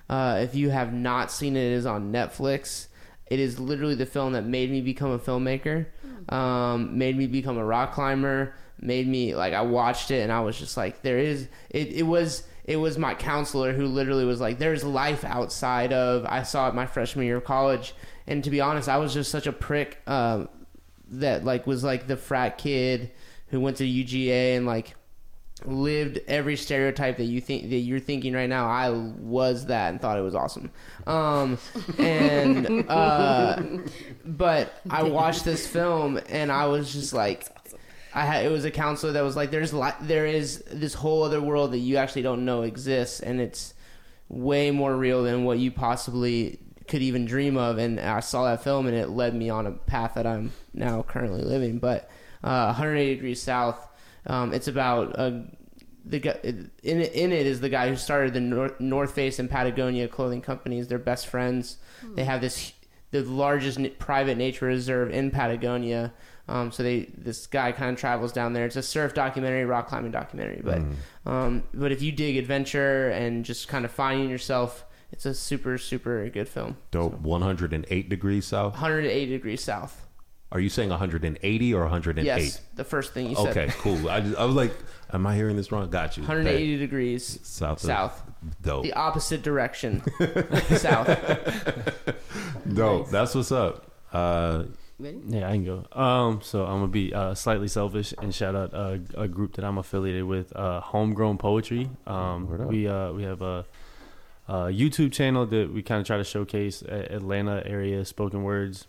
[0.10, 2.88] Uh, if you have not seen it, it is on Netflix.
[3.28, 5.88] It is literally the film that made me become a filmmaker,
[6.30, 10.42] um, made me become a rock climber, made me like I watched it and I
[10.42, 11.88] was just like, there is it.
[11.94, 16.26] It was it was my counselor who literally was like, there's life outside of.
[16.26, 17.96] I saw it my freshman year of college,
[18.28, 20.00] and to be honest, I was just such a prick.
[20.06, 20.50] Um,
[21.14, 23.12] that like was like the frat kid
[23.48, 24.96] who went to UGA and like
[25.66, 28.68] lived every stereotype that you think that you're thinking right now.
[28.68, 30.72] I was that and thought it was awesome.
[31.08, 31.58] Um,
[31.98, 33.62] and uh,
[34.26, 37.48] but I watched this film and I was just like.
[38.16, 41.24] I had it was a counselor that was like, "There's li- there is this whole
[41.24, 43.74] other world that you actually don't know exists, and it's
[44.30, 48.64] way more real than what you possibly could even dream of." And I saw that
[48.64, 51.80] film, and it led me on a path that I'm now currently living.
[51.80, 52.08] But
[52.44, 53.88] uh, 180 degrees south,
[54.26, 55.32] um, it's about uh,
[56.06, 59.50] the guy in in it is the guy who started the North, North Face and
[59.50, 60.88] Patagonia clothing companies.
[60.88, 61.78] They're best friends.
[62.16, 62.74] They have this
[63.12, 66.14] the largest private nature reserve in Patagonia.
[66.48, 68.66] Um, so they this guy kind of travels down there.
[68.66, 70.62] It's a surf documentary, rock climbing documentary.
[70.64, 70.82] But
[71.26, 75.78] um, but if you dig adventure and just kind of finding yourself, it's a super
[75.78, 76.78] super good film.
[76.92, 77.20] Dope.
[77.22, 78.74] 108 degrees south.
[78.74, 80.03] One hundred and eight degrees south.
[80.54, 82.26] Are you saying 180 or 108?
[82.26, 83.58] Yes, the first thing you said.
[83.58, 84.08] Okay, cool.
[84.10, 84.74] I, just- I was like,
[85.12, 85.90] am I hearing this wrong?
[85.90, 86.22] Got you.
[86.24, 87.80] 180 Hey, degrees south.
[87.82, 88.22] south.
[88.62, 88.84] Dope.
[88.84, 90.02] The opposite direction.
[90.78, 91.08] south.
[92.74, 93.10] Dope.
[93.10, 93.92] That's what's up.
[94.12, 94.66] Uh,
[95.00, 95.86] Yeah, I can go.
[96.00, 99.66] Um, so I'm gonna be uh, slightly selfish and shout out uh, a group that
[99.66, 101.90] I'm affiliated with, uh, Homegrown Poetry.
[102.06, 103.66] Um, we uh, we have a,
[104.48, 108.88] a YouTube channel that we kind of try to showcase Atlanta area spoken words,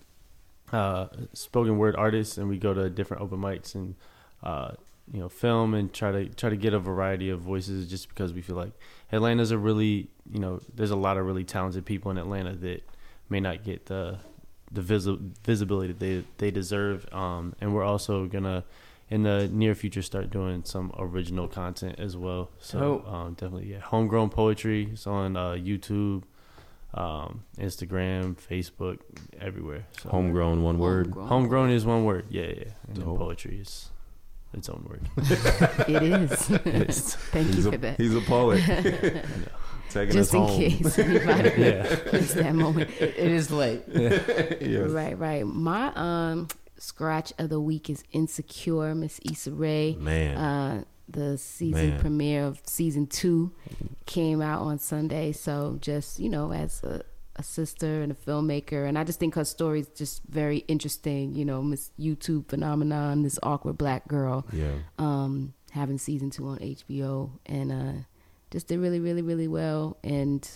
[0.75, 3.95] uh, spoken word artists, and we go to different open mics and
[4.43, 4.73] uh,
[5.13, 8.33] you know film and try to try to get a variety of voices, just because
[8.33, 8.73] we feel like
[9.13, 12.83] Atlanta's a really you know there's a lot of really talented people in Atlanta that
[13.29, 14.19] may not get the
[14.73, 17.07] the visi- visibility that they they deserve.
[17.13, 18.65] Um, and we're also gonna
[19.11, 22.51] in the near future start doing some original content as well.
[22.59, 24.89] So um, definitely, yeah, homegrown poetry.
[24.93, 26.25] It's on uh, YouTube,
[26.95, 29.01] um, Instagram, Facebook,
[29.41, 29.87] everywhere.
[30.01, 31.07] So homegrown, one word.
[31.07, 31.29] Homegrown.
[31.29, 32.27] homegrown is one word.
[32.31, 32.65] Yeah, yeah.
[32.89, 33.91] And then poetry is
[34.53, 35.09] its own word.
[35.89, 36.51] It is.
[36.51, 37.97] It's- Thank you He's for a, that.
[38.01, 38.63] he's a poet.
[39.91, 40.59] Taking Just us in home.
[40.59, 41.97] case anybody yeah.
[42.13, 42.91] missed that moment.
[43.01, 43.83] It is late.
[43.89, 44.91] Yes.
[44.91, 45.47] Right, right.
[45.47, 46.49] My um
[46.79, 49.95] scratch of the week is Insecure, Miss Issa Rae.
[49.99, 50.37] Man.
[50.37, 52.01] Uh the season Man.
[52.01, 53.53] premiere of season two
[54.07, 55.33] came out on Sunday.
[55.33, 57.03] So just, you know, as a,
[57.37, 61.35] a sister and a filmmaker and I just think her story is just very interesting,
[61.35, 64.47] you know, Miss YouTube phenomenon, this awkward black girl.
[64.53, 64.75] yeah.
[64.99, 67.93] um, having season two on HBO, and uh,
[68.51, 69.99] just did really, really, really well.
[70.05, 70.49] And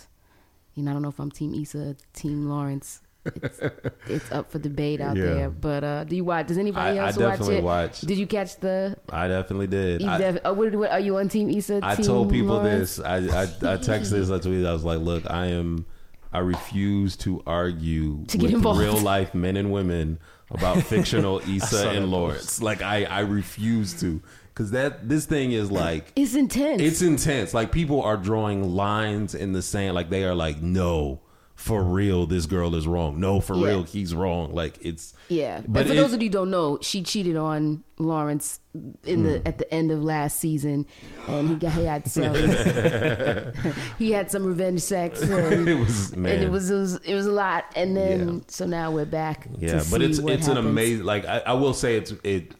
[0.73, 3.01] you know, I don't know if I'm Team Issa, Team Lawrence.
[3.25, 3.59] It's,
[4.07, 5.23] it's up for debate out Yeah.
[5.25, 5.49] there.
[5.49, 6.47] But uh, do you watch?
[6.47, 7.63] Does anybody I, I else watch it?
[7.63, 8.07] watched.
[8.07, 8.95] Did you catch the?
[9.09, 10.03] I definitely did.
[10.03, 11.81] I, def- oh, what, what, are you on Team Issa?
[11.83, 12.95] I team told people Lawrence?
[12.97, 13.05] this.
[13.05, 14.29] I, I I texted this.
[14.29, 14.65] I tweeted.
[14.67, 15.85] I was like, "Look, I am.
[16.31, 18.79] I refuse to argue To get with involved.
[18.79, 20.19] real life men and women
[20.51, 22.61] about fictional Issa and Lawrence.
[22.61, 24.21] Like, I I refuse to
[24.53, 26.81] because that this thing is like It's intense.
[26.83, 27.53] it's intense.
[27.53, 29.95] Like people are drawing lines in the sand.
[29.95, 31.19] Like they are like, no,
[31.59, 33.19] for real, this girl is wrong.
[33.19, 33.67] No, for Yeah.
[33.67, 34.53] real, he's wrong.
[34.55, 37.83] Like it's Yeah, But but for it- those of you don't know, she cheated on
[37.97, 38.61] Lawrence
[39.05, 40.85] in the at the end of last season,
[41.27, 42.33] and he got he had some
[43.99, 46.35] he had some revenge sex, and, it was man.
[46.35, 47.65] and it was, it was it was a lot.
[47.75, 48.39] And then Yeah.
[48.47, 49.47] so now we're back.
[49.57, 51.03] Yeah, but it's it's an amazing.
[51.05, 52.53] Like I, I will say, it's it.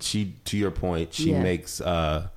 [0.00, 1.42] She to your point, she Yeah.
[1.42, 2.28] makes uh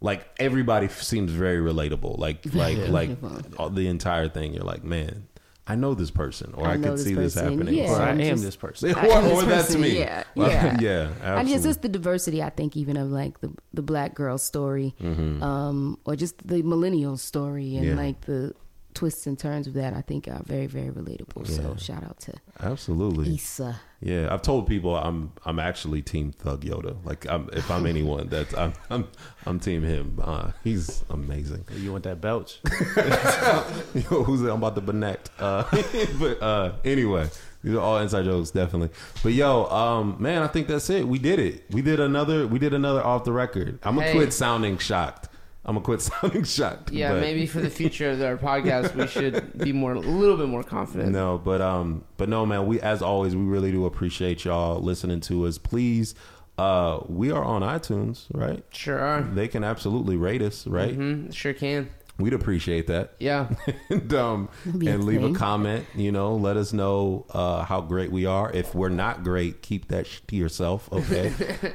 [0.00, 2.18] like everybody seems very relatable.
[2.18, 3.10] Like like like
[3.58, 4.52] all, the entire thing.
[4.52, 5.26] You're like, man,
[5.66, 7.74] I know this person, or I I, know could this see this happening.
[7.74, 7.90] yeah.
[7.90, 8.90] Or I I'm this person.
[8.94, 9.98] or, I am this or that's me.
[9.98, 10.76] yeah, Well, yeah.
[10.78, 11.10] yeah.
[11.22, 12.42] I mean, it's just the diversity.
[12.42, 15.42] I think even of like the the black girl story, Mm-hmm.
[15.42, 17.94] um, or just the millennial story, and Yeah.
[17.94, 18.54] like the
[18.94, 21.46] twists and turns of that I think are very very relatable.
[21.46, 23.34] So shout out to Absolutely.
[23.34, 23.80] Issa.
[24.00, 26.96] Yeah, I've told people I'm I'm actually Team Thug Yoda.
[27.04, 29.08] Like, I'm, if I'm anyone, that's I'm I'm,
[29.46, 30.20] I'm Team him.
[30.22, 31.64] Uh, he's amazing.
[31.76, 32.60] You want that belch?
[33.94, 34.48] Yo, who's it?
[34.50, 35.30] I'm about to benect.
[35.38, 35.64] Uh,
[36.18, 37.28] but uh, anyway,
[37.62, 38.90] these are all inside jokes, definitely.
[39.22, 41.06] But yo, um, man, I think that's it.
[41.08, 41.64] We did it.
[41.70, 42.46] We did another.
[42.46, 43.78] We did another off the record.
[43.82, 44.12] I'm gonna Hey.
[44.14, 45.28] quit sounding shocked.
[45.66, 46.92] I'm gonna quit sounding shocked.
[46.92, 50.36] Yeah, but- maybe for the future of our podcast, we should be more, a little
[50.36, 51.10] bit more confident.
[51.12, 52.66] No, but um, but no, man.
[52.66, 55.56] We as always, we really do appreciate y'all listening to us.
[55.58, 56.14] Please,
[56.58, 58.62] uh, we are on iTunes, right?
[58.70, 59.22] Sure are.
[59.22, 60.94] They can absolutely rate us, right?
[60.94, 61.88] hmm Sure can.
[62.16, 63.14] We'd appreciate that.
[63.18, 63.48] Yeah.
[63.90, 65.84] and um, be a and leave a comment.
[65.96, 68.52] You know, let us know uh, how great we are.
[68.52, 71.32] If we're not great, keep that sh- to yourself, okay?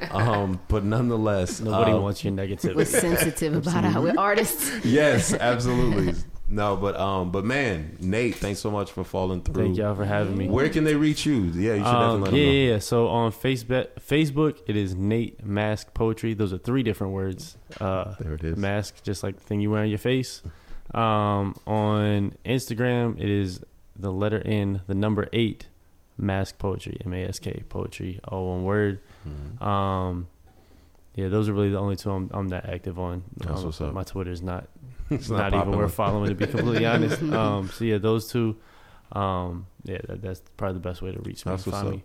[0.10, 2.74] um, but nonetheless, Nobody uh, wants your negativity.
[2.74, 4.84] We're sensitive about how we're artists.
[4.84, 6.14] Yes, absolutely.
[6.50, 9.64] No, but um, but man, Nate, thanks so much for falling through.
[9.64, 10.48] Thank y'all for having me.
[10.48, 11.44] Where can they reach you?
[11.54, 12.60] Yeah, you should Um, definitely yeah, them know.
[12.66, 12.78] yeah, yeah.
[12.80, 16.34] So on Facebook, Facebook, it is Nate Mask Poetry.
[16.34, 17.56] Those are three different words.
[17.80, 18.56] Uh, There it is.
[18.58, 20.42] Mask, just like the thing you wear on your face.
[20.92, 23.60] Um, on Instagram, it is
[23.96, 25.68] the letter N, the number eight,
[26.18, 29.00] Mask Poetry, M A S K Poetry, all one word.
[29.28, 29.62] Mm-hmm.
[29.62, 30.26] Um,
[31.14, 33.22] yeah, those are really the only two I'm, I'm that active on.
[33.36, 33.92] That's Um, what's up.
[33.94, 34.68] My Twitter's not
[35.10, 35.78] It's not, even popular.
[35.78, 37.22] worth following to be completely honest.
[37.22, 38.56] Um, so yeah, those two.
[39.12, 41.50] Um, yeah, that, that's probably the best way to reach me.
[41.50, 41.92] That's and what's up.
[41.92, 42.02] me.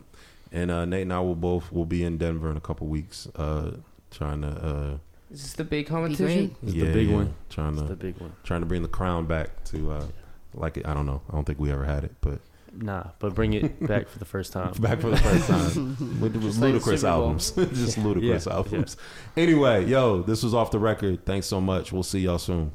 [0.52, 3.28] And uh, Nate and I will both will be in Denver in a couple weeks,
[3.36, 3.72] uh,
[4.12, 4.98] trying to uh,
[5.32, 6.26] Is this the big Be competition?
[6.48, 6.56] great.
[6.64, 7.36] It's yeah, the big yeah, one.
[7.50, 8.34] trying It's to the big one.
[8.44, 10.06] trying to bring the crown back to uh,
[10.54, 11.22] like it, I don't know.
[11.30, 12.40] I don't think we ever had it, but
[12.78, 14.74] Nah, but bring it back for the first time.
[14.80, 18.98] back for the first time with, with Just like Ludacris albums, just Ludacris Yeah, albums.
[19.38, 21.26] Anyway, yo, this was off the record.
[21.26, 21.92] Thanks so much.
[21.94, 22.72] We'll see y'all soon.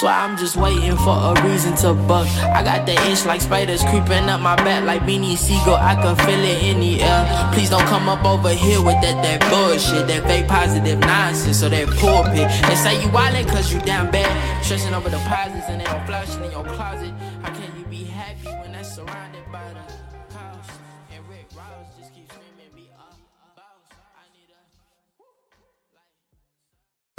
[0.00, 2.26] Swear I'm just waiting for a reason to buck.
[2.56, 5.74] I got the itch like spiders creeping up my back like Beanie Sigel.
[5.74, 7.52] I can feel it in the air.
[7.52, 11.68] Please don't come up over here with that that bullshit, that fake positive nonsense or
[11.68, 12.48] that pulpit.
[12.66, 14.64] They say you wildin' cause you down bad.
[14.64, 17.12] Stressing over deposits and they don't flashing in your closet.